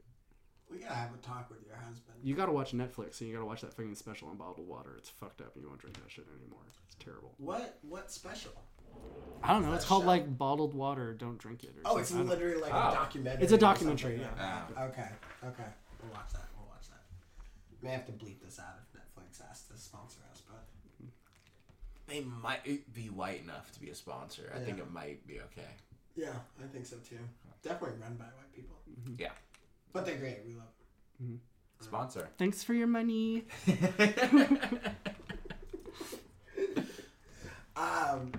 We 0.69 0.77
gotta 0.79 0.93
have 0.93 1.13
a 1.13 1.17
talk 1.17 1.49
with 1.49 1.65
your 1.65 1.75
husband. 1.77 2.17
you 2.21 2.35
gotta 2.35 2.51
watch 2.51 2.71
Netflix 2.73 3.19
and 3.21 3.29
you 3.29 3.33
gotta 3.35 3.45
watch 3.47 3.61
that 3.61 3.73
fucking 3.73 3.95
special 3.95 4.27
on 4.29 4.37
bottled 4.37 4.67
water. 4.67 4.93
It's 4.97 5.09
fucked 5.09 5.41
up 5.41 5.55
and 5.55 5.63
you 5.63 5.67
won't 5.69 5.81
drink 5.81 5.95
that 6.03 6.11
shit 6.11 6.25
anymore. 6.39 6.61
It's 6.85 6.95
terrible. 7.03 7.33
What 7.37 7.79
What 7.81 8.11
special? 8.11 8.51
I 9.41 9.53
don't 9.53 9.65
know. 9.65 9.73
It's 9.73 9.85
called 9.85 10.03
show? 10.03 10.07
like 10.07 10.37
bottled 10.37 10.73
water. 10.73 11.13
Don't 11.13 11.37
drink 11.37 11.63
it. 11.63 11.73
Or 11.85 11.93
Oh, 11.93 11.97
it's 11.97 12.09
something. 12.09 12.27
I 12.27 12.29
don't- 12.31 12.39
literally 12.39 12.61
like 12.61 12.73
Oh. 12.73 12.89
a 12.89 12.93
documentary. 12.93 13.43
It's 13.43 13.53
a 13.53 13.57
documentary, 13.57 14.17
something. 14.19 14.37
yeah. 14.37 14.65
Ah. 14.77 14.83
Okay, 14.85 15.09
okay. 15.45 15.63
We'll 16.01 16.11
watch 16.11 16.33
that. 16.33 16.47
We'll 16.57 16.67
watch 16.67 16.89
that. 16.89 17.01
May 17.81 17.91
have 17.91 18.05
to 18.07 18.11
bleep 18.11 18.41
this 18.43 18.59
out 18.59 18.75
if 18.83 18.99
Netflix 18.99 19.41
has 19.47 19.63
to 19.67 19.77
sponsor 19.77 20.19
us, 20.31 20.41
but 20.47 20.65
They 22.07 22.21
might 22.21 22.63
be 22.93 23.09
white 23.09 23.43
enough 23.43 23.71
to 23.73 23.79
be 23.79 23.89
a 23.91 23.95
sponsor. 23.95 24.51
I 24.55 24.59
think 24.59 24.79
it 24.79 24.91
might 24.91 25.25
be 25.27 25.39
okay. 25.41 25.67
yeah, 26.15 26.33
I 26.61 26.67
think 26.67 26.85
so 26.85 26.97
too. 26.97 27.19
Definitely 27.61 27.99
run 28.01 28.15
by 28.15 28.25
white 28.25 28.51
people, 28.53 28.75
Yeah. 29.17 29.31
but 29.93 30.05
they're 30.05 30.17
great. 30.17 30.39
We 30.45 30.55
love 30.55 30.67
them. 31.19 31.41
Sponsor. 31.81 32.27
Thanks 32.37 32.63
for 32.63 32.73
your 32.73 32.87
money. 32.87 33.45
Um, 37.75 38.33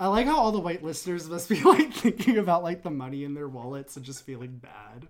I 0.00 0.08
like 0.08 0.26
how 0.26 0.38
all 0.38 0.52
the 0.52 0.60
white 0.60 0.82
listeners 0.82 1.28
must 1.28 1.48
be 1.48 1.60
like 1.64 1.92
thinking 1.92 2.38
about 2.38 2.62
like 2.62 2.82
the 2.82 2.90
money 2.90 3.24
in 3.24 3.34
their 3.34 3.48
wallets 3.48 3.96
and 3.96 4.04
just 4.04 4.24
feeling 4.24 4.60
bad. 4.62 5.06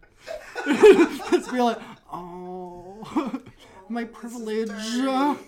just 1.30 1.52
be 1.52 1.60
like, 1.60 1.78
oh, 2.12 3.40
my 3.88 4.04
privilege. 4.04 4.70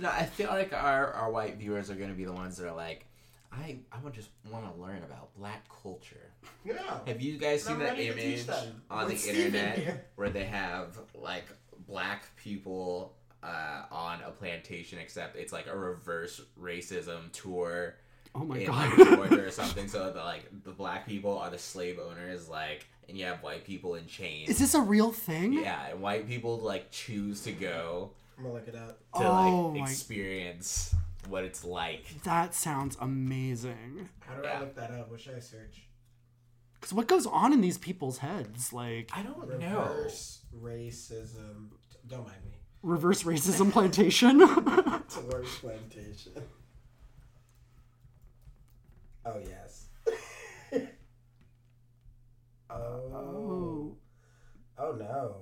No, 0.00 0.08
I 0.10 0.24
feel 0.26 0.48
like 0.48 0.72
our, 0.72 1.12
our 1.12 1.30
white 1.30 1.58
viewers 1.58 1.88
are 1.88 1.94
going 1.94 2.10
to 2.10 2.16
be 2.16 2.24
the 2.24 2.32
ones 2.32 2.56
that 2.56 2.66
are 2.66 2.74
like, 2.74 3.06
I 3.52 3.78
I 3.92 3.98
would 4.02 4.12
just 4.14 4.30
want 4.50 4.64
to 4.74 4.82
learn 4.82 4.98
about 5.04 5.32
black 5.36 5.64
culture. 5.82 6.32
yeah. 6.64 6.98
Have 7.06 7.20
you 7.20 7.38
guys 7.38 7.62
seen 7.62 7.78
that 7.78 7.90
ready 7.90 8.08
to 8.08 8.14
teach 8.14 8.24
image 8.24 8.46
them. 8.46 8.82
on 8.90 9.06
the 9.06 9.12
With 9.12 9.20
Steven 9.20 9.44
internet 9.46 9.78
here. 9.78 10.04
where 10.16 10.30
they 10.30 10.42
have 10.44 10.98
like 11.14 11.44
black 11.86 12.34
people 12.36 13.14
uh, 13.44 13.82
on 13.92 14.22
a 14.26 14.30
plantation, 14.32 14.98
except 14.98 15.36
it's 15.36 15.52
like 15.52 15.68
a 15.68 15.76
reverse 15.76 16.40
racism 16.60 17.30
tour 17.32 17.94
Oh 18.34 18.44
my 18.44 18.58
in 18.58 18.66
god. 18.66 18.98
like 18.98 19.08
Georgia 19.10 19.44
or 19.46 19.50
something. 19.50 19.88
So 19.88 20.10
the 20.12 20.20
like 20.20 20.44
the 20.64 20.70
black 20.70 21.06
people 21.06 21.38
are 21.38 21.50
the 21.50 21.58
slave 21.58 21.98
owners, 21.98 22.48
like, 22.48 22.86
and 23.08 23.16
you 23.18 23.26
have 23.26 23.42
white 23.42 23.64
people 23.66 23.94
in 23.96 24.06
chains. 24.06 24.48
Is 24.48 24.58
this 24.58 24.74
a 24.74 24.80
real 24.80 25.12
thing? 25.12 25.52
yeah, 25.52 25.88
and 25.90 26.00
white 26.00 26.26
people 26.26 26.58
like 26.58 26.90
choose 26.90 27.42
to 27.42 27.52
go 27.52 28.12
I'm 28.38 28.44
gonna 28.44 28.54
look 28.54 28.68
it 28.68 28.74
up. 28.74 28.98
to 29.16 29.28
Oh 29.28 29.68
like 29.74 29.80
my- 29.82 29.86
experience 29.90 30.94
what 31.28 31.44
it's 31.44 31.62
like. 31.64 32.22
That 32.24 32.54
sounds 32.54 32.96
amazing. 33.00 34.08
How 34.20 34.34
do 34.36 34.42
Yeah. 34.44 34.56
I 34.56 34.60
look 34.60 34.74
that 34.76 34.90
up? 34.92 35.10
What 35.10 35.20
should 35.20 35.34
I 35.36 35.40
search? 35.40 35.82
Because 36.74 36.92
what 36.94 37.06
goes 37.06 37.26
on 37.26 37.52
in 37.52 37.60
these 37.60 37.78
people's 37.78 38.18
heads? 38.18 38.72
Like, 38.72 39.10
I 39.14 39.22
don't 39.22 39.38
know. 39.60 39.84
Reverse 39.86 40.40
racism. 40.58 41.68
Don't 42.08 42.24
mind 42.26 42.44
me. 42.44 42.56
reverse 42.82 43.22
racism 43.22 43.70
plantation? 43.76 44.38
Towards 44.40 45.54
plantation. 45.58 46.32
Oh 49.24 49.38
yes. 49.48 49.86
oh. 50.70 50.76
oh. 52.70 53.96
Oh 54.78 54.92
no. 54.92 55.36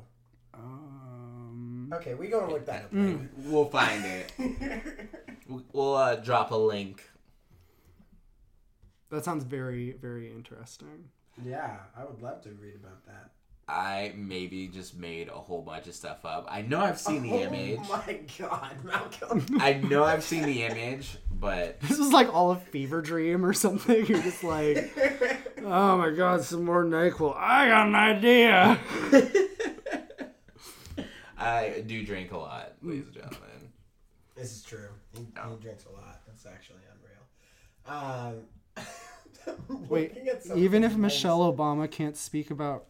Um, 0.52 1.90
Okay, 1.94 2.14
we 2.14 2.28
gonna 2.28 2.50
look 2.52 2.66
that 2.66 2.84
up. 2.84 2.92
Mm. 2.92 3.28
We'll 3.44 3.66
find 3.66 4.04
it. 4.04 4.32
We'll, 5.48 5.64
we'll 5.72 5.94
uh, 5.96 6.14
drop 6.14 6.52
a 6.52 6.56
link. 6.56 7.02
That 9.10 9.24
sounds 9.24 9.42
very 9.42 9.92
very 9.92 10.30
interesting. 10.30 11.08
Yeah, 11.44 11.78
I 11.96 12.04
would 12.04 12.22
love 12.22 12.42
to 12.42 12.50
read 12.50 12.76
about 12.76 13.04
that. 13.06 13.32
I 13.70 14.12
maybe 14.16 14.66
just 14.66 14.96
made 14.98 15.28
a 15.28 15.32
whole 15.32 15.62
bunch 15.62 15.86
of 15.86 15.94
stuff 15.94 16.24
up. 16.24 16.46
I 16.50 16.62
know 16.62 16.80
I've 16.80 16.98
seen 16.98 17.22
the 17.22 17.42
image. 17.42 17.78
Oh 17.84 18.04
my 18.06 18.18
god, 18.36 18.72
Malcolm. 18.84 19.46
I 19.60 19.74
know 19.74 20.02
I've 20.02 20.24
seen 20.24 20.42
the 20.42 20.64
image, 20.64 21.18
but 21.30 21.80
This 21.80 22.00
is 22.00 22.12
like 22.12 22.34
all 22.34 22.50
a 22.50 22.56
fever 22.56 23.00
dream 23.00 23.44
or 23.44 23.52
something. 23.52 23.94
You're 24.06 24.22
just 24.22 24.42
like, 24.42 24.92
oh 25.64 25.96
my 25.98 26.10
god, 26.10 26.42
some 26.42 26.64
more 26.64 26.84
Nyquil. 26.84 27.36
I 27.36 27.68
got 27.68 27.86
an 27.86 27.94
idea. 27.94 28.80
I 31.38 31.84
do 31.86 32.04
drink 32.04 32.32
a 32.32 32.38
lot, 32.38 32.72
ladies 32.82 33.06
and 33.06 33.14
gentlemen. 33.14 33.72
This 34.34 34.52
is 34.52 34.62
true. 34.62 34.88
He, 35.12 35.20
he 35.20 35.56
drinks 35.60 35.84
a 35.84 35.92
lot. 35.92 36.20
That's 36.26 36.44
actually 36.44 36.80
unreal. 37.86 38.36
Um, 38.36 38.86
Wait, 39.88 40.14
looking 40.14 40.28
at 40.28 40.42
some 40.42 40.58
even 40.58 40.82
if. 40.84 40.96
Michelle 40.96 41.40
Obama 41.52 41.90
can't 41.90 42.16
speak 42.16 42.50
about, 42.50 42.86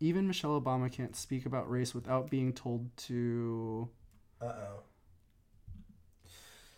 even 0.00 0.26
Michelle 0.26 0.60
Obama 0.60 0.90
can't 0.90 1.14
speak 1.16 1.46
about 1.46 1.70
race 1.70 1.94
without 1.94 2.30
being 2.30 2.52
told 2.52 2.94
to, 2.96 3.88
Uh-oh. 4.40 4.80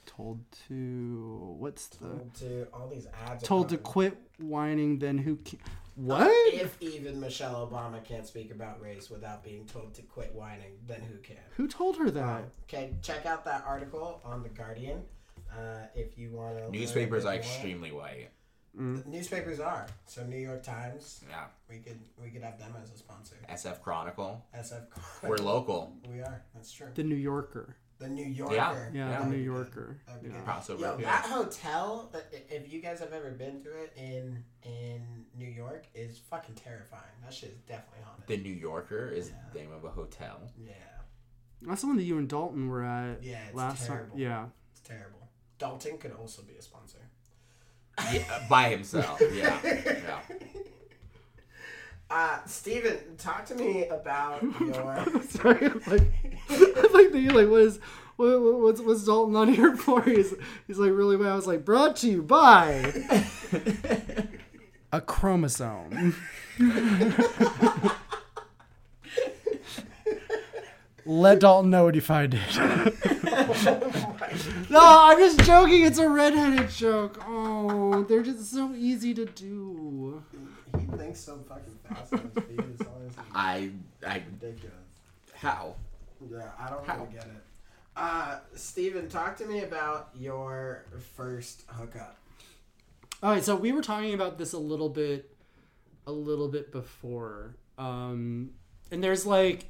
told 0.05 0.41
to, 0.69 1.57
what's 1.59 1.89
the, 1.89 2.07
Told 2.09 2.35
to 2.37 2.67
all 2.73 2.89
these 2.89 3.07
ads. 3.27 3.43
told 3.43 3.69
to 3.71 3.77
quit 3.79 4.17
whining. 4.39 4.99
Then 4.99 5.19
who? 5.19 5.37
Can, 5.37 5.59
what? 5.95 6.31
If 6.55 6.77
even 6.81 7.19
Michelle 7.21 7.67
Obama 7.67 8.03
can't 8.05 8.27
speak 8.27 8.51
about 8.51 8.81
race 8.81 9.09
without 9.11 9.43
being 9.43 9.65
told 9.67 9.95
to 9.95 10.03
quit 10.03 10.35
whining, 10.35 10.73
then 10.87 11.01
who 11.01 11.19
can? 11.19 11.37
Who 11.57 11.67
told 11.67 11.97
her 11.97 12.11
that? 12.11 12.45
Okay, 12.65 12.93
check 13.03 13.27
out 13.27 13.45
that 13.47 13.65
article 13.67 14.21
on 14.25 14.43
the 14.43 14.49
Guardian 14.51 15.03
uh, 15.51 15.87
if 15.95 16.19
you 16.19 16.31
want 16.33 16.59
to. 16.59 16.71
Newspapers 16.71 17.25
are 17.25 17.35
extremely 17.35 17.93
white. 17.93 18.29
Mm-hmm. 18.79 19.11
Newspapers 19.11 19.59
are 19.61 19.87
so 20.07 20.23
New 20.25 20.37
York 20.37 20.63
Times. 20.63 21.25
Yeah. 21.29 21.45
We 21.71 21.79
could 21.79 21.99
we 22.23 22.31
could 22.31 22.43
have 22.43 22.59
them 22.59 22.75
as 22.83 22.91
a 22.91 22.97
sponsor. 22.99 23.37
SF 23.51 23.81
Chronicle. 23.83 24.45
SF. 24.55 24.91
Chronicle. 24.91 25.29
We're 25.29 25.37
local. 25.39 25.93
We 26.11 26.21
are. 26.21 26.43
That's 26.55 26.73
true. 26.73 26.89
The 26.95 27.03
New 27.05 27.15
Yorker. 27.17 27.77
The 27.99 28.09
New 28.09 28.27
Yorker. 28.27 28.55
Yeah. 28.55 28.89
Yeah, 28.93 29.11
Yeah. 29.11 29.19
the 29.21 29.31
New 29.31 29.39
Yorker. 29.39 29.97
That'd 30.07 30.23
be 30.23 30.29
Yeah. 30.29 30.43
Crossover. 30.45 30.81
Yo, 30.81 30.99
yeah. 30.99 31.05
that 31.23 31.25
hotel, 31.31 32.13
if 32.51 32.71
you 32.71 32.83
guys 32.83 32.99
have 33.01 33.15
ever 33.15 33.31
been 33.31 33.63
to 33.63 33.71
it 33.85 33.93
in 33.97 34.45
in 34.63 35.25
New 35.35 35.49
York, 35.49 35.87
is 35.95 36.19
fucking 36.19 36.57
terrifying. 36.57 37.03
That 37.25 37.33
shit 37.33 37.51
is 37.53 37.61
definitely 37.61 38.05
haunted. 38.05 38.27
The 38.27 38.37
New 38.37 38.53
Yorker 38.55 39.09
is 39.09 39.31
Yeah. 39.31 39.37
the 39.53 39.59
name 39.61 39.73
of 39.73 39.85
a 39.85 39.91
hotel. 39.91 40.51
yeah, 40.59 40.75
That's 41.63 41.81
the 41.81 41.87
one 41.87 41.97
that 41.97 42.03
you 42.03 42.19
and 42.19 42.29
Dalton 42.29 42.69
were 42.69 42.85
at 42.85 43.23
yeah, 43.23 43.47
it's 43.47 43.55
last 43.55 43.87
terrible. 43.87 44.11
time. 44.11 44.19
Yeah. 44.19 44.47
It's 44.73 44.81
terrible. 44.81 45.29
Dalton 45.59 45.97
could 45.97 46.13
also 46.13 46.43
be 46.43 46.57
a 46.57 46.63
sponsor. 46.63 46.99
Yeah, 48.13 48.47
by 48.49 48.69
himself. 48.69 49.21
Yeah. 49.33 49.59
Yeah. 49.65 50.21
Uh, 52.09 52.39
Steven, 52.47 52.99
talk 53.19 53.47
to 53.47 53.55
me 53.57 53.87
about 53.89 54.43
your. 54.61 55.23
Sorry, 55.29 55.67
I'm 55.67 55.83
like, 55.87 56.03
I'm 56.51 56.93
like 56.93 57.11
thinking, 57.11 57.31
like, 57.35 57.49
what 57.49 57.63
is, 57.63 57.81
what, 58.17 58.41
what- 58.41 58.61
what's, 58.61 58.81
what's 58.81 59.05
Dalton 59.05 59.35
on 59.35 59.53
here 59.53 59.77
for? 59.77 60.03
He's, 60.03 60.33
he's 60.69 60.79
like, 60.79 60.93
really 60.93 61.17
bad. 61.17 61.27
I 61.29 61.35
was 61.37 61.47
like, 61.49 61.65
brought 61.65 61.97
to 61.97 62.09
you 62.09 62.23
by 62.23 62.93
a 64.93 65.01
chromosome. 65.01 66.15
Let 71.05 71.41
Dalton 71.41 71.71
know 71.71 71.85
what 71.85 71.95
you 71.95 72.01
find 72.01 72.35
it. 72.35 72.41
No, 74.77 74.99
I'm 75.05 75.19
just 75.19 75.41
joking. 75.41 75.83
It's 75.85 75.99
a 75.99 76.09
redheaded 76.09 76.71
joke. 76.71 77.23
Oh, 77.27 78.03
they're 78.05 78.23
just 78.23 78.51
so 78.51 78.73
easy 78.75 79.15
to 79.15 79.25
do. 79.25 80.23
he 80.79 80.87
thinks 80.97 81.21
so 81.21 81.39
fucking 81.49 81.79
fast 81.89 82.13
on 82.13 82.31
his 82.35 82.45
feet. 82.45 82.61
It's 82.75 82.83
honestly 82.83 83.25
I. 83.35 83.71
I. 84.07 84.23
ridiculous. 84.41 84.75
How? 85.35 85.75
Yeah, 86.31 86.51
I 86.59 86.71
don't 86.71 86.87
How? 86.87 86.97
really 86.97 87.13
get 87.13 87.25
it. 87.25 87.43
Uh, 87.97 88.39
Steven, 88.55 89.09
talk 89.09 89.37
to 89.39 89.47
me 89.47 89.63
about 89.63 90.11
your 90.19 90.85
first 91.17 91.63
hookup. 91.69 92.17
All 93.23 93.31
right, 93.31 93.43
so 93.43 93.57
we 93.57 93.73
were 93.73 93.83
talking 93.83 94.13
about 94.13 94.37
this 94.37 94.53
a 94.53 94.59
little 94.59 94.91
bit, 94.91 95.35
a 96.07 96.13
little 96.13 96.49
bit 96.49 96.71
before, 96.71 97.57
um, 97.79 98.51
and 98.91 99.03
there's 99.03 99.25
like, 99.25 99.65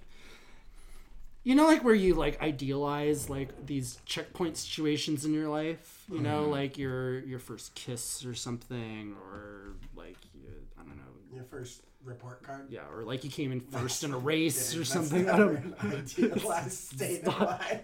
you 1.46 1.54
know, 1.54 1.64
like 1.66 1.84
where 1.84 1.94
you 1.94 2.14
like 2.14 2.42
idealize 2.42 3.30
like 3.30 3.50
these 3.66 3.98
checkpoint 4.04 4.56
situations 4.56 5.24
in 5.24 5.32
your 5.32 5.48
life. 5.48 6.04
You 6.12 6.20
know, 6.20 6.48
like 6.48 6.76
your 6.76 7.20
your 7.20 7.38
first 7.38 7.74
kiss 7.76 8.24
or 8.24 8.34
something, 8.34 9.14
or 9.30 9.74
like 9.94 10.16
you, 10.34 10.50
I 10.76 10.82
don't 10.82 10.96
know, 10.96 11.02
Your 11.32 11.44
first 11.44 11.82
report 12.04 12.42
card. 12.42 12.66
yeah, 12.68 12.80
or 12.92 13.04
like 13.04 13.22
you 13.22 13.30
came 13.30 13.52
in 13.52 13.60
first 13.60 14.02
in 14.02 14.12
a 14.12 14.18
race 14.32 14.72
Yeah, 14.74 14.80
or 14.80 14.84
that's 14.84 14.90
something. 14.92 15.30
I 15.30 15.36
don't. 15.38 15.56
an 15.56 15.74
idealized 15.94 16.72
state 16.94 17.24
of 17.24 17.38
mind. 17.40 17.80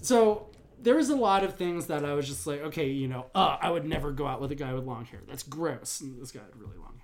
so 0.00 0.46
there 0.80 0.94
was 0.94 1.08
a 1.10 1.16
lot 1.16 1.42
of 1.42 1.56
things 1.56 1.86
that 1.88 2.04
I 2.04 2.14
was 2.14 2.28
just 2.28 2.46
like, 2.46 2.60
okay, 2.60 2.88
you 2.88 3.08
know, 3.08 3.26
uh, 3.34 3.56
I 3.60 3.70
would 3.70 3.84
never 3.84 4.12
go 4.12 4.26
out 4.26 4.40
with 4.40 4.52
a 4.52 4.54
guy 4.54 4.72
with 4.72 4.84
long 4.84 5.04
hair. 5.06 5.20
That's 5.26 5.42
gross. 5.42 6.00
And 6.00 6.20
this 6.22 6.30
guy 6.30 6.40
had 6.40 6.54
really 6.56 6.76
long 6.76 6.97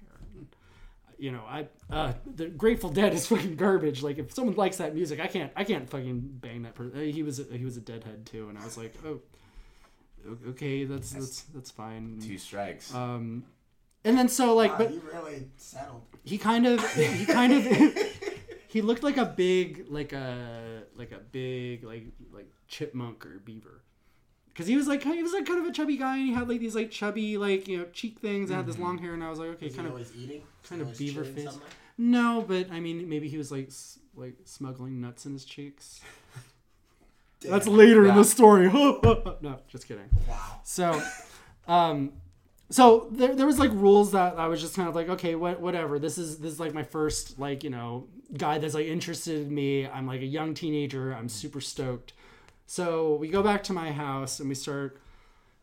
you 1.24 1.32
know, 1.32 1.42
I 1.48 1.66
uh, 1.90 2.12
the 2.36 2.48
Grateful 2.48 2.90
Dead 2.90 3.14
is 3.14 3.26
fucking 3.32 3.56
garbage. 3.56 4.02
Like 4.02 4.18
if 4.18 4.34
someone 4.34 4.56
likes 4.56 4.76
that 4.76 4.94
music, 4.94 5.20
I 5.20 5.26
can't 5.26 5.50
I 5.56 5.64
can't 5.64 5.88
fucking 5.88 6.20
bang 6.40 6.62
that 6.64 6.74
person. 6.74 7.00
He 7.10 7.22
was 7.22 7.40
a, 7.40 7.44
he 7.44 7.64
was 7.64 7.78
a 7.78 7.80
deadhead 7.80 8.26
too, 8.26 8.50
and 8.50 8.58
I 8.58 8.64
was 8.64 8.76
like, 8.76 8.94
oh, 9.06 9.20
okay, 10.48 10.84
that's 10.84 11.12
that's 11.12 11.40
that's 11.54 11.70
fine. 11.70 12.20
Two 12.22 12.36
strikes. 12.36 12.94
Um, 12.94 13.44
and 14.04 14.18
then 14.18 14.28
so 14.28 14.54
like, 14.54 14.72
Wow, 14.72 14.78
but 14.78 14.90
he 14.90 14.98
really 14.98 15.48
settled. 15.56 16.02
he 16.24 16.36
kind 16.36 16.66
of 16.66 16.94
he 16.94 17.24
kind 17.24 17.54
of 17.54 17.64
he 18.68 18.82
looked 18.82 19.02
like 19.02 19.16
a 19.16 19.24
big 19.24 19.86
like 19.88 20.12
a 20.12 20.82
like 20.94 21.12
a 21.12 21.20
big 21.32 21.84
like 21.84 22.04
like 22.34 22.50
chipmunk 22.68 23.24
or 23.24 23.38
beaver 23.38 23.80
because 24.54 24.66
he 24.68 24.76
was 24.76 24.86
like 24.86 25.02
he 25.02 25.22
was 25.22 25.32
like 25.34 25.44
kind 25.44 25.58
of 25.60 25.66
a 25.66 25.72
chubby 25.72 25.96
guy 25.98 26.16
and 26.16 26.26
he 26.28 26.32
had 26.32 26.48
like 26.48 26.60
these 26.60 26.74
like 26.74 26.90
chubby 26.90 27.36
like 27.36 27.68
you 27.68 27.76
know 27.76 27.84
cheek 27.92 28.18
things 28.20 28.48
and 28.50 28.56
had 28.56 28.66
this 28.66 28.78
long 28.78 28.96
hair 28.98 29.12
and 29.12 29.22
I 29.22 29.28
was 29.28 29.38
like 29.38 29.48
okay 29.50 29.68
kind 29.68 29.80
he 29.82 29.86
of 29.86 29.92
always 29.92 30.12
eating? 30.16 30.42
Kind 30.68 30.80
he 30.80 30.82
of 30.82 30.86
always 30.86 30.98
beaver 30.98 31.22
chewing 31.24 31.34
face. 31.34 31.44
something? 31.44 31.68
no 31.98 32.44
but 32.46 32.70
I 32.72 32.80
mean 32.80 33.08
maybe 33.08 33.28
he 33.28 33.36
was 33.36 33.50
like 33.52 33.66
s- 33.66 33.98
like 34.16 34.34
smuggling 34.44 35.00
nuts 35.00 35.26
in 35.26 35.32
his 35.32 35.44
cheeks 35.44 36.00
that's 37.40 37.66
Damn. 37.66 37.76
later 37.76 38.06
in 38.06 38.14
the 38.16 38.24
story 38.24 38.66
no 38.72 39.58
just 39.68 39.86
kidding 39.86 40.08
Wow. 40.28 40.60
so, 40.64 41.02
um, 41.68 42.12
so 42.70 43.08
there, 43.12 43.34
there 43.34 43.46
was 43.46 43.58
like 43.58 43.70
rules 43.72 44.12
that 44.12 44.38
I 44.38 44.46
was 44.46 44.60
just 44.60 44.74
kind 44.74 44.88
of 44.88 44.94
like, 44.94 45.08
okay, 45.10 45.34
what, 45.34 45.60
whatever. 45.60 45.98
This 45.98 46.16
is 46.16 46.38
this 46.38 46.52
is 46.54 46.58
like 46.60 46.72
my 46.72 46.82
first 46.82 47.38
like 47.38 47.62
you 47.62 47.68
know 47.70 48.06
guy 48.36 48.56
that's 48.58 48.72
like 48.74 48.86
interested 48.86 49.46
in 49.46 49.54
me. 49.54 49.86
I'm 49.86 50.06
like 50.06 50.22
a 50.22 50.26
young 50.26 50.54
teenager. 50.54 51.12
I'm 51.12 51.28
super 51.28 51.60
stoked. 51.60 52.14
So 52.66 53.14
we 53.16 53.28
go 53.28 53.42
back 53.42 53.62
to 53.64 53.72
my 53.72 53.92
house 53.92 54.40
and 54.40 54.48
we 54.48 54.54
start 54.54 54.98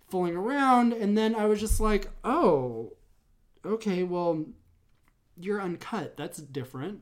fooling 0.10 0.36
around, 0.36 0.93
and 0.93 1.18
then 1.18 1.36
I 1.36 1.45
was 1.45 1.60
just 1.60 1.80
like, 1.80 2.10
oh, 2.24 2.93
okay, 3.66 4.04
well, 4.04 4.45
you're 5.39 5.62
uncut. 5.62 6.16
That's 6.18 6.38
different. 6.38 6.99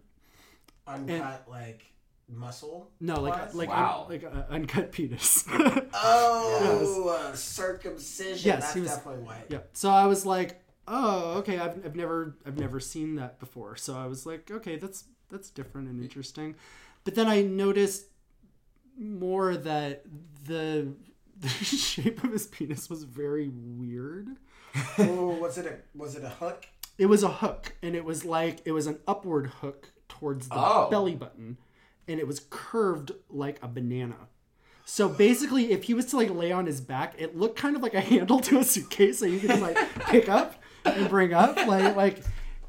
Uncut 0.87 1.45
like 1.49 1.85
muscle. 2.27 2.91
No, 2.99 3.19
like 3.21 3.33
What? 3.33 3.55
like 3.55 3.69
Wow. 3.69 4.03
un, 4.05 4.09
like 4.11 4.23
uh, 4.23 4.43
uncut 4.49 4.91
penis. 4.91 5.45
Oh, 6.01 7.09
uh, 7.09 7.33
circumcision. 7.35 8.47
Yes, 8.47 8.61
That's 8.61 8.73
he 8.73 8.79
was- 8.81 8.89
definitely 8.91 9.23
white. 9.23 9.45
Yeah. 9.49 9.59
So 9.73 9.89
I 9.89 10.05
was 10.05 10.25
like, 10.25 10.61
oh, 10.87 11.39
okay. 11.39 11.59
I've, 11.59 11.83
I've 11.85 11.95
never 11.95 12.35
I've 12.45 12.57
never 12.57 12.79
seen 12.79 13.15
that 13.15 13.39
before. 13.39 13.75
So 13.75 13.95
I 13.97 14.05
was 14.07 14.25
like, 14.25 14.49
okay, 14.49 14.77
that's 14.77 15.05
that's 15.29 15.49
different 15.49 15.89
and 15.89 16.01
interesting. 16.01 16.55
But 17.03 17.15
then 17.15 17.27
I 17.27 17.41
noticed 17.41 18.05
more 18.99 19.55
that 19.55 20.03
the 20.45 20.93
the 21.39 21.47
shape 21.49 22.23
of 22.23 22.31
his 22.31 22.47
penis 22.47 22.89
was 22.89 23.03
very 23.03 23.49
weird. 23.49 24.27
oh, 24.97 25.37
was 25.41 25.57
it 25.57 25.65
a 25.65 25.97
was 25.97 26.15
it 26.15 26.23
a 26.23 26.29
hook? 26.29 26.65
It 26.97 27.05
was 27.05 27.23
a 27.23 27.29
hook, 27.29 27.75
and 27.81 27.95
it 27.95 28.03
was 28.03 28.25
like 28.25 28.59
it 28.65 28.71
was 28.73 28.85
an 28.87 28.99
upward 29.07 29.47
hook 29.61 29.91
towards 30.09 30.49
the 30.49 30.55
Oh. 30.55 30.89
belly 30.89 31.15
button, 31.15 31.57
and 32.07 32.19
it 32.19 32.27
was 32.27 32.41
curved 32.49 33.11
like 33.29 33.57
a 33.63 33.67
banana. 33.67 34.27
So 34.85 35.07
basically, 35.07 35.71
if 35.71 35.83
he 35.83 35.93
was 35.93 36.07
to 36.07 36.17
like 36.17 36.29
lay 36.31 36.51
on 36.51 36.65
his 36.65 36.81
back, 36.81 37.13
it 37.17 37.37
looked 37.37 37.57
kind 37.57 37.75
of 37.75 37.81
like 37.83 37.93
a 37.93 38.01
handle 38.11 38.39
to 38.41 38.59
a 38.59 38.63
suitcase 38.63 39.19
that 39.21 39.29
you 39.29 39.39
could 39.39 39.59
like 39.61 39.77
pick 40.07 40.27
up 40.27 40.55
and 40.83 41.07
bring 41.09 41.33
up. 41.33 41.55
Like 41.67 41.95
like 41.95 42.23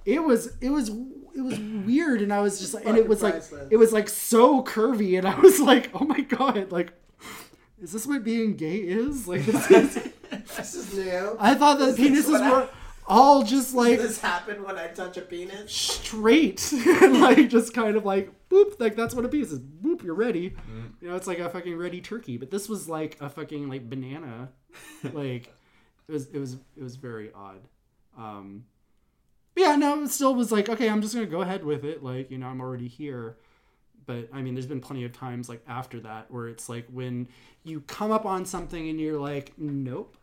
it 0.04 0.22
was 0.22 0.52
it 0.60 0.70
was 0.70 0.90
it 1.34 1.40
was 1.42 1.58
weird, 1.58 2.22
and 2.22 2.32
I 2.32 2.40
was 2.40 2.58
just 2.60 2.74
like, 2.74 2.84
and 2.86 2.96
it 2.96 3.06
Fucking 3.06 3.08
was 3.08 3.22
like 3.22 3.42
it 3.70 3.76
was 3.76 3.92
like 3.92 4.08
so 4.08 4.62
curvy, 4.62 5.16
and 5.18 5.26
I 5.26 5.38
was 5.40 5.60
like, 5.60 5.90
oh 5.94 6.04
my 6.04 6.20
god, 6.20 6.72
like. 6.72 6.92
Is 7.82 7.92
this 7.92 8.06
what 8.06 8.22
being 8.22 8.56
gay 8.56 8.76
is? 8.76 9.26
Like, 9.26 9.46
this 9.46 9.70
is, 9.70 9.94
This 10.58 10.74
is 10.74 10.94
new. 10.98 11.34
I 11.40 11.54
thought 11.54 11.78
that 11.78 11.88
Is 11.88 11.96
this 11.96 12.26
penises 12.28 12.30
what 12.32 12.42
I- 12.42 12.50
were 12.50 12.68
all 13.06 13.42
just 13.42 13.74
like 13.74 13.98
this 13.98 14.20
happen 14.20 14.62
when 14.64 14.76
I 14.78 14.88
touch 14.88 15.16
a 15.16 15.22
penis? 15.22 15.72
straight 15.72 16.70
and 16.86 17.20
like 17.22 17.48
just 17.48 17.72
kind 17.72 17.96
of 17.96 18.04
like 18.04 18.30
boop 18.50 18.78
like 18.78 18.94
that's 18.96 19.14
what 19.14 19.24
a 19.24 19.28
piece 19.28 19.50
is 19.50 19.58
boop 19.58 20.04
you're 20.04 20.14
ready 20.14 20.54
you 21.00 21.08
know 21.08 21.16
it's 21.16 21.26
like 21.26 21.38
a 21.40 21.48
fucking 21.48 21.76
ready 21.76 22.00
turkey 22.02 22.36
but 22.36 22.50
this 22.52 22.68
was 22.68 22.88
like 22.88 23.16
a 23.20 23.28
fucking 23.28 23.68
like 23.68 23.88
banana 23.90 24.50
like 25.12 25.52
it 26.06 26.12
was 26.12 26.26
it 26.28 26.38
was 26.38 26.54
it 26.76 26.82
was 26.82 26.96
very 26.96 27.32
odd. 27.34 27.60
Um, 28.18 28.64
but 28.64 28.69
yeah, 29.60 29.76
no, 29.76 30.02
it 30.02 30.08
still 30.10 30.34
was 30.34 30.50
like 30.50 30.68
okay, 30.68 30.88
I'm 30.88 31.02
just 31.02 31.14
gonna 31.14 31.26
go 31.26 31.42
ahead 31.42 31.64
with 31.64 31.84
it. 31.84 32.02
Like 32.02 32.30
you 32.30 32.38
know, 32.38 32.46
I'm 32.46 32.60
already 32.60 32.88
here. 32.88 33.36
But 34.06 34.28
I 34.32 34.42
mean, 34.42 34.54
there's 34.54 34.66
been 34.66 34.80
plenty 34.80 35.04
of 35.04 35.12
times 35.12 35.48
like 35.48 35.62
after 35.68 36.00
that 36.00 36.30
where 36.30 36.48
it's 36.48 36.68
like 36.68 36.86
when 36.90 37.28
you 37.62 37.80
come 37.82 38.10
up 38.10 38.24
on 38.26 38.44
something 38.44 38.88
and 38.88 38.98
you're 39.00 39.18
like, 39.20 39.52
nope. 39.58 40.16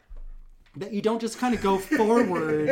That 0.75 0.93
you 0.93 1.01
don't 1.01 1.19
just 1.19 1.39
kind 1.39 1.55
of 1.55 1.61
go 1.61 1.77
forward 1.97 2.69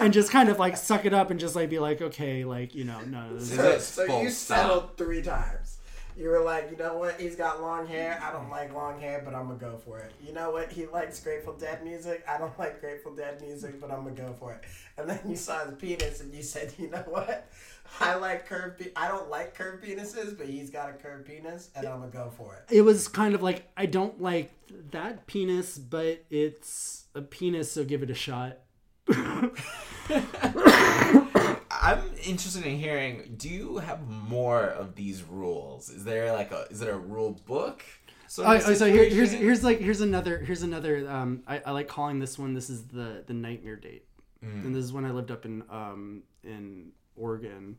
and 0.00 0.12
just 0.12 0.32
kind 0.32 0.48
of 0.48 0.58
like 0.58 0.76
suck 0.76 1.04
it 1.04 1.14
up 1.14 1.30
and 1.30 1.38
just 1.38 1.54
like 1.54 1.70
be 1.70 1.78
like, 1.78 2.02
okay, 2.02 2.44
like 2.44 2.74
you 2.74 2.84
know, 2.84 3.00
no, 3.02 3.34
this 3.34 3.50
is 3.50 3.56
So- 3.56 3.70
it 3.70 3.80
so 3.82 4.20
you 4.22 4.30
stop? 4.30 4.58
settled 4.58 4.96
three 4.96 5.22
times. 5.22 5.78
You 6.20 6.28
were 6.28 6.44
like, 6.44 6.70
you 6.70 6.76
know 6.76 6.98
what? 6.98 7.18
He's 7.18 7.34
got 7.34 7.62
long 7.62 7.86
hair. 7.86 8.22
I 8.22 8.30
don't 8.30 8.50
like 8.50 8.74
long 8.74 9.00
hair, 9.00 9.22
but 9.24 9.34
I'm 9.34 9.46
gonna 9.46 9.58
go 9.58 9.78
for 9.78 10.00
it. 10.00 10.12
You 10.22 10.34
know 10.34 10.50
what? 10.50 10.70
He 10.70 10.84
likes 10.84 11.18
Grateful 11.18 11.54
Dead 11.54 11.82
music. 11.82 12.22
I 12.28 12.36
don't 12.36 12.56
like 12.58 12.78
Grateful 12.82 13.14
Dead 13.14 13.40
music, 13.40 13.80
but 13.80 13.90
I'm 13.90 14.04
gonna 14.04 14.14
go 14.14 14.34
for 14.38 14.52
it. 14.52 14.64
And 14.98 15.08
then 15.08 15.20
you 15.26 15.34
saw 15.34 15.64
his 15.64 15.78
penis, 15.78 16.20
and 16.20 16.34
you 16.34 16.42
said, 16.42 16.74
you 16.76 16.90
know 16.90 17.04
what? 17.08 17.50
I 18.00 18.16
like 18.16 18.46
curved. 18.46 18.80
Pe- 18.80 18.92
I 18.94 19.08
don't 19.08 19.30
like 19.30 19.54
curved 19.54 19.82
penises, 19.82 20.36
but 20.36 20.46
he's 20.46 20.68
got 20.68 20.90
a 20.90 20.92
curved 20.92 21.26
penis, 21.26 21.70
and 21.74 21.86
I'm 21.86 22.00
gonna 22.00 22.12
go 22.12 22.30
for 22.36 22.54
it. 22.54 22.74
it 22.74 22.82
was 22.82 23.08
kind 23.08 23.34
of 23.34 23.42
like 23.42 23.70
I 23.74 23.86
don't 23.86 24.20
like 24.20 24.52
that 24.90 25.26
penis, 25.26 25.78
but 25.78 26.22
it's 26.28 27.06
a 27.14 27.22
penis, 27.22 27.72
so 27.72 27.82
give 27.82 28.02
it 28.02 28.10
a 28.10 28.14
shot. 28.14 28.58
I'm 31.80 32.02
interested 32.24 32.64
in 32.66 32.78
hearing. 32.78 33.34
Do 33.36 33.48
you 33.48 33.78
have 33.78 34.06
more 34.06 34.64
of 34.64 34.94
these 34.94 35.22
rules? 35.22 35.88
Is 35.88 36.04
there 36.04 36.32
like 36.32 36.52
a 36.52 36.66
is 36.70 36.82
it 36.82 36.88
a 36.88 36.96
rule 36.96 37.40
book? 37.46 37.82
Oh, 38.38 38.44
oh, 38.64 38.74
so 38.74 38.86
here, 38.86 39.08
here's 39.08 39.32
here's 39.32 39.64
like 39.64 39.80
here's 39.80 40.00
another 40.00 40.38
here's 40.38 40.62
another 40.62 41.08
um 41.10 41.42
I, 41.48 41.62
I 41.66 41.70
like 41.72 41.88
calling 41.88 42.20
this 42.20 42.38
one 42.38 42.54
this 42.54 42.70
is 42.70 42.84
the 42.86 43.24
the 43.26 43.32
nightmare 43.34 43.74
date 43.76 44.04
and 44.64 44.74
this 44.74 44.84
is 44.84 44.92
when 44.92 45.04
I 45.04 45.10
lived 45.10 45.30
up 45.32 45.44
in 45.44 45.64
um 45.68 46.22
in 46.44 46.92
Oregon 47.16 47.76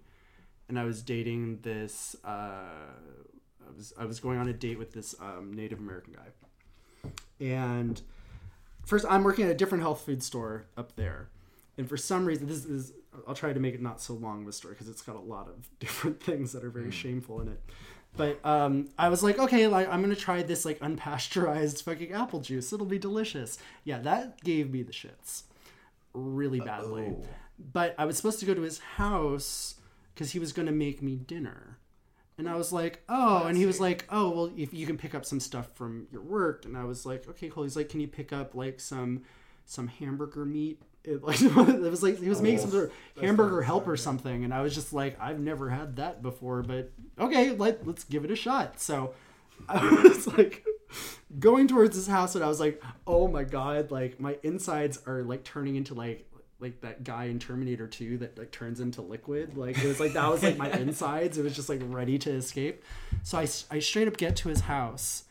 and 0.68 0.78
I 0.78 0.84
was 0.84 1.02
dating 1.02 1.60
this 1.62 2.16
uh 2.26 2.28
I 2.28 3.72
was 3.78 3.94
I 3.98 4.06
was 4.06 4.20
going 4.20 4.40
on 4.40 4.50
a 4.50 4.54
date 4.54 4.78
with 4.78 4.92
this 4.92 5.16
um, 5.22 5.54
Native 5.54 5.80
American 5.80 6.14
guy 6.14 7.10
and 7.40 8.02
first 8.86 9.06
I'm 9.10 9.24
working 9.24 9.46
at 9.46 9.52
a 9.52 9.56
different 9.56 9.84
health 9.84 10.02
food 10.06 10.22
store 10.22 10.66
up 10.76 10.96
there 10.98 11.30
and 11.82 11.90
for 11.90 11.98
some 11.98 12.26
reason 12.26 12.48
this 12.48 12.64
is 12.64 12.94
I'll 13.28 13.36
try 13.36 13.52
to 13.52 13.60
make 13.60 13.74
it 13.74 13.82
not 13.82 14.00
so 14.00 14.14
long 14.14 14.44
of 14.44 14.48
a 14.48 14.54
story 14.54 14.76
because 14.76 14.88
it's 14.88 15.02
got 15.02 15.18
a 15.18 15.20
lot 15.20 15.48
of 15.48 15.68
different 15.80 16.22
things 16.22 16.54
that 16.54 16.64
are 16.64 16.70
very 16.70 16.92
shameful 16.92 17.42
in 17.42 17.50
it 17.50 17.62
but 18.16 18.46
um, 18.46 18.90
I 18.98 19.10
was 19.10 19.24
like, 19.24 19.40
okay, 19.40 19.68
like 19.68 19.88
I'm 19.88 20.02
gonna 20.02 20.16
try 20.16 20.44
this 20.44 20.66
like 20.66 20.80
unpasteurized 20.80 21.84
fucking 21.84 22.12
apple 22.12 22.42
juice. 22.42 22.74
It'll 22.74 22.86
be 22.86 23.00
delicious. 23.00 23.58
Yeah, 23.84 24.00
that 24.00 24.44
gave 24.44 24.72
me 24.72 24.84
the 24.84 24.92
shits, 24.92 25.44
really 26.14 26.60
badly. 26.60 27.16
Oh. 27.18 27.24
But 27.58 27.96
I 27.98 28.06
was 28.06 28.18
supposed 28.18 28.40
to 28.42 28.46
go 28.46 28.54
to 28.54 28.62
his 28.62 28.80
house 28.80 29.76
because 30.14 30.32
he 30.32 30.40
was 30.40 30.52
gonna 30.52 30.74
make 30.74 31.02
me 31.02 31.16
dinner, 31.16 31.78
and 32.38 32.50
I 32.50 32.56
was 32.56 32.74
like, 32.74 33.02
oh, 33.08 33.46
and 33.46 33.56
he 33.56 33.66
was 33.66 33.80
like, 33.80 34.06
oh, 34.10 34.30
well, 34.30 34.52
if 34.58 34.74
you 34.74 34.86
can 34.86 34.98
pick 34.98 35.16
up 35.16 35.26
some 35.26 35.40
stuff 35.40 35.70
from 35.74 36.08
your 36.12 36.22
work, 36.22 36.66
and 36.66 36.76
I 36.76 36.84
was 36.84 37.06
like, 37.06 37.30
okay, 37.30 37.50
cool. 37.50 37.64
He's 37.64 37.78
like, 37.78 37.90
can 37.90 38.02
you 38.02 38.08
pick 38.08 38.34
up 38.34 38.56
like 38.56 38.80
some 38.82 39.22
some 39.66 39.88
hamburger 39.88 40.44
meat? 40.44 40.82
It, 41.04 41.24
like 41.24 41.42
it 41.42 41.56
was 41.56 42.04
like 42.04 42.20
he 42.20 42.30
was 42.30 42.42
making 42.42 42.60
some 42.60 42.72
sort 42.72 42.86
of 42.86 43.22
hamburger 43.22 43.62
help 43.62 43.88
or 43.88 43.98
something, 43.98 44.44
and 44.44 44.54
I 44.54 44.62
was 44.62 44.76
just 44.76 44.94
like, 44.94 45.20
I've 45.20 45.40
never 45.40 45.70
had 45.70 45.96
that 45.96 46.22
before, 46.22 46.62
but 46.62 46.92
okay, 47.20 47.52
let 47.52 47.86
let's 47.88 48.04
give 48.04 48.24
it 48.24 48.32
a 48.32 48.36
shot. 48.36 48.80
So 48.80 49.14
I 49.70 49.84
was 50.04 50.28
like 50.28 50.64
going 51.40 51.68
towards 51.68 51.96
his 51.96 52.08
house, 52.08 52.36
and 52.36 52.44
I 52.44 52.48
was 52.48 52.60
like, 52.60 52.84
oh 53.08 53.28
my 53.28 53.44
god, 53.44 53.92
like 53.92 54.20
my 54.20 54.38
insides 54.44 55.00
are 55.08 55.24
like 55.24 55.44
turning 55.44 55.76
into 55.76 55.94
like 55.94 56.28
like 56.60 56.80
that 56.82 57.04
guy 57.04 57.26
in 57.26 57.40
Terminator 57.40 57.88
2 57.88 58.20
that 58.20 58.38
like 58.38 58.52
turns 58.52 58.80
into 58.80 59.02
liquid. 59.02 59.58
Like 59.58 59.84
it 59.84 59.88
was 59.88 60.00
like 60.00 60.14
that 60.14 60.30
was 60.30 60.44
like 60.44 60.58
my 60.58 60.72
insides. 60.80 61.38
It 61.38 61.44
was 61.44 61.56
just 61.56 61.68
like 61.68 61.82
ready 61.84 62.20
to 62.20 62.32
escape. 62.32 62.84
So 63.24 63.40
I 63.40 63.48
I 63.72 63.80
straight 63.80 64.08
up 64.08 64.18
get 64.18 64.36
to 64.38 64.50
his 64.50 64.62
house, 64.62 65.24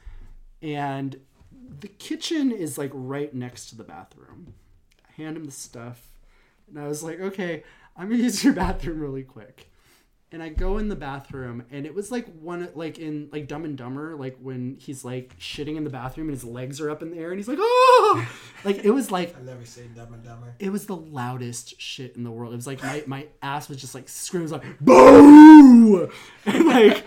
and 0.60 1.20
the 1.78 1.88
kitchen 1.88 2.50
is 2.50 2.76
like 2.76 2.90
right 2.92 3.32
next 3.32 3.66
to 3.70 3.76
the 3.76 3.84
bathroom. 3.84 4.54
I 5.20 5.24
hand 5.24 5.36
him 5.36 5.44
the 5.44 5.52
stuff, 5.52 6.10
and 6.68 6.78
I 6.78 6.86
was 6.86 7.02
like, 7.02 7.20
okay, 7.20 7.62
I'm 7.96 8.08
gonna 8.08 8.22
use 8.22 8.42
your 8.42 8.54
bathroom 8.54 9.00
really 9.00 9.22
quick. 9.22 9.66
And 10.32 10.44
I 10.44 10.48
go 10.48 10.78
in 10.78 10.88
the 10.88 10.94
bathroom, 10.94 11.64
and 11.72 11.84
it 11.84 11.92
was 11.92 12.12
like 12.12 12.26
one 12.40 12.68
like 12.76 13.00
in 13.00 13.28
like 13.32 13.48
Dumb 13.48 13.64
and 13.64 13.76
Dumber, 13.76 14.14
like 14.16 14.38
when 14.40 14.76
he's 14.78 15.04
like 15.04 15.36
shitting 15.40 15.76
in 15.76 15.82
the 15.82 15.90
bathroom 15.90 16.28
and 16.28 16.34
his 16.36 16.44
legs 16.44 16.80
are 16.80 16.88
up 16.88 17.02
in 17.02 17.10
the 17.10 17.18
air, 17.18 17.30
and 17.30 17.38
he's 17.38 17.48
like, 17.48 17.58
oh, 17.60 18.28
like 18.64 18.84
it 18.84 18.92
was 18.92 19.10
like 19.10 19.36
I've 19.36 19.44
never 19.44 19.64
seen 19.64 19.92
Dumb 19.94 20.14
and 20.14 20.22
Dumber. 20.22 20.54
it 20.60 20.70
was 20.70 20.86
the 20.86 20.94
loudest 20.94 21.80
shit 21.80 22.14
in 22.14 22.22
the 22.22 22.30
world. 22.30 22.52
It 22.52 22.56
was 22.56 22.66
like 22.68 22.80
my, 22.80 23.02
my 23.06 23.26
ass 23.42 23.68
was 23.68 23.78
just 23.78 23.94
like 23.94 24.08
screams 24.08 24.52
like 24.52 24.62
boo, 24.80 26.08
and 26.46 26.66
like 26.66 27.04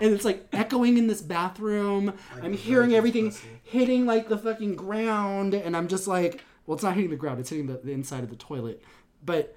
and 0.00 0.12
it's 0.12 0.24
like 0.24 0.48
echoing 0.52 0.98
in 0.98 1.06
this 1.06 1.22
bathroom. 1.22 2.14
I'm 2.42 2.52
hearing 2.52 2.90
virgin's 2.90 2.98
everything 2.98 3.30
pussy. 3.30 3.48
hitting 3.62 4.06
like 4.06 4.28
the 4.28 4.38
fucking 4.38 4.74
ground, 4.74 5.54
and 5.54 5.76
I'm 5.76 5.86
just 5.86 6.08
like, 6.08 6.42
well, 6.70 6.76
it's 6.76 6.84
not 6.84 6.94
hitting 6.94 7.10
the 7.10 7.16
ground; 7.16 7.40
it's 7.40 7.50
hitting 7.50 7.66
the, 7.66 7.80
the 7.82 7.90
inside 7.90 8.22
of 8.22 8.30
the 8.30 8.36
toilet, 8.36 8.82
but. 9.24 9.56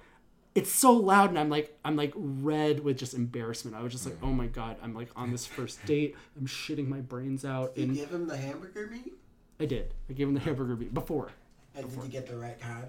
It's 0.56 0.70
so 0.70 0.92
loud, 0.92 1.30
and 1.30 1.38
I'm 1.40 1.50
like, 1.50 1.76
I'm 1.84 1.96
like 1.96 2.12
red 2.14 2.78
with 2.78 2.96
just 2.96 3.12
embarrassment. 3.12 3.76
I 3.76 3.82
was 3.82 3.90
just 3.90 4.04
like, 4.04 4.14
mm-hmm. 4.14 4.26
oh 4.26 4.32
my 4.32 4.46
god, 4.46 4.76
I'm 4.80 4.94
like 4.94 5.10
on 5.16 5.32
this 5.32 5.44
first 5.44 5.84
date. 5.86 6.14
I'm 6.38 6.46
shitting 6.46 6.86
my 6.86 7.00
brains 7.00 7.44
out, 7.44 7.76
You 7.76 7.82
and 7.82 7.94
give 7.96 8.12
him 8.12 8.28
the 8.28 8.36
hamburger 8.36 8.86
meat, 8.86 9.14
I 9.58 9.64
did. 9.64 9.94
I 10.08 10.12
gave 10.12 10.28
him 10.28 10.34
the 10.34 10.38
hamburger 10.38 10.76
meat 10.76 10.94
before. 10.94 11.32
and 11.74 11.90
did 11.90 12.00
you 12.04 12.08
get 12.08 12.28
the 12.28 12.36
right 12.36 12.56
kind? 12.60 12.86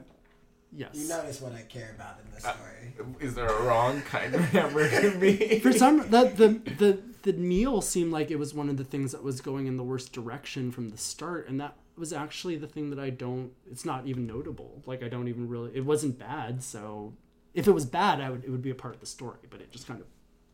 Yes. 0.76 0.92
You 0.94 1.08
notice 1.08 1.42
what 1.42 1.54
I 1.54 1.62
care 1.62 1.96
about 1.96 2.20
in 2.24 2.32
this 2.36 2.46
uh, 2.46 2.54
story. 2.54 2.94
Is 3.20 3.34
there 3.34 3.48
a 3.48 3.64
wrong 3.64 4.02
kind 4.02 4.36
of 4.36 4.42
hamburger 4.42 5.12
meat? 5.18 5.64
for 5.64 5.72
some 5.72 6.10
the, 6.10 6.26
the 6.36 6.72
the 6.78 7.00
the 7.24 7.34
meal 7.34 7.82
seemed 7.82 8.12
like 8.12 8.30
it 8.30 8.38
was 8.38 8.54
one 8.54 8.70
of 8.70 8.78
the 8.78 8.84
things 8.84 9.12
that 9.14 9.24
was 9.24 9.42
going 9.42 9.68
in 9.68 9.78
the 9.78 9.84
worst 9.84 10.14
direction 10.14 10.72
from 10.72 10.90
the 10.90 10.98
start 10.98 11.48
and 11.48 11.60
that 11.60 11.76
was 11.98 12.12
actually 12.14 12.56
the 12.56 12.68
thing 12.68 12.89
that 12.89 13.00
i 13.00 13.10
don't 13.10 13.52
it's 13.72 13.86
not 13.86 14.06
even 14.06 14.26
notable 14.28 14.82
like 14.86 15.04
i 15.04 15.08
don't 15.08 15.28
even 15.28 15.48
really 15.48 15.72
it 15.76 15.86
wasn't 15.86 16.18
bad 16.20 16.62
so 16.64 17.14
if 17.54 17.68
it 17.68 17.72
was 17.72 17.86
bad 17.86 18.20
i 18.22 18.30
would 18.30 18.43
it 18.43 18.50
would 18.50 18.62
be 18.62 18.70
a 18.72 18.76
part 18.76 18.93
of 18.93 19.00
the 19.00 19.06
story 19.06 19.39
but 19.50 19.62
it 19.62 19.72
just 19.72 19.88
kind 19.88 20.00
of 20.02 20.08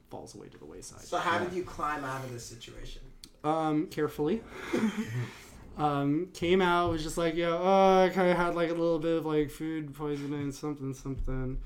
falls 0.10 0.36
away 0.36 0.48
to 0.48 0.58
the 0.58 0.66
wayside 0.66 1.02
So 1.02 1.18
how 1.18 1.40
did 1.40 1.54
you 1.54 1.64
climb 1.64 2.04
out 2.04 2.24
of 2.24 2.32
this 2.34 2.46
situation? 2.46 3.02
um 3.44 3.88
carefully 3.88 4.44
um 5.78 6.28
came 6.34 6.62
out 6.62 6.92
was 6.92 7.02
just 7.02 7.18
like 7.18 7.36
yeah 7.36 7.50
oh 7.58 8.04
i 8.06 8.10
kind 8.10 8.30
of 8.30 8.38
had 8.38 8.56
like 8.56 8.70
a 8.70 8.74
little 8.74 9.00
bit 9.00 9.18
of 9.18 9.26
like 9.26 9.50
food 9.50 9.94
poisoning 9.96 10.52
something 10.52 10.94
something 10.94 11.58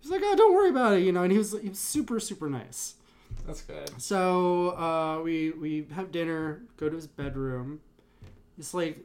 he's 0.00 0.10
like 0.10 0.20
oh 0.24 0.34
don't 0.36 0.54
worry 0.54 0.68
about 0.68 0.92
it 0.94 1.00
you 1.00 1.12
know 1.12 1.22
and 1.22 1.32
he 1.32 1.38
was 1.38 1.52
he 1.62 1.68
was 1.68 1.78
super 1.78 2.18
super 2.20 2.50
nice 2.50 2.94
That's 3.46 3.62
good. 3.62 3.90
So 3.96 4.76
uh, 4.76 5.22
we 5.24 5.52
we 5.52 5.86
have 5.94 6.12
dinner, 6.12 6.60
go 6.76 6.90
to 6.90 6.94
his 6.94 7.06
bedroom. 7.06 7.80
It's 8.58 8.74
like 8.74 8.98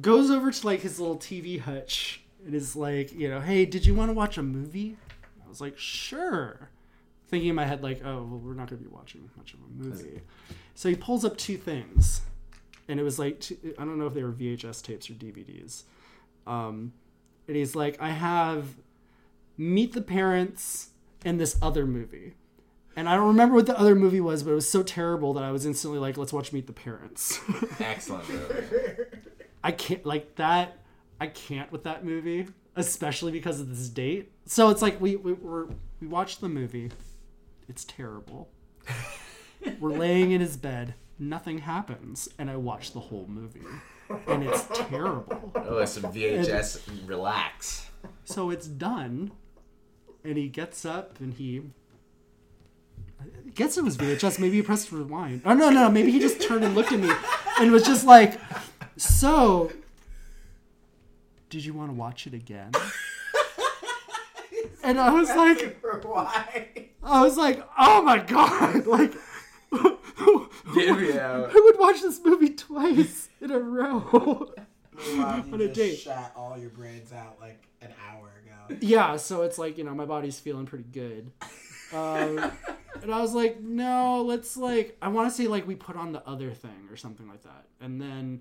goes 0.00 0.30
over 0.30 0.50
to 0.50 0.66
like 0.66 0.80
his 0.80 1.00
little 1.00 1.16
TV 1.16 1.60
hutch 1.60 2.22
and 2.44 2.54
is 2.54 2.76
like, 2.76 3.12
you 3.12 3.28
know, 3.28 3.40
hey, 3.40 3.64
did 3.64 3.86
you 3.86 3.94
want 3.94 4.10
to 4.10 4.12
watch 4.12 4.38
a 4.38 4.42
movie? 4.42 4.96
I 5.44 5.48
was 5.48 5.60
like, 5.60 5.78
sure. 5.78 6.70
Thinking 7.28 7.50
in 7.50 7.54
my 7.54 7.64
head 7.64 7.82
like, 7.82 8.02
oh, 8.04 8.22
well, 8.22 8.40
we're 8.42 8.54
not 8.54 8.68
gonna 8.68 8.82
be 8.82 8.88
watching 8.88 9.28
much 9.36 9.54
of 9.54 9.60
a 9.60 9.84
movie. 9.84 10.20
So 10.74 10.88
he 10.88 10.96
pulls 10.96 11.24
up 11.24 11.36
two 11.36 11.56
things, 11.56 12.22
and 12.88 12.98
it 12.98 13.02
was 13.02 13.18
like 13.18 13.40
two, 13.40 13.56
I 13.78 13.84
don't 13.84 13.98
know 13.98 14.06
if 14.06 14.14
they 14.14 14.22
were 14.22 14.32
VHS 14.32 14.82
tapes 14.82 15.10
or 15.10 15.14
DVDs. 15.14 15.84
Um, 16.46 16.92
and 17.46 17.56
he's 17.56 17.76
like, 17.76 18.00
I 18.00 18.10
have 18.10 18.66
Meet 19.56 19.92
the 19.92 20.00
Parents 20.00 20.90
and 21.24 21.38
this 21.40 21.58
other 21.60 21.86
movie. 21.86 22.34
And 22.96 23.08
I 23.08 23.14
don't 23.14 23.28
remember 23.28 23.54
what 23.54 23.66
the 23.66 23.78
other 23.78 23.94
movie 23.94 24.20
was, 24.20 24.42
but 24.42 24.50
it 24.50 24.54
was 24.54 24.68
so 24.68 24.82
terrible 24.82 25.32
that 25.34 25.44
I 25.44 25.52
was 25.52 25.64
instantly 25.64 25.98
like, 25.98 26.16
let's 26.16 26.32
watch 26.32 26.52
Meet 26.52 26.66
the 26.66 26.72
Parents. 26.72 27.38
Excellent 27.80 28.28
movie. 28.28 28.99
I 29.62 29.72
can't, 29.72 30.04
like, 30.06 30.36
that, 30.36 30.78
I 31.20 31.26
can't 31.26 31.70
with 31.70 31.84
that 31.84 32.04
movie, 32.04 32.46
especially 32.76 33.32
because 33.32 33.60
of 33.60 33.68
this 33.68 33.88
date. 33.88 34.32
So 34.46 34.70
it's 34.70 34.82
like, 34.82 35.00
we, 35.00 35.16
we, 35.16 35.32
we're, 35.32 35.66
we 36.00 36.06
watched 36.06 36.40
the 36.40 36.48
movie. 36.48 36.90
It's 37.68 37.84
terrible. 37.84 38.50
we're 39.80 39.90
laying 39.90 40.32
in 40.32 40.40
his 40.40 40.56
bed. 40.56 40.94
Nothing 41.18 41.58
happens. 41.58 42.28
And 42.38 42.50
I 42.50 42.56
watch 42.56 42.92
the 42.92 43.00
whole 43.00 43.26
movie. 43.28 43.60
And 44.26 44.42
it's 44.44 44.66
terrible. 44.74 45.52
Oh, 45.54 45.78
it's 45.78 45.92
some 45.92 46.04
VHS. 46.04 47.06
Relax. 47.06 47.90
So 48.24 48.50
it's 48.50 48.66
done, 48.66 49.32
and 50.24 50.36
he 50.36 50.48
gets 50.48 50.84
up 50.84 51.20
and 51.20 51.34
he 51.34 51.62
I 53.20 53.50
guess 53.54 53.76
it 53.76 53.84
was 53.84 53.96
VHS. 53.96 54.38
Maybe 54.38 54.56
he 54.56 54.62
pressed 54.62 54.90
rewind. 54.92 55.42
Oh 55.44 55.52
no, 55.52 55.70
no, 55.70 55.90
maybe 55.90 56.10
he 56.10 56.20
just 56.20 56.40
turned 56.40 56.64
and 56.64 56.74
looked 56.74 56.92
at 56.92 57.00
me 57.00 57.10
and 57.58 57.70
was 57.70 57.82
just 57.82 58.06
like, 58.06 58.40
"So, 59.00 59.70
did 61.48 61.64
you 61.64 61.72
want 61.74 61.90
to 61.90 61.94
watch 61.94 62.26
it 62.26 62.34
again?" 62.34 62.72
And 64.82 64.98
I 64.98 65.10
was 65.12 65.28
like, 65.28 65.78
why? 66.02 66.88
I 67.02 67.22
was 67.22 67.36
like, 67.36 67.62
"Oh 67.78 68.02
my 68.02 68.18
god!" 68.18 68.86
Like, 68.86 69.12
Get 70.74 70.98
me 70.98 71.12
out. 71.18 71.50
I 71.54 71.60
would 71.64 71.78
watch 71.78 72.00
this 72.00 72.20
movie 72.24 72.50
twice 72.50 73.28
in 73.40 73.50
a 73.50 73.58
row. 73.58 74.50
Meanwhile, 74.96 75.44
you 75.46 75.54
on 75.54 75.60
a 75.60 75.68
date. 75.68 75.96
shot 75.98 76.32
all 76.34 76.56
your 76.58 76.70
brains 76.70 77.12
out 77.12 77.38
like 77.40 77.62
an 77.82 77.92
hour 78.10 78.30
ago. 78.44 78.78
Yeah, 78.80 79.16
so 79.16 79.42
it's 79.42 79.58
like 79.58 79.76
you 79.78 79.84
know 79.84 79.94
my 79.94 80.06
body's 80.06 80.40
feeling 80.40 80.66
pretty 80.66 80.84
good. 80.92 81.30
Um, 81.92 82.38
and 83.02 83.12
I 83.12 83.20
was 83.20 83.34
like, 83.34 83.60
no, 83.60 84.22
let's 84.22 84.56
like 84.56 84.96
I 85.02 85.08
want 85.08 85.28
to 85.30 85.34
say 85.34 85.46
like 85.46 85.66
we 85.66 85.74
put 85.74 85.96
on 85.96 86.12
the 86.12 86.26
other 86.26 86.52
thing 86.52 86.88
or 86.90 86.96
something 86.96 87.28
like 87.28 87.42
that, 87.42 87.66
and 87.80 88.00
then 88.00 88.40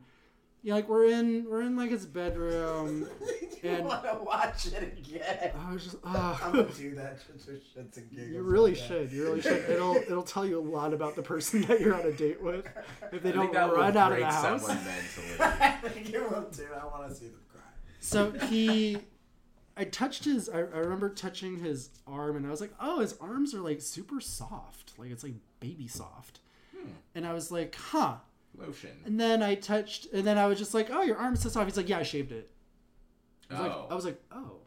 yeah, 0.61 0.73
like 0.73 0.89
we're 0.89 1.05
in 1.05 1.45
we're 1.49 1.61
in 1.61 1.75
like 1.77 1.89
his 1.91 2.05
bedroom. 2.05 3.07
you 3.63 3.69
And- 3.69 3.85
want 3.85 4.03
to 4.03 4.19
watch 4.23 4.67
it 4.67 4.81
again? 4.97 5.51
I 5.57 5.73
was 5.73 5.83
just, 5.83 5.97
I'm 6.03 6.15
uh, 6.15 6.37
gonna 6.51 6.63
do 6.73 6.95
that 6.95 7.17
just 7.17 7.45
for 7.45 7.51
shits 7.53 7.97
and 7.97 8.09
giggles. 8.09 8.29
you 8.29 8.41
really 8.41 8.71
like 8.75 8.79
should. 8.81 9.11
You 9.11 9.23
really 9.23 9.41
should. 9.41 9.69
It'll 9.69 9.95
it'll 10.07 10.23
tell 10.23 10.45
you 10.45 10.59
a 10.59 10.61
lot 10.67 10.93
about 10.93 11.15
the 11.15 11.21
person 11.23 11.61
that 11.63 11.79
you're 11.81 11.93
on 11.95 12.05
a 12.05 12.11
date 12.11 12.41
with 12.41 12.65
if 13.11 13.23
they 13.23 13.29
I 13.29 13.33
don't 13.33 13.45
think 13.53 13.55
run 13.55 13.97
out 13.97 14.11
of 14.13 14.19
the 14.19 14.25
house. 14.25 14.65
someone 14.65 14.85
mentally. 14.85 15.39
I 15.39 15.89
think 15.89 16.13
it 16.13 16.29
will 16.29 16.43
too. 16.45 16.67
I 16.79 16.85
want 16.85 17.09
to 17.09 17.15
see 17.15 17.25
them 17.27 17.39
cry. 17.51 17.61
So 18.01 18.31
he, 18.31 18.97
I 19.77 19.83
touched 19.85 20.23
his. 20.25 20.49
I, 20.49 20.59
I 20.59 20.61
remember 20.79 21.09
touching 21.09 21.59
his 21.59 21.89
arm, 22.07 22.35
and 22.37 22.45
I 22.45 22.49
was 22.49 22.61
like, 22.61 22.73
"Oh, 22.79 22.99
his 22.99 23.15
arms 23.21 23.53
are 23.53 23.61
like 23.61 23.81
super 23.81 24.19
soft, 24.21 24.93
like 24.97 25.11
it's 25.11 25.23
like 25.23 25.35
baby 25.59 25.87
soft." 25.87 26.39
And 27.15 27.25
I 27.27 27.33
was 27.33 27.51
like, 27.51 27.75
"Huh." 27.75 28.15
Lotion. 28.59 28.91
And 29.05 29.19
then 29.19 29.41
I 29.41 29.55
touched, 29.55 30.07
and 30.13 30.25
then 30.27 30.37
I 30.37 30.45
was 30.47 30.57
just 30.59 30.73
like, 30.73 30.89
"Oh, 30.91 31.01
your 31.01 31.17
arm's 31.17 31.41
so 31.41 31.49
soft." 31.49 31.67
He's 31.67 31.77
like, 31.77 31.89
"Yeah, 31.89 31.99
I 31.99 32.03
shaved 32.03 32.31
it." 32.31 32.51
I 33.49 33.53
was, 33.53 33.61
Oh. 33.61 33.63
like, 33.81 33.91
I 33.91 33.95
was 33.95 34.05
like, 34.05 34.21
"Oh, 34.31 34.57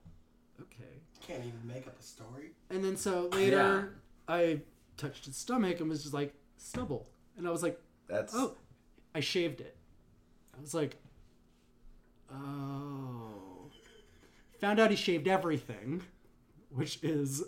okay." 0.60 1.00
Can't 1.20 1.44
even 1.44 1.60
make 1.66 1.86
up 1.86 1.98
a 1.98 2.02
story. 2.02 2.52
And 2.70 2.82
then 2.84 2.96
so 2.96 3.28
later, 3.32 3.98
I 4.26 4.62
touched 4.96 5.26
his 5.26 5.36
stomach 5.36 5.80
and 5.80 5.88
was 5.88 6.02
just 6.02 6.14
like 6.14 6.34
stubble, 6.56 7.08
and 7.36 7.46
I 7.46 7.50
was 7.50 7.62
like, 7.62 7.80
That's 8.08 8.34
"Oh, 8.34 8.56
I 9.14 9.20
shaved 9.20 9.60
it." 9.60 9.76
I 10.56 10.60
was 10.60 10.74
like, 10.74 10.96
"Oh." 12.30 13.70
Found 14.60 14.78
out 14.78 14.90
he 14.90 14.96
shaved 14.96 15.26
everything, 15.28 16.02
which 16.70 17.02
is 17.02 17.42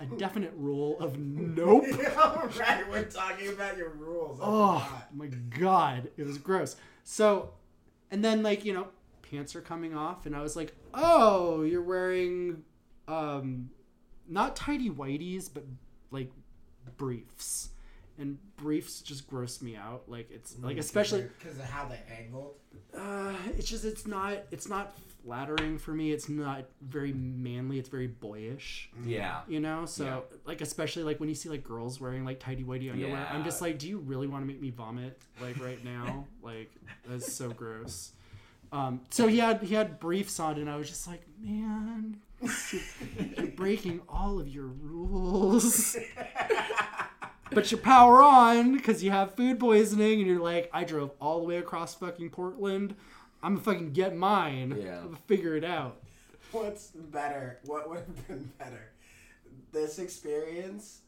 a 0.00 0.06
definite 0.06 0.52
rule 0.56 0.98
of 1.00 1.18
nope. 1.18 1.84
All 2.18 2.48
right, 2.58 2.88
we're 2.90 3.04
talking 3.04 3.48
about 3.48 3.76
your 3.76 3.90
rules. 3.90 4.38
Oh 4.42 5.04
my 5.14 5.26
god, 5.26 6.10
it 6.16 6.26
was 6.26 6.38
gross. 6.38 6.76
So, 7.04 7.50
and 8.10 8.24
then 8.24 8.42
like 8.42 8.64
you 8.64 8.72
know, 8.74 8.88
pants 9.30 9.54
are 9.56 9.60
coming 9.60 9.94
off, 9.96 10.26
and 10.26 10.36
I 10.36 10.42
was 10.42 10.56
like, 10.56 10.74
"Oh, 10.94 11.62
you're 11.62 11.82
wearing, 11.82 12.62
um, 13.08 13.70
not 14.28 14.56
tidy 14.56 14.90
whities, 14.90 15.48
but 15.52 15.64
like 16.10 16.30
briefs." 16.96 17.70
And 18.18 18.38
briefs 18.56 19.02
just 19.02 19.26
gross 19.28 19.60
me 19.60 19.76
out. 19.76 20.04
Like 20.08 20.30
it's 20.30 20.56
like 20.60 20.78
especially 20.78 21.28
because 21.38 21.58
of 21.58 21.64
how 21.66 21.86
they 21.86 22.00
angled. 22.18 22.54
uh, 22.96 23.34
it's 23.58 23.68
just 23.68 23.84
it's 23.84 24.06
not 24.06 24.38
it's 24.50 24.68
not 24.70 24.96
flattering 25.26 25.76
for 25.76 25.92
me. 25.92 26.12
It's 26.12 26.28
not 26.28 26.66
very 26.80 27.12
manly. 27.12 27.78
It's 27.80 27.88
very 27.88 28.06
boyish. 28.06 28.88
yeah. 29.04 29.40
You 29.48 29.58
know, 29.60 29.84
so 29.86 30.04
Yeah. 30.04 30.20
like 30.44 30.60
especially 30.60 31.02
like 31.02 31.18
when 31.18 31.28
you 31.28 31.34
see 31.34 31.48
like 31.48 31.64
girls 31.64 32.00
wearing 32.00 32.24
like 32.24 32.38
tidy 32.38 32.62
whitey 32.62 32.90
underwear, 32.92 33.26
I'm 33.30 33.42
just 33.44 33.60
like, 33.60 33.78
do 33.78 33.88
you 33.88 33.98
really 33.98 34.28
want 34.28 34.42
to 34.42 34.46
make 34.46 34.60
me 34.62 34.70
vomit 34.70 35.20
like 35.42 35.58
right 35.60 35.84
now? 35.84 36.26
like 36.42 36.70
that's 37.08 37.32
so 37.32 37.50
gross. 37.50 38.12
Um, 38.72 39.00
so 39.10 39.26
he 39.26 39.38
had 39.38 39.62
he 39.62 39.74
had 39.74 39.98
briefs 40.00 40.38
on, 40.40 40.58
and 40.58 40.68
I 40.70 40.76
was 40.76 40.88
just 40.88 41.06
like, 41.06 41.22
man, 41.40 42.18
you're 43.36 43.46
breaking 43.48 44.00
all 44.08 44.38
of 44.40 44.48
your 44.48 44.66
rules. 44.66 45.96
But 47.52 47.70
you 47.70 47.78
power 47.78 48.24
on 48.24 48.72
because 48.76 49.04
you 49.04 49.12
have 49.12 49.36
food 49.36 49.60
poisoning, 49.60 50.18
and 50.18 50.26
you're 50.28 50.40
like, 50.42 50.68
I 50.72 50.82
drove 50.82 51.12
all 51.20 51.38
the 51.38 51.44
way 51.46 51.58
across 51.58 51.94
fucking 51.94 52.30
Portland. 52.30 52.96
I'm 53.46 53.54
gonna 53.54 53.64
fucking 53.64 53.92
get 53.92 54.16
mine. 54.16 54.76
Yeah. 54.82 54.98
I'm 54.98 55.04
gonna 55.04 55.16
figure 55.28 55.54
it 55.54 55.62
out. 55.64 56.02
What's 56.50 56.88
better? 56.88 57.60
What 57.64 57.88
would 57.88 57.98
have 57.98 58.26
been 58.28 58.50
better? 58.58 58.90
This 59.70 60.00
experience 60.00 61.02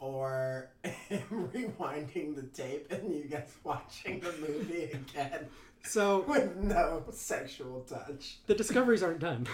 or 0.00 0.70
rewinding 1.30 2.34
the 2.34 2.42
tape 2.52 2.90
and 2.90 3.14
you 3.14 3.24
guys 3.24 3.48
watching 3.64 4.18
the 4.20 4.32
movie 4.40 4.84
again 4.92 5.46
So 5.84 6.24
with 6.28 6.56
no 6.56 7.04
sexual 7.12 7.82
touch? 7.82 8.38
the 8.46 8.54
discoveries 8.56 9.04
aren't 9.04 9.20
done. 9.20 9.46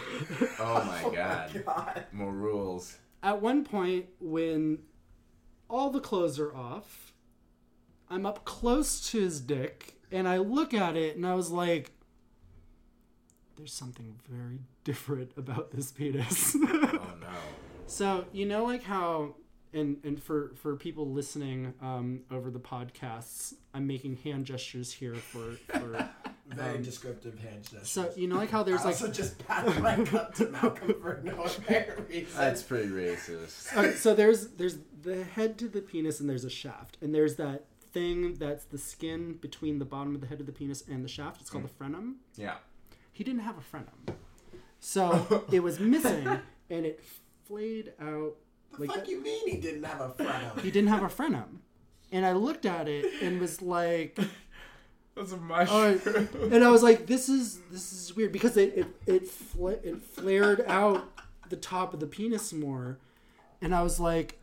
Oh 0.58 0.82
my 0.86 1.02
Oh 1.04 1.10
god. 1.10 1.54
my 1.54 1.60
god. 1.60 2.04
More 2.10 2.32
rules. 2.32 2.96
At 3.22 3.42
one 3.42 3.64
point, 3.64 4.06
when 4.18 4.78
all 5.68 5.90
the 5.90 6.00
clothes 6.00 6.38
are 6.40 6.56
off, 6.56 7.12
I'm 8.08 8.24
up 8.24 8.46
close 8.46 9.10
to 9.10 9.20
his 9.20 9.40
dick 9.42 9.96
and 10.10 10.26
I 10.26 10.38
look 10.38 10.72
at 10.72 10.96
it 10.96 11.16
and 11.16 11.26
I 11.26 11.34
was 11.34 11.50
like, 11.50 11.92
there's 13.60 13.72
something 13.72 14.16
very 14.28 14.58
different 14.84 15.32
about 15.36 15.70
this 15.70 15.92
penis. 15.92 16.56
Oh 16.56 17.12
no. 17.20 17.28
so, 17.86 18.24
you 18.32 18.46
know, 18.46 18.64
like 18.64 18.82
how. 18.82 19.34
And, 19.72 19.98
and 20.02 20.20
for, 20.20 20.50
for 20.56 20.74
people 20.74 21.08
listening 21.12 21.74
um, 21.80 22.22
over 22.28 22.50
the 22.50 22.58
podcasts, 22.58 23.54
I'm 23.72 23.86
making 23.86 24.16
hand 24.16 24.44
gestures 24.44 24.92
here 24.92 25.14
for, 25.14 25.52
for 25.68 26.08
Very 26.48 26.78
Um, 26.78 26.82
descriptive 26.82 27.38
hand 27.38 27.62
gestures. 27.62 27.88
so 27.88 28.10
you 28.16 28.26
know 28.26 28.34
like 28.34 28.50
how 28.50 28.64
there's 28.64 28.80
I 28.80 28.86
like 28.86 28.94
also 28.94 29.06
just 29.12 29.38
passed 29.46 29.78
my 29.78 29.94
cup 30.04 30.34
to 30.34 30.48
Malcolm 30.48 30.94
for 31.00 31.20
no 31.22 31.44
apparent 31.44 32.08
reason. 32.08 32.26
That's 32.36 32.60
pretty 32.64 32.88
racist. 32.88 33.72
Okay, 33.76 33.92
so 33.94 34.12
there's 34.12 34.48
there's 34.48 34.78
the 35.02 35.22
head 35.22 35.56
to 35.58 35.68
the 35.68 35.80
penis 35.80 36.18
and 36.18 36.28
there's 36.28 36.42
a 36.44 36.50
shaft 36.50 36.96
and 37.00 37.14
there's 37.14 37.36
that 37.36 37.66
thing 37.92 38.34
that's 38.34 38.64
the 38.64 38.78
skin 38.78 39.34
between 39.34 39.78
the 39.78 39.84
bottom 39.84 40.16
of 40.16 40.20
the 40.20 40.26
head 40.26 40.40
of 40.40 40.46
the 40.46 40.52
penis 40.52 40.82
and 40.90 41.04
the 41.04 41.08
shaft. 41.08 41.40
It's 41.40 41.50
called 41.50 41.62
the 41.62 41.68
frenum. 41.84 42.14
Yeah. 42.34 42.56
He 43.20 43.24
didn't 43.24 43.42
have 43.42 43.56
a 43.58 43.76
frenum, 43.76 44.14
so 44.78 45.44
it 45.52 45.62
was 45.62 45.78
missing 45.78 46.26
and 46.70 46.86
it 46.86 47.04
flayed 47.46 47.92
out 48.00 48.36
the 48.72 48.86
like 48.86 48.90
fuck 48.90 49.08
you 49.08 49.22
mean 49.22 49.46
he 49.46 49.58
didn't 49.58 49.82
have 49.82 50.00
a 50.00 50.08
frenum? 50.08 50.58
he 50.62 50.70
didn't 50.70 50.88
have 50.88 51.02
a 51.02 51.08
frenum. 51.08 51.58
And 52.10 52.24
I 52.24 52.32
looked 52.32 52.64
at 52.64 52.88
it 52.88 53.04
and 53.22 53.38
was 53.38 53.60
like, 53.60 54.18
That's 55.14 55.32
a 55.32 55.36
mushroom. 55.36 56.30
and 56.50 56.64
I 56.64 56.70
was 56.70 56.82
like, 56.82 57.04
this 57.06 57.28
is 57.28 57.60
this 57.70 57.92
is 57.92 58.16
weird 58.16 58.32
because 58.32 58.56
it 58.56 58.72
it 58.74 58.86
it, 59.06 59.28
fla- 59.28 59.82
it 59.84 60.00
flared 60.00 60.64
out 60.66 61.06
the 61.50 61.56
top 61.56 61.92
of 61.92 62.00
the 62.00 62.06
penis 62.06 62.54
more, 62.54 63.00
and 63.60 63.74
I 63.74 63.82
was 63.82 64.00
like, 64.00 64.38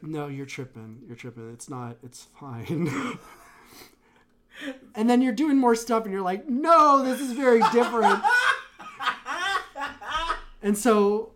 no, 0.00 0.28
you're 0.28 0.46
tripping, 0.46 1.02
you're 1.06 1.14
tripping. 1.14 1.52
It's 1.52 1.68
not. 1.68 1.98
It's 2.02 2.26
fine. 2.40 3.18
and 4.94 5.08
then 5.08 5.22
you're 5.22 5.32
doing 5.32 5.56
more 5.56 5.74
stuff, 5.74 6.04
and 6.04 6.12
you're 6.12 6.22
like, 6.22 6.48
no, 6.48 7.02
this 7.04 7.20
is 7.20 7.32
very 7.32 7.60
different. 7.72 8.22
and 10.62 10.76
so 10.76 11.32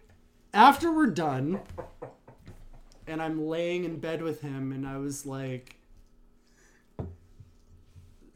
after 0.54 0.92
we're 0.92 1.06
done, 1.06 1.60
and 3.06 3.22
I'm 3.22 3.46
laying 3.46 3.84
in 3.84 3.98
bed 3.98 4.22
with 4.22 4.40
him, 4.40 4.72
and 4.72 4.86
I 4.86 4.98
was 4.98 5.26
like. 5.26 5.76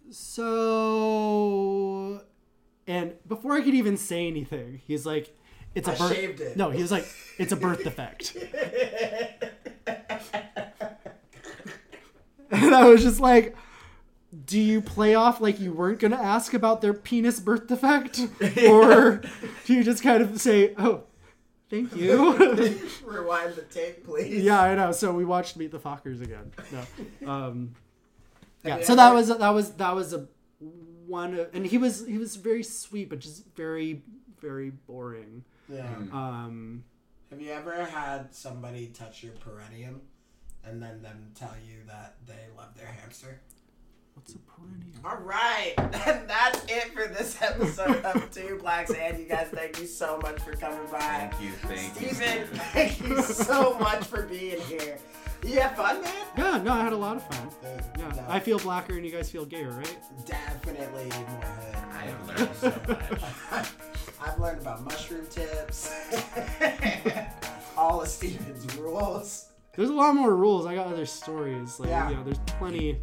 So, 0.08 2.22
and 2.86 3.14
before 3.26 3.54
I 3.54 3.60
could 3.60 3.74
even 3.74 3.96
say 3.96 4.28
anything, 4.28 4.80
he's 4.86 5.04
like, 5.04 5.36
"It's 5.74 5.88
a 5.88 5.92
I 5.92 5.98
birth." 5.98 6.14
shaved 6.14 6.40
it. 6.40 6.56
No, 6.56 6.70
he 6.70 6.80
was 6.80 6.92
like, 6.92 7.06
"It's 7.38 7.52
a 7.52 7.56
birth 7.56 7.82
defect," 7.82 8.34
and 12.50 12.74
I 12.74 12.88
was 12.88 13.02
just 13.02 13.20
like, 13.20 13.56
"Do 14.46 14.58
you 14.60 14.80
play 14.80 15.14
off 15.14 15.40
like 15.40 15.60
you 15.60 15.72
weren't 15.72 15.98
gonna 15.98 16.16
ask 16.16 16.54
about 16.54 16.80
their 16.80 16.94
penis 16.94 17.40
birth 17.40 17.66
defect, 17.66 18.20
or 18.68 19.22
do 19.64 19.74
you 19.74 19.84
just 19.84 20.02
kind 20.02 20.22
of 20.22 20.40
say, 20.40 20.74
oh, 20.78 21.04
thank 21.70 21.94
you?" 21.96 22.32
Rewind 23.04 23.54
the 23.54 23.62
tape, 23.70 24.04
please. 24.04 24.42
yeah, 24.42 24.62
I 24.62 24.74
know. 24.74 24.92
So 24.92 25.12
we 25.12 25.24
watched 25.24 25.56
Meet 25.56 25.72
the 25.72 25.78
Fockers 25.78 26.22
again. 26.22 26.52
No. 27.20 27.30
Um, 27.30 27.74
yeah. 28.64 28.82
So 28.82 28.96
that 28.96 29.12
was 29.12 29.28
that 29.28 29.50
was 29.50 29.72
that 29.74 29.94
was 29.94 30.12
a 30.12 30.26
one, 31.06 31.34
of, 31.38 31.48
and 31.54 31.64
he 31.66 31.78
was 31.78 32.06
he 32.06 32.18
was 32.18 32.36
very 32.36 32.62
sweet, 32.62 33.08
but 33.08 33.20
just 33.20 33.44
very 33.54 34.02
very 34.40 34.70
boring. 34.70 35.44
Yeah. 35.68 35.88
Um, 36.12 36.84
Have 37.30 37.40
you 37.40 37.50
ever 37.52 37.84
had 37.84 38.34
somebody 38.34 38.88
touch 38.88 39.22
your 39.22 39.32
perineum 39.34 40.02
and 40.64 40.82
then 40.82 41.02
them 41.02 41.30
tell 41.34 41.54
you 41.64 41.78
that 41.86 42.16
they 42.26 42.46
love 42.56 42.76
their 42.76 42.86
hamster? 42.86 43.40
What's 44.16 44.34
a 44.34 44.38
perennial? 44.38 44.82
All 45.04 45.18
right, 45.18 45.74
and 45.78 46.28
that's 46.28 46.64
it 46.68 46.92
for 46.92 47.06
this 47.06 47.40
episode 47.40 48.04
of 48.04 48.30
Two 48.32 48.58
Blacks. 48.60 48.90
And 48.92 49.18
you 49.18 49.26
guys, 49.26 49.46
thank 49.52 49.80
you 49.80 49.86
so 49.86 50.18
much 50.18 50.40
for 50.40 50.52
coming 50.56 50.80
by. 50.90 50.98
Thank 50.98 51.40
you, 51.40 51.50
thank 51.50 52.00
you. 52.00 52.08
Steven, 52.08 52.46
Steven. 52.46 52.46
thank 52.72 53.00
you 53.08 53.22
so 53.22 53.78
much 53.78 54.04
for 54.04 54.22
being 54.22 54.60
here. 54.62 54.98
You 55.44 55.60
have 55.60 55.76
fun, 55.76 56.02
man? 56.02 56.12
Yeah, 56.36 56.60
no, 56.62 56.72
I 56.72 56.80
had 56.82 56.92
a 56.92 56.96
lot 56.96 57.16
of 57.18 57.22
fun. 57.28 57.48
Dude, 57.62 57.84
Yeah, 57.98 58.08
no, 58.16 58.24
I 58.28 58.40
feel 58.40 58.58
blacker 58.58 58.94
and 58.96 59.04
you 59.06 59.12
guys 59.12 59.30
feel 59.30 59.44
gayer, 59.44 59.70
right? 59.70 59.96
definitely 60.24 61.04
more 61.04 61.40
hood. 61.44 61.76
I 61.92 62.06
have 62.06 62.26
learned 62.26 62.56
so 62.56 62.72
much. 62.88 63.68
I've 64.20 64.40
learned 64.40 64.60
about 64.62 64.82
mushroom 64.82 65.26
tips, 65.30 65.94
all 67.76 68.00
of 68.02 68.08
Steven's 68.08 68.74
rules. 68.76 69.50
There's 69.76 69.90
a 69.90 69.94
lot 69.94 70.14
more 70.16 70.34
rules. 70.34 70.66
I 70.66 70.74
got 70.74 70.86
other 70.86 71.06
stories. 71.06 71.78
Like, 71.78 71.90
Yeah. 71.90 72.08
you 72.10 72.16
know, 72.16 72.24
there's 72.24 72.38
plenty, 72.58 72.98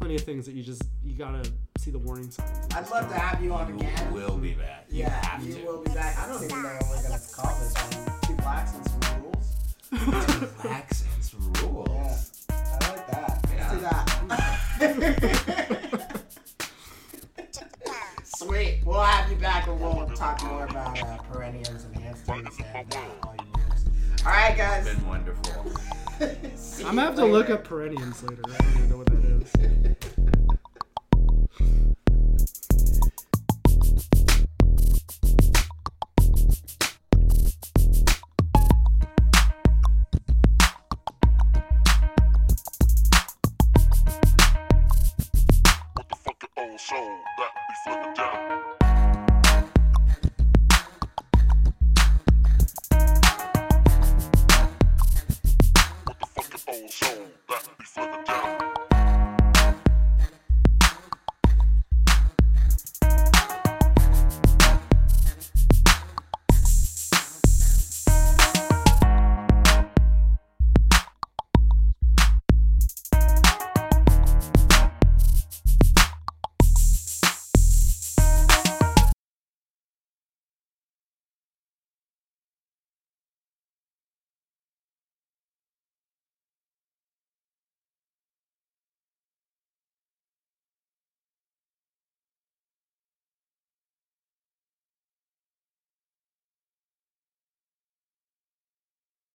plenty 0.00 0.16
of 0.16 0.22
things 0.22 0.46
that 0.46 0.52
you 0.54 0.62
just 0.62 0.82
you 1.04 1.12
gotta 1.14 1.42
see 1.78 1.90
the 1.90 1.98
warning 1.98 2.30
signs. 2.30 2.66
I'd 2.74 2.88
love 2.90 3.06
go. 3.08 3.14
to 3.14 3.20
have 3.20 3.44
you 3.44 3.52
on 3.52 3.68
You 3.68 3.74
again. 3.76 4.12
will 4.14 4.38
be 4.38 4.54
back. 4.54 4.86
You 4.88 5.00
Yeah, 5.00 5.26
have 5.26 5.44
you 5.46 5.54
to. 5.56 5.64
will 5.66 5.82
be 5.82 5.92
back. 5.92 6.18
I 6.18 6.26
don't 6.26 6.42
even 6.42 6.62
know 6.62 6.68
what 6.70 6.88
we're 6.88 7.02
gonna 7.02 7.20
call 7.34 7.54
this 7.60 7.74
one. 7.74 8.20
Two 8.22 8.34
blacks 8.36 8.72
and 8.74 8.88
some 8.88 9.22
rules. 9.22 10.52
Facts 10.62 11.04
and 11.14 11.22
some 11.24 11.52
rules. 11.52 12.46
Yeah, 12.48 12.78
I 12.80 12.88
like 12.88 13.06
that. 13.10 13.46
Let's 13.58 13.72
do 13.74 13.80
that. 15.50 16.20
Sweet. 18.24 18.80
We'll 18.86 19.00
have 19.02 19.30
you 19.30 19.36
back 19.36 19.66
and 19.68 19.78
we'll 19.78 20.06
talk 20.16 20.42
more 20.44 20.64
about 20.64 20.98
uh, 21.02 21.18
perennials 21.30 21.84
and 21.84 21.94
hamsters 21.96 22.56
and 22.74 22.94
uh, 22.94 22.98
all 23.24 23.34
your 23.36 23.46
rules. 23.66 23.84
All 24.24 24.32
right, 24.32 24.56
guys. 24.56 24.86
It's 24.86 24.94
been 24.98 25.06
wonderful. 25.08 25.66
I'm 26.86 26.96
gonna 26.96 27.02
have 27.02 27.18
you 27.18 27.26
to 27.26 27.32
look 27.32 27.50
up 27.50 27.64
perennials 27.64 28.22
later. 28.22 28.42
I 28.48 28.56
don't 28.56 28.72
even 28.76 28.90
know 28.90 28.96
what 28.98 29.09
what 45.94 46.08
the 46.08 46.16
fuck 46.16 46.44
is 46.44 46.48
all 46.56 46.78
soul. 46.78 47.19